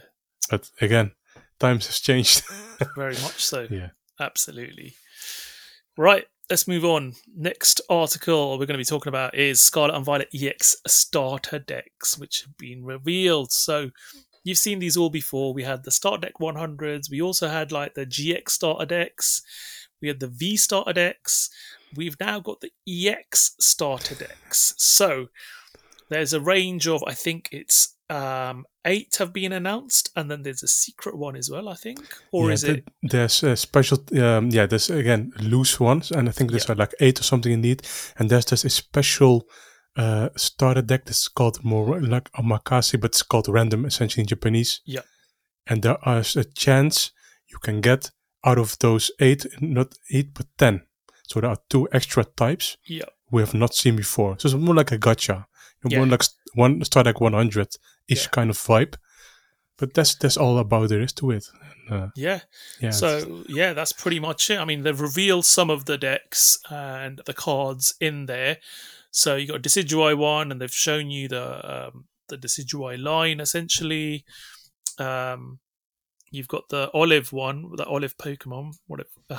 But 0.49 0.69
again, 0.79 1.12
times 1.60 1.88
have 1.88 1.96
changed. 1.96 2.44
Very 2.96 3.13
much 3.13 3.44
so. 3.44 3.68
Yeah. 3.70 3.89
Absolutely. 4.20 4.96
Right. 5.98 6.26
Let's 6.50 6.68
move 6.68 6.86
on. 6.86 7.13
Next 7.36 7.82
article 7.89 8.52
we're 8.52 8.68
going 8.68 8.76
to 8.76 8.78
be 8.78 8.86
talking 8.86 9.10
about 9.10 9.36
is 9.36 9.60
Scarlet 9.60 9.96
and 9.96 10.06
Violet 10.06 10.30
EX 10.34 10.76
starter 10.86 11.60
decks, 11.60 12.18
which 12.18 12.44
have 12.44 12.56
been 12.58 12.86
revealed. 12.86 13.52
So 13.52 13.89
you've 14.44 14.58
seen 14.58 14.80
these 14.80 14.96
all 14.96 15.10
before. 15.10 15.54
We 15.54 15.63
had 15.63 15.84
the 15.84 15.91
start 15.91 16.22
deck 16.22 16.34
100s. 16.39 17.10
We 17.10 17.22
also 17.22 17.48
had 17.48 17.72
like 17.72 17.96
the 17.96 18.06
GX 18.06 18.50
starter 18.50 18.86
decks. 18.86 19.41
We 20.02 20.08
had 20.08 20.20
the 20.20 20.28
V 20.28 20.56
starter 20.56 20.94
decks. 20.94 21.50
We've 21.96 22.18
now 22.20 22.39
got 22.39 22.62
the 22.62 22.72
EX 22.88 23.56
starter 23.60 24.15
decks. 24.15 24.76
So 24.78 25.28
there's 26.10 26.34
a 26.34 26.41
range 26.41 26.88
of, 26.88 27.04
I 27.08 27.13
think 27.13 27.50
it's 27.52 27.94
um, 28.10 28.65
eight 28.86 29.15
have 29.18 29.34
been 29.34 29.52
announced, 29.52 30.12
and 30.15 30.30
then 30.30 30.44
there's 30.44 30.63
a 30.63 30.68
secret 30.68 31.18
one 31.18 31.36
as 31.36 31.50
well. 31.50 31.70
I 31.70 31.76
think, 31.76 32.00
or 32.32 32.48
yeah, 32.48 32.54
is 32.54 32.63
it? 32.63 32.88
There's 33.02 33.44
a 33.44 33.56
special. 33.56 34.04
Um, 34.18 34.50
yeah, 34.50 34.65
there's 34.65 34.89
again 34.89 35.32
loose 35.39 35.80
ones, 35.80 36.12
and 36.12 36.30
I 36.30 36.32
think 36.32 36.52
there's 36.52 36.68
yeah. 36.70 36.76
like 36.78 36.94
eight 37.00 37.20
or 37.20 37.24
something 37.24 37.52
indeed. 37.52 37.86
And 38.18 38.30
there's 38.30 38.46
just 38.46 38.65
a 38.65 38.70
special 38.70 39.48
uh, 39.96 40.30
starter 40.36 40.82
deck 40.82 41.06
that's 41.06 41.28
called 41.28 41.63
more 41.63 42.00
like 42.02 42.32
Omakase, 42.34 43.00
but 43.00 43.12
it's 43.12 43.24
called 43.24 43.48
random 43.48 43.86
essentially 43.86 44.22
in 44.22 44.28
Japanese. 44.28 44.82
Yeah. 44.86 45.02
And 45.68 45.82
there 45.82 45.98
is 46.06 46.36
a 46.36 46.44
chance 46.44 47.12
you 47.48 47.58
can 47.60 47.82
get 47.82 48.12
out 48.46 48.58
of 48.58 48.78
those 48.80 49.12
eight, 49.20 49.46
not 49.62 49.96
eight, 50.12 50.34
but 50.34 50.46
10. 50.58 50.82
So 51.28 51.41
there 51.41 51.50
are 51.50 51.58
two 51.70 51.88
extra 51.91 52.24
types 52.24 52.78
yeah. 52.86 53.06
we 53.32 53.41
have 53.41 53.54
not 53.54 53.74
seen 53.74 53.96
before. 53.96 54.36
So 54.38 54.48
it's 54.48 54.56
more 54.56 54.76
like 54.76 54.91
a 54.91 54.98
gotcha. 54.98 55.48
yeah. 55.88 55.98
more 55.98 56.08
like 56.08 56.24
one 56.54 56.84
start 56.84 57.08
like 57.08 57.20
100 57.20 57.76
ish 58.08 58.24
yeah. 58.24 58.30
kind 58.30 58.50
of 58.50 58.58
vibe. 58.58 58.96
But 59.78 59.94
that's 59.94 60.15
that's 60.15 60.38
all 60.38 60.58
about 60.58 60.89
there 60.89 61.02
is 61.02 61.13
to 61.13 61.32
it. 61.32 61.50
Uh, 61.89 62.08
yeah. 62.15 62.41
Yeah. 62.80 62.91
So 62.91 63.44
yeah, 63.48 63.74
that's 63.74 63.91
pretty 63.91 64.20
much 64.20 64.50
it. 64.50 64.58
I 64.58 64.65
mean, 64.65 64.84
they've 64.84 65.00
revealed 65.00 65.46
some 65.46 65.70
of 65.70 65.86
the 65.86 65.98
decks 65.98 66.58
and 66.70 67.22
the 67.26 67.34
cards 67.34 67.96
in 68.00 68.26
there. 68.26 68.58
So 69.12 69.36
you 69.36 69.48
got 69.48 69.58
a 69.58 69.60
Decidueye 69.60 70.18
one, 70.18 70.52
and 70.52 70.62
they've 70.62 70.74
shown 70.74 71.10
you 71.10 71.28
the 71.28 71.88
um, 71.88 72.06
the 72.30 72.38
Decidueye 72.38 73.02
line 73.02 73.39
essentially. 73.39 74.26
Um, 74.98 75.60
You've 76.36 76.48
got 76.50 76.68
the 76.68 76.91
olive 76.94 77.32
one, 77.32 77.72
the 77.78 77.86
olive 77.86 78.18
Pokemon, 78.18 78.74
whatever, 78.88 79.10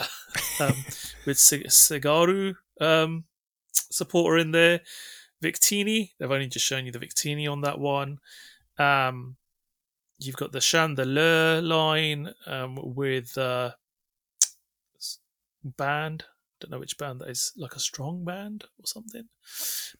um, 0.60 0.74
with 1.26 1.36
Sigaru 1.36 2.54
um, 2.80 3.24
supporter 3.74 4.38
in 4.38 4.52
there. 4.52 4.80
Victini, 5.44 6.12
they've 6.18 6.30
only 6.30 6.46
just 6.46 6.64
shown 6.64 6.86
you 6.86 6.92
the 6.92 6.98
Victini 6.98 7.50
on 7.50 7.60
that 7.60 7.78
one. 7.78 8.18
Um, 8.78 9.36
you've 10.18 10.36
got 10.36 10.52
the 10.52 10.58
Chandelure 10.58 11.66
line 11.66 12.32
um, 12.46 12.78
with 12.94 13.36
uh, 13.36 13.72
band. 15.64 16.24
Don't 16.60 16.70
know 16.70 16.78
which 16.78 16.96
band 16.96 17.20
that 17.20 17.28
is, 17.28 17.52
like 17.56 17.74
a 17.74 17.80
strong 17.80 18.24
band 18.24 18.64
or 18.78 18.86
something. 18.86 19.24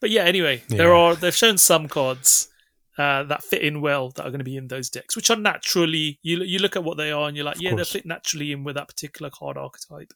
But 0.01 0.09
yeah, 0.09 0.23
anyway, 0.23 0.63
yeah. 0.69 0.77
there 0.77 0.93
are 0.93 1.15
they've 1.15 1.35
shown 1.35 1.57
some 1.57 1.87
cards 1.87 2.49
uh, 2.97 3.23
that 3.23 3.43
fit 3.43 3.61
in 3.61 3.79
well 3.79 4.09
that 4.09 4.23
are 4.23 4.31
going 4.31 4.39
to 4.39 4.45
be 4.45 4.57
in 4.57 4.67
those 4.67 4.89
decks, 4.89 5.15
which 5.15 5.29
are 5.29 5.37
naturally 5.37 6.19
you 6.23 6.41
you 6.43 6.57
look 6.57 6.75
at 6.75 6.83
what 6.83 6.97
they 6.97 7.11
are 7.11 7.27
and 7.27 7.37
you're 7.37 7.45
like, 7.45 7.61
yeah, 7.61 7.75
they 7.75 7.83
fit 7.83 8.07
naturally 8.07 8.51
in 8.51 8.63
with 8.63 8.75
that 8.75 8.87
particular 8.87 9.29
card 9.29 9.55
archetype, 9.55 10.13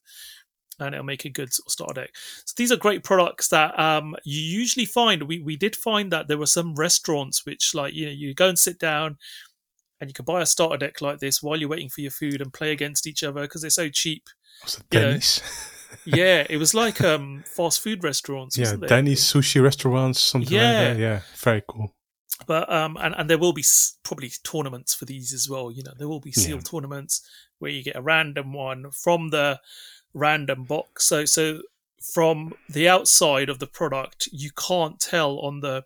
and 0.81 0.93
it'll 0.93 1.05
make 1.05 1.25
a 1.25 1.29
good 1.29 1.53
sort 1.53 1.67
of 1.67 1.71
starter 1.71 2.01
deck. 2.01 2.11
So 2.45 2.53
these 2.57 2.71
are 2.71 2.77
great 2.77 3.03
products 3.03 3.49
that 3.49 3.77
um, 3.79 4.15
you 4.23 4.41
usually 4.41 4.85
find. 4.85 5.23
We 5.23 5.39
we 5.39 5.55
did 5.55 5.75
find 5.75 6.11
that 6.11 6.27
there 6.27 6.37
were 6.37 6.45
some 6.45 6.75
restaurants 6.75 7.45
which 7.45 7.73
like 7.73 7.93
you 7.93 8.05
know 8.05 8.11
you 8.11 8.33
go 8.33 8.49
and 8.49 8.59
sit 8.59 8.79
down. 8.79 9.17
And 9.99 10.09
you 10.09 10.15
can 10.15 10.25
buy 10.25 10.41
a 10.41 10.47
starter 10.47 10.77
deck 10.77 10.99
like 10.99 11.19
this 11.19 11.43
while 11.43 11.57
you're 11.57 11.69
waiting 11.69 11.87
for 11.87 12.01
your 12.01 12.09
food 12.09 12.41
and 12.41 12.51
play 12.51 12.71
against 12.71 13.05
each 13.05 13.23
other 13.23 13.41
because 13.41 13.61
they're 13.61 13.69
so 13.69 13.87
cheap. 13.87 14.23
Denny's? 14.89 15.43
yeah, 16.05 16.43
it 16.49 16.57
was 16.57 16.73
like 16.73 16.99
um, 17.03 17.43
fast 17.45 17.81
food 17.81 18.03
restaurants. 18.03 18.57
Yeah, 18.57 18.77
Denny's 18.77 19.23
sushi 19.23 19.61
restaurants, 19.61 20.19
something 20.19 20.51
yeah. 20.51 20.61
like 20.61 20.97
that. 20.97 20.99
Yeah, 20.99 21.19
very 21.37 21.61
cool 21.69 21.93
but 22.45 22.71
um, 22.71 22.97
and 22.99 23.15
and 23.17 23.29
there 23.29 23.37
will 23.37 23.53
be 23.53 23.63
probably 24.03 24.31
tournaments 24.43 24.93
for 24.93 25.05
these 25.05 25.33
as 25.33 25.49
well. 25.49 25.71
You 25.71 25.83
know, 25.83 25.93
there 25.97 26.07
will 26.07 26.19
be 26.19 26.31
sealed 26.31 26.61
yeah. 26.65 26.71
tournaments 26.71 27.21
where 27.59 27.71
you 27.71 27.83
get 27.83 27.95
a 27.95 28.01
random 28.01 28.53
one 28.53 28.91
from 28.91 29.29
the 29.29 29.59
random 30.13 30.63
box. 30.63 31.05
So 31.07 31.25
so 31.25 31.61
from 32.01 32.53
the 32.67 32.89
outside 32.89 33.49
of 33.49 33.59
the 33.59 33.67
product, 33.67 34.27
you 34.31 34.49
can't 34.57 34.99
tell 34.99 35.39
on 35.39 35.59
the 35.61 35.83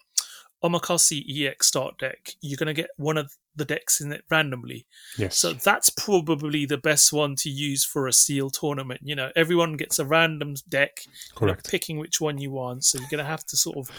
Omakase 0.64 1.24
EX 1.30 1.68
start 1.68 1.98
deck. 2.00 2.32
You're 2.42 2.58
going 2.58 2.74
to 2.74 2.82
get 2.82 2.90
one 2.98 3.18
of 3.18 3.34
the 3.56 3.66
decks 3.66 4.02
in 4.02 4.12
it 4.12 4.24
randomly. 4.30 4.86
Yes. 5.18 5.38
So 5.38 5.54
that's 5.54 5.90
probably 5.90 6.66
the 6.66 6.78
best 6.78 7.14
one 7.14 7.36
to 7.38 7.50
use 7.50 7.86
for 7.86 8.08
a 8.08 8.14
seal 8.14 8.50
tournament. 8.50 9.02
You 9.04 9.16
know, 9.16 9.32
everyone 9.36 9.78
gets 9.78 10.00
a 10.00 10.06
random 10.06 10.56
deck, 10.68 11.02
Correct. 11.36 11.70
picking 11.70 12.00
which 12.00 12.20
one 12.20 12.38
you 12.38 12.52
want. 12.52 12.84
So 12.86 12.98
you're 13.00 13.10
going 13.10 13.24
to 13.24 13.30
have 13.30 13.46
to 13.48 13.58
sort 13.58 13.78
of 13.78 13.92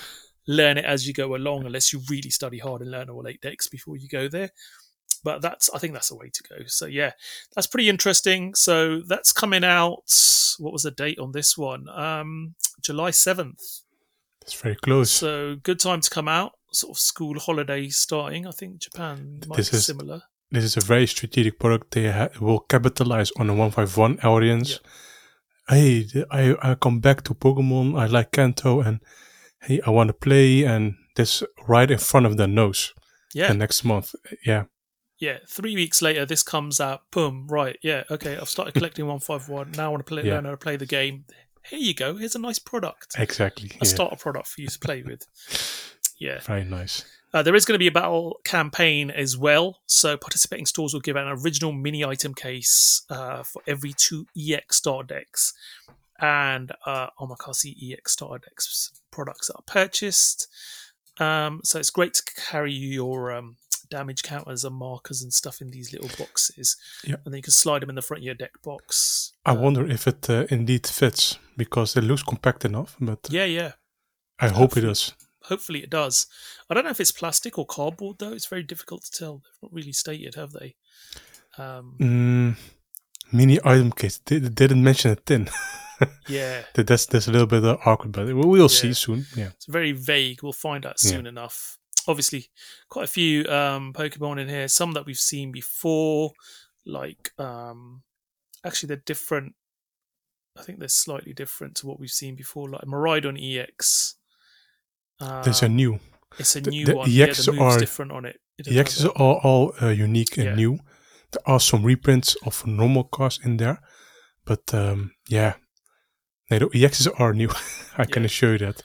learn 0.49 0.79
it 0.79 0.85
as 0.85 1.07
you 1.07 1.13
go 1.15 1.35
along, 1.35 1.67
unless 1.67 1.93
you 1.93 2.01
really 2.11 2.31
study 2.31 2.59
hard 2.59 2.83
and 2.83 2.91
learn 2.91 3.11
all 3.11 3.27
eight 3.27 3.41
decks 3.41 3.69
before 3.69 3.97
you 3.97 4.09
go 4.09 4.29
there. 4.29 4.51
But 5.27 5.43
that's, 5.43 5.69
I 5.75 5.79
think 5.79 5.93
that's 5.93 6.11
the 6.11 6.17
way 6.23 6.31
to 6.37 6.43
go. 6.51 6.57
So 6.67 6.87
yeah, 6.87 7.13
that's 7.55 7.67
pretty 7.73 7.89
interesting. 7.89 8.55
So 8.55 9.01
that's 9.13 9.33
coming 9.43 9.65
out. 9.65 10.05
What 10.59 10.73
was 10.73 10.85
the 10.85 10.93
date 11.05 11.19
on 11.19 11.33
this 11.33 11.51
one? 11.59 11.83
Um, 12.07 12.55
July 12.81 13.11
seventh. 13.11 13.61
It's 14.43 14.55
very 14.65 14.77
close. 14.77 15.11
So 15.11 15.57
good 15.69 15.81
time 15.81 16.01
to 16.01 16.11
come 16.17 16.29
out. 16.29 16.53
Sort 16.73 16.93
of 16.95 16.99
school 17.01 17.37
holiday 17.41 17.89
starting. 17.89 18.47
I 18.47 18.53
think 18.53 18.79
Japan 18.79 19.41
might 19.49 19.57
This 19.57 19.71
be 19.71 19.77
is- 19.79 19.87
similar. 19.87 20.19
this 20.55 20.65
is 20.65 20.77
a 20.77 20.81
very 20.93 21.07
strategic 21.09 21.59
product. 21.59 21.91
They 21.95 22.11
ha- 22.19 22.29
will 22.41 22.61
capitalize 22.61 23.31
on 23.41 23.47
the 23.49 23.53
151 23.55 24.21
audience. 24.21 24.79
Hey, 25.69 26.07
I, 26.31 26.55
I 26.63 26.75
come 26.77 27.01
back 27.01 27.23
to 27.25 27.35
Pokemon. 27.35 27.99
I 27.99 28.07
like 28.07 28.31
Kanto 28.31 28.81
and 28.81 29.01
hey, 29.63 29.81
I 29.87 29.91
want 29.91 30.09
to 30.09 30.15
play. 30.15 30.65
And 30.65 30.95
this 31.17 31.43
right 31.67 31.91
in 31.91 31.99
front 31.99 32.27
of 32.27 32.37
their 32.37 32.47
nose 32.61 32.95
Yeah, 33.35 33.49
the 33.49 33.55
next 33.55 33.85
month. 33.85 34.15
Yeah. 34.45 34.65
Yeah. 35.19 35.39
Three 35.49 35.75
weeks 35.75 36.03
later, 36.03 36.25
this 36.27 36.43
comes 36.43 36.81
out. 36.81 37.03
Boom. 37.11 37.47
Right. 37.49 37.79
Yeah. 37.83 38.05
Okay. 38.11 38.37
I've 38.37 38.49
started 38.49 38.75
collecting 38.79 39.07
one 39.07 39.21
five 39.21 39.49
one. 39.49 39.73
Now 39.73 39.87
I 39.87 39.89
want 39.89 40.01
to 40.07 40.09
play. 40.09 40.25
Yeah. 40.25 40.35
Learn 40.35 40.45
how 40.47 40.51
to 40.53 40.57
play 40.57 40.77
the 40.77 40.87
game. 40.87 41.25
Here 41.65 41.79
you 41.81 41.95
go. 41.95 42.17
Here's 42.17 42.37
a 42.37 42.39
nice 42.39 42.59
product. 42.61 43.15
Exactly. 43.19 43.71
A 43.73 43.85
Yeah. 43.85 43.85
starter 43.85 44.17
product 44.17 44.47
for 44.49 44.61
you 44.61 44.69
to 44.69 44.79
play 44.79 45.03
with. 45.03 45.27
Yeah. 46.19 46.41
Very 46.41 46.65
nice. 46.65 47.05
Uh, 47.35 47.43
there 47.43 47.55
is 47.55 47.67
going 47.67 47.75
to 47.75 47.79
be 47.79 47.89
a 47.89 47.93
battle 47.93 48.41
campaign 48.43 49.11
as 49.11 49.37
well. 49.37 49.81
So 49.85 50.17
participating 50.17 50.65
stores 50.65 50.95
will 50.95 51.03
give 51.03 51.15
out 51.15 51.27
an 51.27 51.39
original 51.45 51.73
mini 51.73 52.03
item 52.07 52.33
case 52.33 53.03
uh, 53.11 53.43
for 53.43 53.61
every 53.67 53.93
two 53.93 54.27
EX 54.35 54.77
star 54.77 55.03
decks 55.03 55.53
and 56.19 56.73
uh, 56.87 57.09
Omakase 57.21 57.93
EX 57.93 58.13
star 58.13 58.39
decks 58.39 58.91
products 59.11 59.49
that 59.49 59.57
are 59.57 59.63
purchased. 59.67 60.49
Um, 61.19 61.61
so 61.65 61.79
it's 61.79 61.91
great 61.91 62.15
to 62.15 62.23
carry 62.35 62.73
your 62.73 63.31
um, 63.33 63.57
damage 63.91 64.23
counters 64.23 64.65
and 64.65 64.75
markers 64.77 65.23
and 65.23 65.33
stuff 65.33 65.61
in 65.61 65.71
these 65.71 65.93
little 65.93 66.11
boxes. 66.19 66.77
Yeah. 67.05 67.17
And 67.25 67.33
then 67.33 67.39
you 67.39 67.43
can 67.43 67.53
slide 67.53 67.83
them 67.83 67.91
in 67.91 67.97
the 67.97 68.03
front 68.03 68.21
of 68.23 68.25
your 68.25 68.35
deck 68.35 68.53
box. 68.63 69.33
I 69.45 69.53
wonder 69.53 69.87
if 69.87 70.07
it 70.07 70.29
uh, 70.31 70.47
indeed 70.51 70.87
fits 70.87 71.39
because 71.57 71.97
it 71.97 72.05
looks 72.05 72.23
compact 72.23 72.65
enough, 72.65 72.97
but 73.01 73.21
Yeah, 73.31 73.45
yeah. 73.45 73.73
I 74.39 74.49
hope 74.49 74.77
it 74.77 74.83
does. 74.83 75.15
Hopefully 75.45 75.83
it 75.83 75.91
does. 75.91 76.27
I 76.69 76.75
don't 76.75 76.85
know 76.85 76.91
if 76.91 77.01
it's 77.01 77.13
plastic 77.13 77.57
or 77.59 77.65
cardboard 77.67 78.17
though. 78.19 78.33
It's 78.33 78.47
very 78.47 78.63
difficult 78.65 79.05
to 79.05 79.11
tell. 79.13 79.35
They've 79.37 79.63
not 79.63 79.73
really 79.73 79.93
stated, 79.93 80.35
have 80.35 80.53
they? 80.53 80.75
Um, 81.57 81.95
Mm, 82.01 82.57
mini 83.33 83.59
item 83.65 83.93
case. 83.93 84.19
They, 84.25 84.39
they 84.39 84.49
didn't 84.49 84.83
mention 84.83 85.13
it 85.13 85.25
tin. 85.25 85.49
yeah. 86.29 86.63
That- 86.75 86.87
that's 86.89 87.07
that's 87.07 87.29
a 87.29 87.33
little 87.33 87.47
bit 87.47 87.65
awkward, 87.65 88.13
but 88.13 88.27
we'll, 88.27 88.49
we'll 88.49 88.69
see 88.69 88.93
soon. 88.93 89.27
Yeah. 89.37 89.51
It's 89.55 89.67
very 89.67 89.93
vague. 89.93 90.43
We'll 90.43 90.53
find 90.53 90.85
out 90.85 90.97
Yeah. 91.03 91.11
soon 91.13 91.27
enough. 91.27 91.79
Obviously, 92.09 92.51
quite 92.89 93.05
a 93.05 93.09
few 93.09 93.45
um, 93.49 93.93
Pokemon 93.93 94.41
in 94.41 94.49
here. 94.49 94.69
Some 94.69 94.93
that 94.93 95.07
we've 95.07 95.19
seen 95.19 95.51
before, 95.53 96.33
like 96.85 97.33
um, 97.39 98.03
actually 98.65 98.89
they're 98.89 99.03
different. 99.05 99.55
I 100.59 100.63
think 100.63 100.79
they're 100.79 100.89
slightly 100.89 101.33
different 101.35 101.75
to 101.77 101.87
what 101.87 101.99
we've 102.01 102.11
seen 102.11 102.35
before. 102.37 102.69
Like 102.71 102.83
Miraidon 102.83 103.37
EX. 103.39 104.15
Um, 105.21 105.43
There's 105.45 105.63
a 105.63 105.69
new. 105.69 105.99
It's 106.39 106.57
a 106.57 106.61
the- 106.61 106.71
new 106.71 106.87
the 106.87 106.97
one. 106.97 107.11
yeah, 107.11 107.27
EXs 107.27 107.47
the 107.47 107.53
move's 107.53 107.77
are- 107.77 107.81
different 107.81 108.13
on 108.13 108.25
it. 108.25 108.37
It 108.59 108.65
The 108.65 108.71
doesn't 108.71 108.81
X's 108.81 109.03
have 109.03 109.13
are 109.17 109.41
all, 109.43 109.75
uh, 109.83 109.89
unique 109.89 110.37
and 110.39 110.47
Yeah. 110.47 110.55
new. 110.55 110.79
There 111.33 111.43
are 111.47 111.61
some 111.61 111.83
reprints 111.83 112.37
of 112.47 112.67
normal 112.67 113.05
cars 113.05 113.39
in 113.45 113.57
there, 113.59 113.81
but 114.45 114.73
um, 114.73 115.13
yeah, 115.29 115.55
no, 116.51 116.59
the 116.61 116.67
EXs 116.73 117.09
are 117.21 117.35
new. 117.35 117.51
I 117.99 118.05
can 118.07 118.25
assure 118.25 118.53
you 118.53 118.59
that. 118.59 118.83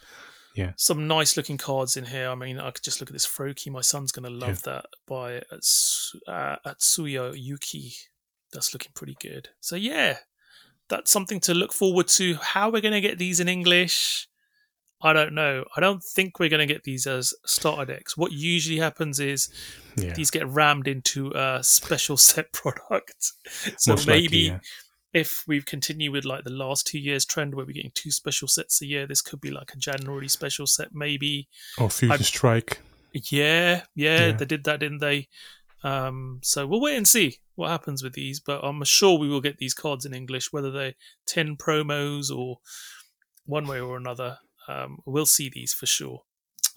Some 0.77 1.07
nice 1.07 1.37
looking 1.37 1.57
cards 1.57 1.97
in 1.97 2.05
here. 2.05 2.29
I 2.29 2.35
mean, 2.35 2.59
I 2.59 2.71
could 2.71 2.83
just 2.83 2.99
look 2.99 3.09
at 3.09 3.13
this 3.13 3.27
Froakie. 3.27 3.71
My 3.71 3.81
son's 3.81 4.11
going 4.11 4.25
to 4.25 4.45
love 4.45 4.63
that 4.63 4.85
by 5.07 5.37
uh, 5.37 6.55
Atsuya 6.65 7.33
Uki. 7.35 7.95
That's 8.53 8.73
looking 8.73 8.91
pretty 8.93 9.15
good. 9.21 9.49
So, 9.59 9.75
yeah, 9.75 10.17
that's 10.89 11.11
something 11.11 11.39
to 11.41 11.53
look 11.53 11.73
forward 11.73 12.07
to. 12.09 12.35
How 12.35 12.69
we're 12.69 12.81
going 12.81 12.93
to 12.93 13.01
get 13.01 13.17
these 13.17 13.39
in 13.39 13.47
English, 13.47 14.27
I 15.03 15.13
don't 15.13 15.33
know. 15.33 15.65
I 15.75 15.81
don't 15.81 16.03
think 16.03 16.39
we're 16.39 16.49
going 16.49 16.67
to 16.67 16.71
get 16.71 16.83
these 16.83 17.07
as 17.07 17.33
starter 17.45 17.91
decks. 17.93 18.15
What 18.15 18.31
usually 18.31 18.77
happens 18.77 19.19
is 19.19 19.49
Yeah, 19.95 20.13
these 20.13 20.29
get 20.29 20.47
rammed 20.47 20.87
into 20.87 21.31
a 21.33 21.63
special 21.63 22.17
set 22.29 22.51
product. 22.51 23.31
So 23.77 23.93
most 23.93 24.07
maybe 24.07 24.23
likely, 24.23 24.39
yeah. 24.47 24.59
If 25.13 25.43
we 25.47 25.61
continue 25.61 26.11
with 26.11 26.23
like 26.25 26.43
the 26.43 26.49
last 26.51 26.87
two 26.87 26.99
years 26.99 27.25
trend 27.25 27.53
where 27.55 27.65
we're 27.65 27.73
getting 27.73 27.91
two 27.93 28.11
special 28.11 28.47
sets 28.47 28.81
a 28.81 28.85
year, 28.85 29.05
this 29.05 29.21
could 29.21 29.41
be 29.41 29.51
like 29.51 29.71
a 29.73 29.77
January 29.77 30.27
special 30.29 30.65
set, 30.67 30.89
maybe. 30.93 31.47
or 31.77 31.89
Fusion 31.89 32.11
I'm- 32.11 32.23
Strike. 32.23 32.79
Yeah, 33.13 33.83
yeah, 33.93 34.27
Yeah. 34.27 34.31
they 34.31 34.45
did 34.45 34.63
that, 34.63 34.79
didn't 34.79 34.99
they? 34.99 35.27
Um, 35.83 36.39
so 36.43 36.65
we'll 36.65 36.79
wait 36.79 36.95
and 36.95 37.07
see 37.07 37.39
what 37.55 37.69
happens 37.69 38.01
with 38.03 38.13
these, 38.13 38.39
but 38.39 38.63
I'm 38.63 38.83
sure 38.85 39.17
we 39.19 39.27
will 39.27 39.41
get 39.41 39.57
these 39.57 39.73
cards 39.73 40.05
in 40.05 40.13
English, 40.13 40.53
whether 40.53 40.71
they're 40.71 40.93
10 41.25 41.57
promos 41.57 42.29
or 42.35 42.59
one 43.45 43.67
way 43.67 43.79
or 43.81 43.97
another. 43.97 44.37
Um, 44.67 44.99
we'll 45.05 45.25
see 45.25 45.49
these 45.49 45.73
for 45.73 45.85
sure. 45.87 46.21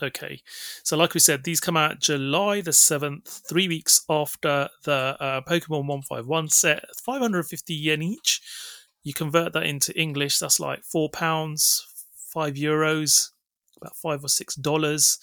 Okay, 0.02 0.40
so 0.82 0.96
like 0.96 1.14
we 1.14 1.20
said, 1.20 1.44
these 1.44 1.60
come 1.60 1.76
out 1.76 2.00
July 2.00 2.60
the 2.60 2.72
7th, 2.72 3.46
three 3.48 3.68
weeks 3.68 4.04
after 4.08 4.68
the 4.84 5.16
uh, 5.20 5.40
Pokemon 5.42 5.86
151 5.86 6.48
set, 6.48 6.84
550 6.96 7.74
yen 7.74 8.02
each. 8.02 8.40
You 9.04 9.12
convert 9.14 9.52
that 9.52 9.64
into 9.64 9.98
English, 9.98 10.38
that's 10.38 10.58
like 10.58 10.82
four 10.82 11.10
pounds, 11.10 11.86
five 12.32 12.54
euros, 12.54 13.30
about 13.80 13.96
five 13.96 14.24
or 14.24 14.28
six 14.28 14.54
dollars 14.56 15.18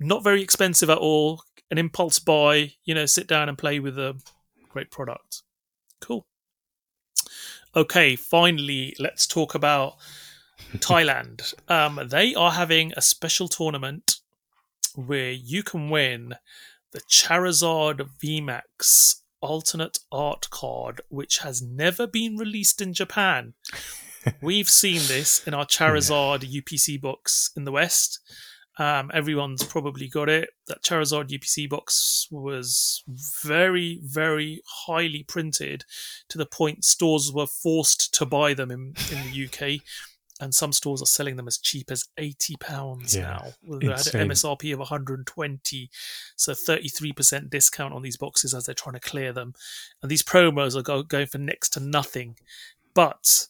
not 0.00 0.24
very 0.24 0.42
expensive 0.42 0.90
at 0.90 0.98
all. 0.98 1.42
An 1.70 1.78
impulse 1.78 2.18
buy, 2.18 2.72
you 2.84 2.94
know, 2.94 3.06
sit 3.06 3.28
down 3.28 3.48
and 3.48 3.56
play 3.56 3.78
with 3.78 3.96
a 3.98 4.20
great 4.70 4.90
product. 4.90 5.42
Cool. 6.00 6.26
Okay, 7.76 8.16
finally, 8.16 8.96
let's 8.98 9.26
talk 9.26 9.54
about 9.54 9.94
Thailand. 10.78 11.54
Um, 11.68 12.08
they 12.08 12.34
are 12.34 12.52
having 12.52 12.92
a 12.96 13.02
special 13.02 13.48
tournament 13.48 14.16
where 14.94 15.30
you 15.30 15.62
can 15.62 15.90
win 15.90 16.36
the 16.92 17.00
Charizard 17.00 18.08
VMAX 18.22 19.20
alternate 19.40 19.98
art 20.12 20.50
card, 20.50 21.00
which 21.08 21.38
has 21.38 21.62
never 21.62 22.06
been 22.06 22.36
released 22.36 22.80
in 22.80 22.92
Japan. 22.92 23.54
We've 24.42 24.68
seen 24.68 25.00
this 25.08 25.46
in 25.46 25.54
our 25.54 25.64
Charizard 25.64 26.40
UPC 26.40 27.00
box 27.00 27.50
in 27.56 27.64
the 27.64 27.72
West. 27.72 28.20
Um, 28.78 29.10
everyone's 29.12 29.64
probably 29.64 30.08
got 30.08 30.28
it. 30.28 30.50
That 30.66 30.82
Charizard 30.82 31.28
UPC 31.28 31.68
box 31.68 32.26
was 32.30 33.02
very, 33.42 34.00
very 34.02 34.62
highly 34.86 35.22
printed 35.22 35.84
to 36.28 36.38
the 36.38 36.46
point 36.46 36.84
stores 36.84 37.32
were 37.32 37.46
forced 37.46 38.14
to 38.14 38.24
buy 38.24 38.54
them 38.54 38.70
in, 38.70 38.94
in 39.10 39.30
the 39.30 39.46
UK. 39.46 39.82
And 40.42 40.54
some 40.54 40.72
stores 40.72 41.02
are 41.02 41.06
selling 41.06 41.36
them 41.36 41.46
as 41.46 41.58
cheap 41.58 41.90
as 41.90 42.06
eighty 42.16 42.56
pounds 42.58 43.14
Yeah, 43.14 43.22
now. 43.22 43.44
Well, 43.62 43.78
They 43.78 43.88
had 43.88 43.98
insane. 43.98 44.22
an 44.22 44.28
MSRP 44.30 44.72
of 44.72 44.78
120, 44.78 45.90
so 46.34 46.52
33% 46.54 47.50
discount 47.50 47.92
on 47.92 48.00
these 48.02 48.16
boxes 48.16 48.54
as 48.54 48.64
they're 48.64 48.74
trying 48.74 48.94
to 48.94 49.00
clear 49.00 49.32
them. 49.34 49.52
And 50.02 50.10
these 50.10 50.22
promos 50.22 50.74
are 50.76 50.82
go- 50.82 51.02
going 51.02 51.26
for 51.26 51.36
next 51.38 51.68
to 51.74 51.80
nothing. 51.80 52.36
But 52.94 53.48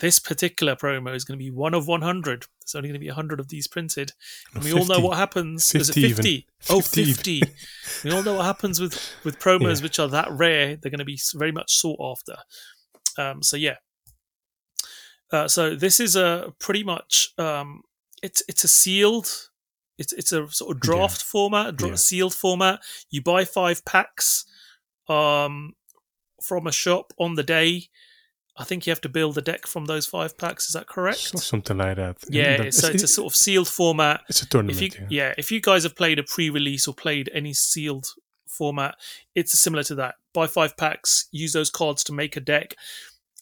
this 0.00 0.18
particular 0.18 0.74
promo 0.74 1.14
is 1.14 1.24
going 1.24 1.38
to 1.38 1.44
be 1.44 1.50
one 1.50 1.74
of 1.74 1.86
100. 1.86 2.46
There's 2.60 2.74
only 2.74 2.88
going 2.88 2.94
to 2.94 3.04
be 3.04 3.06
100 3.08 3.38
of 3.38 3.48
these 3.48 3.68
printed. 3.68 4.12
And 4.54 4.64
we 4.64 4.72
all 4.72 4.86
know 4.86 4.98
what 5.00 5.16
happens. 5.16 5.72
Is 5.74 5.90
it 5.90 5.94
50 5.94 6.00
even. 6.00 6.16
50? 6.16 6.46
Oh, 6.70 6.80
50 6.80 7.42
we 8.04 8.10
all 8.10 8.22
know 8.22 8.34
what 8.34 8.46
happens 8.46 8.80
with, 8.80 8.98
with 9.24 9.38
promos 9.44 9.76
Yeah. 9.76 9.82
which 9.84 9.98
are 10.00 10.08
that 10.08 10.30
rare. 10.32 10.74
They're 10.76 10.90
going 10.90 10.98
to 10.98 11.04
be 11.04 11.20
very 11.34 11.52
much 11.52 11.74
sought 11.76 12.00
after. 12.02 12.36
Um, 13.16 13.42
so, 13.42 13.56
yeah. 13.56 13.76
Uh, 15.32 15.46
so 15.48 15.74
this 15.76 16.00
is 16.00 16.16
a 16.16 16.52
pretty 16.58 16.82
much 16.82 17.32
um, 17.38 17.82
it's 18.22 18.42
it's 18.48 18.64
a 18.64 18.68
sealed 18.68 19.28
it's 19.98 20.12
it's 20.12 20.32
a 20.32 20.50
sort 20.50 20.74
of 20.74 20.80
draft 20.80 21.22
format, 21.22 21.76
dra- 21.76 21.90
Yeah. 21.90 21.94
sealed 21.96 22.34
format. 22.34 22.80
You 23.10 23.22
buy 23.22 23.44
five 23.44 23.84
packs 23.84 24.44
um, 25.08 25.74
from 26.42 26.66
a 26.66 26.72
shop 26.72 27.12
on 27.18 27.34
the 27.34 27.42
day. 27.42 27.84
I 28.56 28.64
think 28.64 28.86
you 28.86 28.90
have 28.90 29.00
to 29.02 29.08
build 29.08 29.38
a 29.38 29.40
deck 29.42 29.66
from 29.66 29.86
those 29.86 30.06
five 30.06 30.36
packs. 30.36 30.66
Is 30.66 30.72
that 30.74 30.86
correct? 30.86 31.18
So- 31.18 31.38
something 31.38 31.78
like 31.78 31.96
that. 31.96 32.16
yeah, 32.28 32.56
That- 32.58 32.74
so 32.74 32.88
it's 32.88 33.02
a 33.02 33.08
sort 33.18 33.32
of 33.32 33.36
sealed 33.36 33.68
format. 33.68 34.22
it's 34.28 34.42
a 34.42 34.48
tournament. 34.48 34.80
If 34.82 34.94
you 34.98 35.06
yeah. 35.10 35.28
yeah, 35.28 35.34
if 35.38 35.50
you 35.52 35.60
guys 35.60 35.82
have 35.84 35.96
played 35.96 36.18
a 36.18 36.22
pre-release 36.22 36.88
or 36.88 36.94
played 36.94 37.30
any 37.32 37.52
sealed 37.54 38.08
format, 38.46 38.96
it's 39.34 39.58
similar 39.58 39.82
to 39.84 39.94
that. 39.96 40.16
Buy 40.34 40.46
five 40.46 40.76
packs, 40.76 41.28
use 41.30 41.52
those 41.52 41.70
cards 41.70 42.04
to 42.04 42.12
make 42.12 42.36
a 42.36 42.40
deck. 42.40 42.74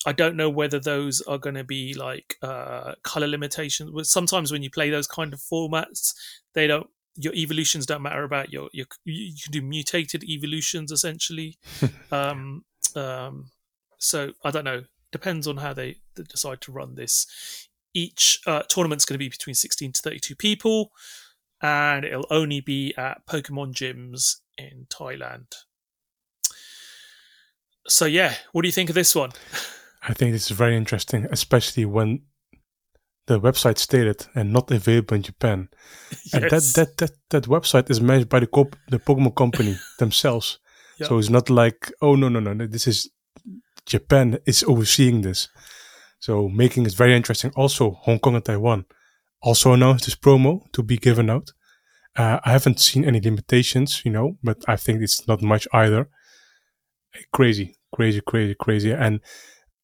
I 0.09 0.13
don't 0.13 0.37
know 0.37 0.49
whether 0.49 0.81
those 0.81 1.21
are 1.21 1.37
going 1.37 1.57
to 1.57 1.65
be 1.65 1.93
like 1.93 2.37
uh, 2.41 2.95
color 3.03 3.27
limitations. 3.27 4.11
Sometimes 4.11 4.51
when 4.51 4.63
you 4.63 4.71
play 4.71 4.89
those 4.89 5.07
kind 5.07 5.35
of 5.35 5.39
formats, 5.39 6.15
they 6.55 6.67
don't. 6.67 6.87
your 7.15 7.35
evolutions 7.35 7.85
don't 7.85 8.01
matter 8.01 8.25
about 8.25 8.51
your 8.51 8.71
your 8.73 8.87
you 9.05 9.35
can 9.43 9.53
do 9.53 9.61
mutated 9.61 10.25
evolutions 10.25 10.91
essentially. 10.91 11.59
um, 12.11 12.65
um, 12.97 13.51
so 13.99 14.33
I 14.43 14.51
don't 14.51 14.65
know. 14.65 14.85
Depends 15.13 15.47
on 15.47 15.59
how 15.59 15.75
they 15.75 15.97
decide 16.15 16.63
to 16.63 16.73
run 16.73 16.95
this. 16.95 17.27
Each 17.93 18.41
uh, 18.47 18.63
tournament's 18.63 19.05
going 19.05 19.17
to 19.17 19.25
be 19.27 19.29
between 19.29 19.55
16 19.55 19.93
to 19.93 20.01
32 20.01 20.37
people, 20.37 20.91
and 21.61 22.07
it'll 22.07 22.27
only 22.31 22.63
be 22.63 22.95
at 22.97 23.27
Pokemon 23.27 23.75
gyms 23.75 24.37
in 24.57 24.87
Thailand. 24.89 25.53
So 27.87 28.07
yeah, 28.07 28.37
what 28.53 28.63
do 28.63 28.69
you 28.69 28.73
think 28.73 28.89
of 28.89 28.95
this 28.95 29.15
one? 29.15 29.33
I 30.09 30.15
think 30.15 30.33
this 30.33 30.51
is 30.51 30.57
very 30.57 30.77
interesting, 30.77 31.27
especially 31.31 31.85
when 31.85 32.23
the 33.27 33.39
website 33.39 33.79
stated 33.79 34.27
and 34.35 34.53
not 34.53 34.71
available 34.71 35.15
in 35.15 35.23
Japan. 35.23 35.69
yes. 36.11 36.29
And 36.35 36.45
that, 36.45 36.63
that 36.77 36.97
that 36.97 37.11
that 37.31 37.45
website 37.45 37.91
is 37.91 38.01
managed 38.01 38.29
by 38.29 38.41
the 38.41 38.47
co- 38.47 38.71
the 38.89 38.99
Pokemon 38.99 39.37
company 39.37 39.77
themselves. 39.99 40.59
Yep. 40.99 41.09
So 41.09 41.19
it's 41.19 41.31
not 41.31 41.51
like 41.51 41.93
oh 42.01 42.17
no 42.17 42.29
no 42.29 42.41
no 42.41 42.67
this 42.67 42.87
is 42.87 43.11
Japan 43.87 44.39
is 44.47 44.65
overseeing 44.65 45.21
this. 45.21 45.49
So 46.21 46.49
making 46.49 46.87
it 46.87 46.95
very 46.95 47.15
interesting. 47.15 47.53
Also 47.55 47.91
Hong 48.05 48.19
Kong 48.19 48.35
and 48.35 48.45
Taiwan 48.45 48.87
also 49.43 49.73
announced 49.73 50.07
this 50.07 50.17
promo 50.17 50.61
to 50.73 50.83
be 50.83 50.97
given 50.97 51.31
out. 51.31 51.53
Uh, 52.17 52.41
I 52.45 52.51
haven't 52.51 52.81
seen 52.81 53.05
any 53.05 53.21
limitations, 53.21 54.03
you 54.05 54.11
know, 54.11 54.39
but 54.43 54.59
I 54.67 54.77
think 54.77 55.03
it's 55.03 55.29
not 55.29 55.41
much 55.43 55.69
either. 55.73 56.09
Crazy, 57.33 57.77
crazy, 57.95 58.21
crazy, 58.27 58.57
crazy, 58.59 58.91
and 58.93 59.21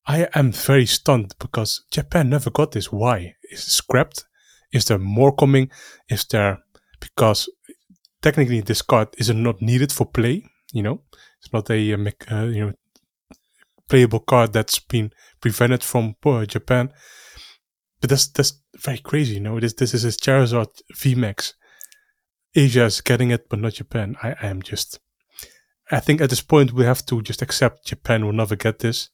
I 0.06 0.28
am 0.34 0.52
very 0.52 0.86
stunned 0.86 1.34
because 1.38 1.84
Japan 1.90 2.28
never 2.28 2.50
got 2.50 2.72
this. 2.72 2.92
Why? 2.92 3.34
Is 3.50 3.60
it 3.60 3.70
scrapped? 3.70 4.24
Is 4.72 4.84
there 4.86 4.98
more 4.98 5.34
coming? 5.34 5.70
Is 6.08 6.24
there 6.26 6.58
because 7.00 7.48
technically 8.20 8.60
this 8.60 8.82
card 8.82 9.08
is 9.16 9.30
not 9.30 9.62
needed 9.62 9.92
for 9.92 10.04
play? 10.06 10.44
You 10.72 10.82
know, 10.82 11.02
it's 11.40 11.52
not 11.52 11.70
a 11.70 11.94
uh, 11.94 11.96
uh, 12.30 12.44
you 12.46 12.66
know 12.66 12.72
playable 13.88 14.20
card 14.20 14.52
that's 14.52 14.78
been 14.78 15.12
prevented 15.40 15.82
from 15.82 16.16
uh, 16.24 16.44
Japan. 16.44 16.92
But 18.00 18.10
that's 18.10 18.26
that's 18.26 18.60
very 18.76 18.98
crazy. 18.98 19.34
You 19.34 19.40
know, 19.40 19.58
this 19.60 19.74
this 19.74 19.94
is 19.94 20.04
a 20.04 20.08
Charizard 20.08 20.68
VMAX. 20.94 21.54
Asia 22.54 22.84
is 22.84 23.00
getting 23.00 23.30
it, 23.30 23.48
but 23.48 23.58
not 23.58 23.74
Japan. 23.74 24.16
I, 24.22 24.34
I 24.42 24.46
am 24.48 24.62
just. 24.62 25.00
I 25.90 26.00
think 26.00 26.20
at 26.20 26.30
this 26.30 26.40
point 26.40 26.72
we 26.72 26.84
have 26.84 27.04
to 27.06 27.22
just 27.22 27.42
accept 27.42 27.86
Japan 27.86 28.24
will 28.24 28.32
never 28.32 28.56
get 28.56 28.78
this. 28.78 29.10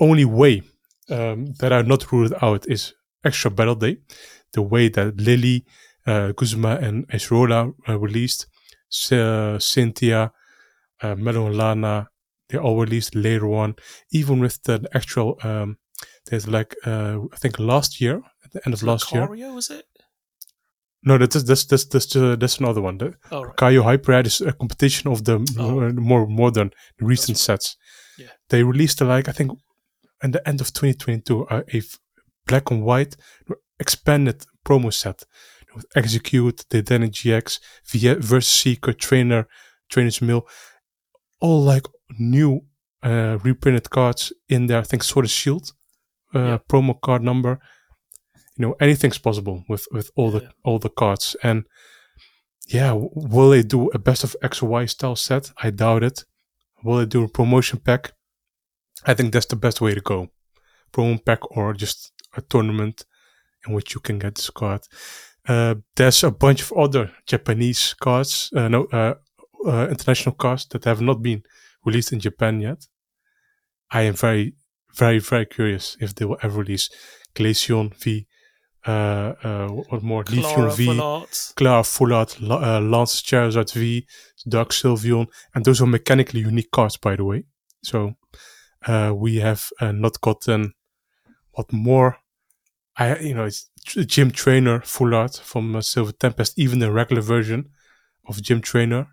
Only 0.00 0.24
way 0.24 0.62
um, 1.10 1.54
that 1.60 1.72
are 1.72 1.82
not 1.82 2.10
ruled 2.12 2.34
out 2.42 2.66
is 2.68 2.94
extra 3.24 3.50
battle 3.50 3.74
day. 3.74 3.98
The 4.52 4.62
way 4.62 4.88
that 4.88 5.20
Lillie, 5.20 5.64
uh, 6.06 6.32
Guzma, 6.32 6.78
and 6.80 7.06
Acerola 7.08 7.74
uh, 7.88 7.98
released, 7.98 8.46
uh, 9.12 9.58
Cynthia, 9.58 10.32
uh, 11.02 11.14
Mallow 11.14 11.46
and 11.46 11.56
Lana, 11.56 12.08
they 12.48 12.58
all 12.58 12.78
released 12.78 13.14
later 13.14 13.52
on. 13.54 13.76
Even 14.10 14.40
with 14.40 14.62
the 14.62 14.86
actual, 14.94 15.38
um, 15.42 15.78
there's 16.26 16.48
like 16.48 16.74
uh, 16.86 17.18
I 17.32 17.36
think 17.36 17.58
last 17.58 18.00
year, 18.00 18.22
at 18.44 18.52
the 18.52 18.60
end 18.66 18.74
of 18.74 18.82
last 18.82 19.06
Lucario, 19.10 19.36
year, 19.36 19.52
was 19.52 19.70
it? 19.70 19.86
No, 21.02 21.16
that's 21.16 21.42
that's 21.42 21.64
that's 21.66 21.84
that's, 21.86 22.16
uh, 22.16 22.36
that's 22.36 22.58
another 22.58 22.80
one. 22.80 22.98
The 22.98 23.14
oh, 23.30 23.44
right. 23.44 23.56
Kaio 23.56 23.82
Hyper 23.82 24.20
is 24.20 24.40
a 24.40 24.52
competition 24.52 25.10
of 25.10 25.24
the 25.24 25.36
oh. 25.58 25.92
more 25.92 26.26
modern 26.26 26.72
recent 27.00 27.36
right. 27.36 27.38
sets. 27.38 27.76
Yeah. 28.18 28.26
They 28.48 28.64
released 28.64 29.00
like 29.00 29.28
I 29.28 29.32
think 29.32 29.52
and 30.22 30.32
the 30.32 30.46
end 30.48 30.60
of 30.60 30.72
2022 30.72 31.46
uh, 31.46 31.62
a 31.72 31.82
black 32.46 32.70
and 32.70 32.82
white 32.84 33.16
expanded 33.78 34.44
promo 34.64 34.92
set 34.92 35.24
with 35.74 35.88
Exeggcute, 35.94 36.64
the 36.70 36.82
Danny 36.82 37.08
GX, 37.08 37.60
Versus 38.20 38.52
Seeker, 38.52 38.92
Trainer, 38.92 39.46
Trainers' 39.88 40.22
Mail, 40.22 40.46
all 41.40 41.62
like 41.62 41.86
new 42.18 42.62
uh, 43.02 43.38
reprinted 43.42 43.90
cards 43.90 44.32
in 44.48 44.66
there. 44.66 44.78
I 44.78 44.82
think 44.82 45.02
Sword 45.02 45.26
of 45.26 45.30
Shield 45.30 45.72
uh, 46.34 46.38
yeah. 46.38 46.58
promo 46.68 47.00
card 47.00 47.22
number. 47.22 47.60
You 48.56 48.66
know, 48.66 48.76
anything's 48.80 49.18
possible 49.18 49.64
with 49.68 49.86
with 49.92 50.10
all 50.16 50.30
the 50.30 50.42
yeah. 50.42 50.48
all 50.64 50.78
the 50.78 50.90
cards. 50.90 51.36
And 51.42 51.64
yeah, 52.66 52.92
will 52.94 53.50
they 53.50 53.62
do 53.62 53.88
a 53.90 53.98
best 53.98 54.24
of 54.24 54.34
X 54.42 54.62
Y 54.62 54.86
style 54.86 55.16
set? 55.16 55.52
I 55.62 55.70
doubt 55.70 56.02
it. 56.02 56.24
Will 56.82 56.98
they 56.98 57.06
do 57.06 57.24
a 57.24 57.28
promotion 57.28 57.78
pack? 57.78 58.12
I 59.04 59.14
think 59.14 59.32
that's 59.32 59.46
the 59.46 59.56
best 59.56 59.80
way 59.80 59.94
to 59.94 60.00
go. 60.00 60.28
Promo 60.92 61.24
pack 61.24 61.40
or 61.56 61.74
just 61.74 62.12
a 62.36 62.40
tournament 62.40 63.04
in 63.66 63.74
which 63.74 63.94
you 63.94 64.00
can 64.00 64.18
get 64.18 64.34
this 64.36 64.50
card. 64.50 64.82
Uh, 65.46 65.76
there's 65.96 66.22
a 66.24 66.30
bunch 66.30 66.62
of 66.62 66.72
other 66.72 67.10
Japanese 67.26 67.94
cards, 67.94 68.50
uh, 68.54 68.68
no, 68.68 68.84
uh, 68.92 69.14
uh, 69.66 69.88
international 69.88 70.34
cards 70.34 70.66
that 70.66 70.84
have 70.84 71.00
not 71.00 71.22
been 71.22 71.42
released 71.84 72.12
in 72.12 72.20
Japan 72.20 72.60
yet. 72.60 72.86
I 73.90 74.02
am 74.02 74.14
very, 74.14 74.54
very, 74.94 75.18
very 75.18 75.46
curious 75.46 75.96
if 76.00 76.14
they 76.14 76.24
will 76.24 76.38
ever 76.42 76.60
release 76.60 76.90
Glaceon 77.34 77.94
V, 77.94 78.26
uh, 78.86 79.34
uh, 79.42 79.68
what 79.68 80.02
more? 80.02 80.24
Klara 80.24 80.74
V, 80.74 80.86
Full 80.86 81.26
Klara 81.56 81.84
Full 81.86 82.14
Art, 82.14 82.36
uh, 82.42 82.80
Lance 82.80 83.22
Charizard 83.22 83.72
V, 83.72 84.06
Dark 84.48 84.70
Sylveon, 84.70 85.26
and 85.54 85.64
those 85.64 85.80
are 85.80 85.86
mechanically 85.86 86.40
unique 86.40 86.70
cards, 86.70 86.96
by 86.96 87.16
the 87.16 87.24
way. 87.24 87.44
So 87.82 88.14
uh, 88.86 89.12
we 89.14 89.36
have 89.36 89.70
uh, 89.80 89.92
not 89.92 90.20
gotten 90.20 90.74
what 91.52 91.72
more. 91.72 92.18
I 92.96 93.18
you 93.18 93.34
know 93.34 93.44
it's 93.44 93.70
gym 93.84 94.30
trainer 94.30 94.80
full 94.80 95.14
art 95.14 95.36
from 95.36 95.76
uh, 95.76 95.80
Silver 95.80 96.12
Tempest, 96.12 96.58
even 96.58 96.78
the 96.78 96.90
regular 96.90 97.22
version 97.22 97.70
of 98.28 98.42
gym 98.42 98.60
trainer 98.60 99.08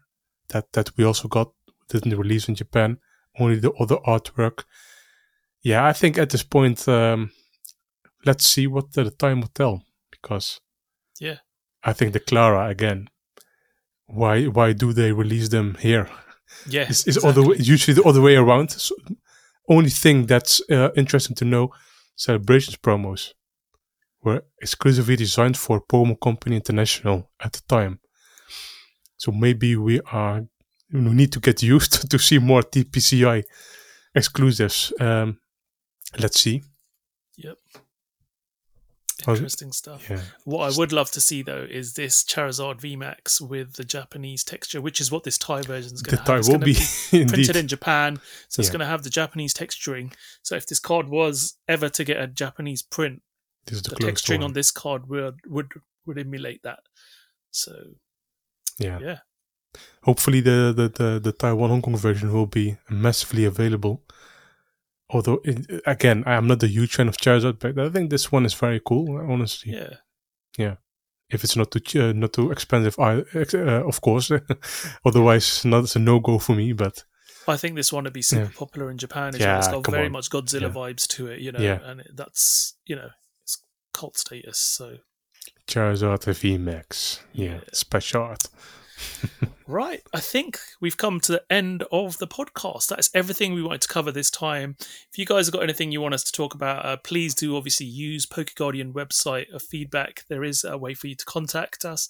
that 0.49 0.71
that 0.73 0.95
we 0.97 1.03
also 1.03 1.27
got 1.27 1.51
didn't 1.89 2.17
release 2.17 2.47
in 2.47 2.55
Japan. 2.55 2.97
Only 3.39 3.57
the 3.57 3.73
other 3.73 3.97
artwork. 4.07 4.63
Yeah, 5.61 5.85
I 5.85 5.93
think 5.93 6.17
at 6.17 6.29
this 6.29 6.43
point, 6.43 6.87
um, 6.87 7.31
let's 8.25 8.47
see 8.47 8.67
what 8.67 8.93
the, 8.93 9.03
the 9.03 9.11
time 9.11 9.41
will 9.41 9.49
tell 9.49 9.83
because 10.11 10.61
yeah, 11.19 11.37
I 11.83 11.93
think 11.93 12.13
the 12.13 12.19
Klara 12.19 12.69
again. 12.69 13.09
Why 14.07 14.45
why 14.45 14.73
do 14.73 14.93
they 14.93 15.11
release 15.11 15.49
them 15.49 15.77
here? 15.79 16.09
Yeah, 16.69 16.83
it's, 16.83 17.07
it's 17.07 17.17
exactly. 17.17 17.43
other 17.43 17.55
usually 17.55 17.95
the 17.95 18.03
other 18.03 18.21
way 18.21 18.35
around. 18.35 18.71
So 18.71 18.95
only 19.69 19.89
thing 19.89 20.25
that's 20.25 20.61
uh, 20.69 20.89
interesting 20.95 21.35
to 21.37 21.45
know 21.45 21.71
celebrations 22.15 22.77
promos 22.77 23.33
were 24.23 24.43
exclusively 24.61 25.15
designed 25.15 25.57
for 25.57 25.81
Pokemon 25.81 26.19
Company 26.19 26.55
International 26.55 27.29
at 27.39 27.53
the 27.53 27.61
time. 27.67 27.99
So 29.17 29.31
maybe 29.31 29.75
we 29.75 30.01
are 30.11 30.41
we 30.91 30.99
need 30.99 31.31
to 31.33 31.39
get 31.39 31.63
used 31.75 32.09
to 32.09 32.19
see 32.19 32.39
more 32.39 32.61
TPCI 32.61 33.43
exclusives. 34.13 34.93
Um, 34.99 35.39
let's 36.19 36.39
see. 36.39 36.63
Yep. 37.37 37.57
Oh, 39.27 39.33
interesting 39.33 39.71
stuff. 39.71 40.09
Yeah. 40.09 40.21
What 40.43 40.71
I 40.71 40.77
would 40.77 40.91
love 40.91 41.11
to 41.11 41.21
see 41.21 41.41
though 41.41 41.65
is 41.69 41.93
this 41.93 42.23
Charizard 42.23 42.79
VMAX 42.81 43.41
with 43.41 43.73
the 43.73 43.83
Japanese 43.83 44.43
texture, 44.43 44.81
which 44.81 45.01
is 45.01 45.11
what 45.11 45.23
this 45.23 45.37
Thai 45.37 45.61
version 45.61 45.93
is 45.93 46.01
going 46.01 46.17
to 46.17 46.23
have. 46.23 46.45
Thai 46.45 46.51
will 46.51 46.59
be, 46.59 46.75
be 47.11 47.25
printed 47.25 47.55
in 47.55 47.67
Japan, 47.67 48.19
so 48.47 48.59
yeah. 48.59 48.63
it's 48.63 48.69
going 48.69 48.79
to 48.79 48.85
have 48.85 49.03
the 49.03 49.09
Japanese 49.09 49.53
texturing. 49.53 50.13
So 50.43 50.55
if 50.55 50.67
this 50.67 50.79
card 50.79 51.09
was 51.09 51.57
ever 51.67 51.89
to 51.89 52.03
get 52.03 52.21
a 52.21 52.27
Japanese 52.27 52.81
print, 52.81 53.21
the, 53.65 53.75
the 53.75 53.95
texturing 53.95 54.39
one. 54.39 54.45
on 54.45 54.53
this 54.53 54.71
card 54.71 55.09
would 55.09 55.39
would 55.47 55.71
would 56.05 56.17
emulate 56.17 56.63
that. 56.63 56.79
So 57.51 57.75
yeah, 58.77 58.99
yeah. 58.99 59.17
Hopefully 60.03 60.41
the 60.41 60.73
the 60.75 60.89
the, 60.89 61.19
the 61.19 61.31
Taiwan 61.31 61.69
Hong 61.69 61.81
Kong 61.81 61.97
version 61.97 62.31
will 62.31 62.45
be 62.45 62.77
massively 62.89 63.45
available 63.45 64.03
although 65.09 65.39
it, 65.43 65.81
again 65.85 66.23
i'm 66.25 66.47
not 66.47 66.63
a 66.63 66.67
huge 66.67 66.95
fan 66.95 67.07
of 67.07 67.17
charizard 67.17 67.59
but 67.59 67.77
i 67.77 67.89
think 67.89 68.09
this 68.09 68.31
one 68.31 68.45
is 68.45 68.53
very 68.53 68.81
cool 68.85 69.17
honestly 69.29 69.73
yeah 69.73 69.95
yeah 70.57 70.75
if 71.29 71.43
it's 71.43 71.55
not 71.55 71.71
too 71.71 72.01
uh, 72.01 72.13
not 72.13 72.33
too 72.33 72.51
expensive 72.51 72.97
I, 72.99 73.23
uh, 73.35 73.87
of 73.87 74.01
course 74.01 74.31
otherwise 75.05 75.65
not 75.65 75.83
it's 75.83 75.95
a 75.95 75.99
no-go 75.99 76.39
for 76.39 76.55
me 76.55 76.73
but 76.73 77.03
I 77.47 77.57
think 77.57 77.75
this 77.75 77.93
one 77.93 78.05
would 78.05 78.13
be 78.13 78.23
super 78.23 78.45
yeah. 78.45 78.49
popular 78.57 78.89
in 78.89 78.97
Japan. 78.97 79.33
Yeah, 79.37 79.59
It's 79.59 79.67
got 79.67 79.85
very 79.85 80.07
on. 80.07 80.13
much 80.13 80.31
Godzilla 80.31 80.61
yeah. 80.61 80.69
vibes 80.69 81.07
to 81.09 81.27
it, 81.27 81.41
you 81.41 81.51
know, 81.51 81.59
yeah. 81.59 81.79
and 81.83 82.01
it, 82.01 82.07
that's 82.15 82.75
you 82.85 82.95
know 82.95 83.09
it's 83.43 83.61
cult 83.93 84.17
status. 84.17 84.57
So 84.57 84.97
Charizard 85.67 86.23
VMAX, 86.23 87.19
yeah, 87.33 87.45
yeah. 87.45 87.59
special 87.71 88.23
art 88.23 88.47
right. 89.67 90.01
I 90.13 90.19
think 90.19 90.59
we've 90.79 90.97
come 90.97 91.19
to 91.21 91.31
the 91.33 91.43
end 91.49 91.83
of 91.91 92.17
the 92.17 92.27
podcast. 92.27 92.87
That 92.87 92.99
is 92.99 93.09
everything 93.13 93.53
we 93.53 93.63
wanted 93.63 93.81
to 93.81 93.87
cover 93.87 94.11
this 94.11 94.29
time. 94.29 94.75
If 94.79 95.17
you 95.17 95.25
guys 95.25 95.47
have 95.47 95.53
got 95.53 95.63
anything 95.63 95.91
you 95.91 96.01
want 96.01 96.13
us 96.13 96.23
to 96.23 96.31
talk 96.31 96.53
about, 96.53 96.85
uh, 96.85 96.97
please 96.97 97.35
do 97.35 97.55
obviously 97.55 97.85
use 97.85 98.25
PokeGuardian 98.25 98.93
website 98.93 99.53
of 99.53 99.61
feedback. 99.61 100.23
There 100.29 100.43
is 100.43 100.63
a 100.63 100.77
way 100.77 100.93
for 100.93 101.07
you 101.07 101.15
to 101.15 101.25
contact 101.25 101.85
us, 101.85 102.09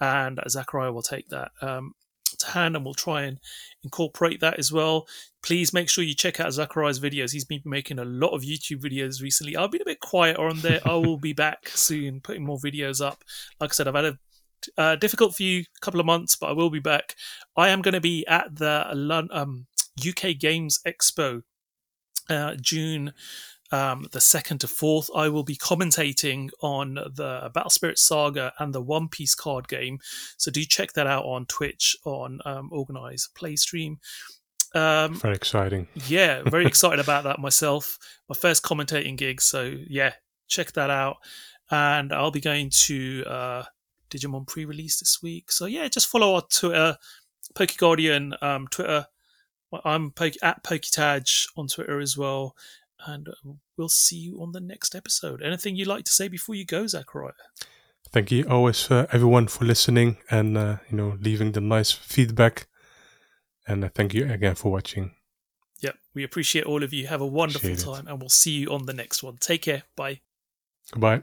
and 0.00 0.38
Zakariya 0.38 0.92
will 0.92 1.02
take 1.02 1.28
that 1.28 1.52
um, 1.60 1.94
to 2.38 2.46
hand 2.50 2.76
and 2.76 2.84
we'll 2.84 2.94
try 2.94 3.22
and 3.22 3.38
incorporate 3.82 4.40
that 4.40 4.58
as 4.58 4.72
well. 4.72 5.06
Please 5.42 5.72
make 5.72 5.88
sure 5.88 6.04
you 6.04 6.14
check 6.14 6.40
out 6.40 6.48
Zakariya's 6.48 7.00
videos. 7.00 7.32
He's 7.32 7.44
been 7.44 7.62
making 7.64 7.98
a 7.98 8.04
lot 8.04 8.30
of 8.30 8.42
YouTube 8.42 8.82
videos 8.82 9.22
recently. 9.22 9.56
I've 9.56 9.70
been 9.70 9.82
a 9.82 9.86
bit 9.86 10.00
quiet 10.00 10.36
on 10.36 10.60
there. 10.60 10.80
I 10.84 10.94
will 10.94 11.18
be 11.18 11.32
back 11.32 11.68
soon, 11.68 12.20
putting 12.20 12.44
more 12.44 12.58
videos 12.58 13.04
up. 13.04 13.22
Like 13.60 13.70
I 13.70 13.72
said, 13.72 13.88
I've 13.88 13.94
had 13.94 14.04
a 14.04 14.18
uh, 14.76 14.96
difficult 14.96 15.34
few 15.34 15.64
couple 15.80 16.00
of 16.00 16.06
months, 16.06 16.36
but 16.36 16.50
I 16.50 16.52
will 16.52 16.70
be 16.70 16.80
back. 16.80 17.14
I 17.56 17.68
am 17.68 17.82
going 17.82 17.94
to 17.94 18.00
be 18.00 18.26
at 18.26 18.56
the 18.56 18.90
um, 19.32 19.66
UK 19.98 20.38
Games 20.38 20.80
Expo 20.86 21.42
uh, 22.28 22.54
June 22.60 23.12
um, 23.72 24.06
the 24.12 24.20
second 24.20 24.58
to 24.58 24.68
fourth. 24.68 25.10
I 25.14 25.28
will 25.28 25.42
be 25.42 25.56
commentating 25.56 26.50
on 26.60 26.94
the 26.94 27.50
Battle 27.52 27.70
Spirit 27.70 27.98
Saga 27.98 28.52
and 28.58 28.74
the 28.74 28.80
One 28.80 29.08
Piece 29.08 29.34
card 29.34 29.68
game. 29.68 29.98
So 30.36 30.50
do 30.50 30.64
check 30.64 30.92
that 30.92 31.06
out 31.06 31.24
on 31.24 31.46
Twitch 31.46 31.96
on 32.04 32.40
um, 32.44 32.68
Organize 32.72 33.28
Playstream. 33.36 33.96
Um, 34.74 35.14
very 35.14 35.34
exciting. 35.34 35.88
Yeah, 36.06 36.42
very 36.42 36.66
excited 36.66 37.00
about 37.00 37.24
that 37.24 37.38
myself. 37.38 37.98
My 38.28 38.36
first 38.36 38.62
commentating 38.62 39.16
gig. 39.16 39.40
So 39.40 39.74
yeah, 39.88 40.12
check 40.48 40.72
that 40.72 40.90
out. 40.90 41.16
And 41.70 42.12
I'll 42.12 42.30
be 42.30 42.40
going 42.40 42.70
to 42.70 43.24
uh, 43.26 43.62
Digimon 44.10 44.46
pre-release 44.46 45.00
this 45.00 45.22
week. 45.22 45.50
So 45.52 45.66
yeah, 45.66 45.88
just 45.88 46.08
follow 46.08 46.34
our 46.34 46.42
Twitter, 46.42 46.96
PokeGuardian 47.54 48.42
um, 48.42 48.68
Twitter. 48.68 49.06
I'm 49.84 50.12
at 50.42 50.62
PokeTaj 50.62 51.48
on 51.56 51.66
Twitter 51.68 52.00
as 52.00 52.16
well 52.16 52.56
and 53.04 53.28
uh, 53.28 53.52
we'll 53.76 53.88
see 53.88 54.16
you 54.16 54.40
on 54.40 54.52
the 54.52 54.60
next 54.60 54.94
episode. 54.94 55.42
Anything 55.42 55.76
you'd 55.76 55.88
like 55.88 56.04
to 56.04 56.12
say 56.12 56.28
before 56.28 56.54
you 56.54 56.64
go, 56.64 56.84
Zakariya? 56.84 57.32
Thank 58.10 58.30
you 58.30 58.44
always 58.44 58.90
uh, 58.90 59.06
everyone 59.12 59.48
for 59.48 59.64
listening 59.64 60.18
and 60.30 60.56
uh, 60.56 60.76
you 60.90 60.96
know 60.96 61.18
leaving 61.20 61.52
the 61.52 61.60
nice 61.60 61.92
feedback. 61.92 62.66
And 63.66 63.84
uh, 63.84 63.88
thank 63.94 64.14
you 64.14 64.30
again 64.30 64.54
for 64.54 64.70
watching. 64.70 65.12
Yep, 65.80 65.96
we 66.14 66.22
appreciate 66.22 66.64
all 66.64 66.82
of 66.82 66.92
you. 66.92 67.08
Have 67.08 67.20
a 67.20 67.26
wonderful 67.26 67.76
time, 67.76 68.06
and 68.06 68.20
we'll 68.20 68.28
see 68.28 68.52
you 68.52 68.72
on 68.72 68.86
the 68.86 68.94
next 68.94 69.22
one. 69.22 69.36
Take 69.38 69.62
care. 69.62 69.82
Bye. 69.96 70.20
Goodbye. 70.92 71.22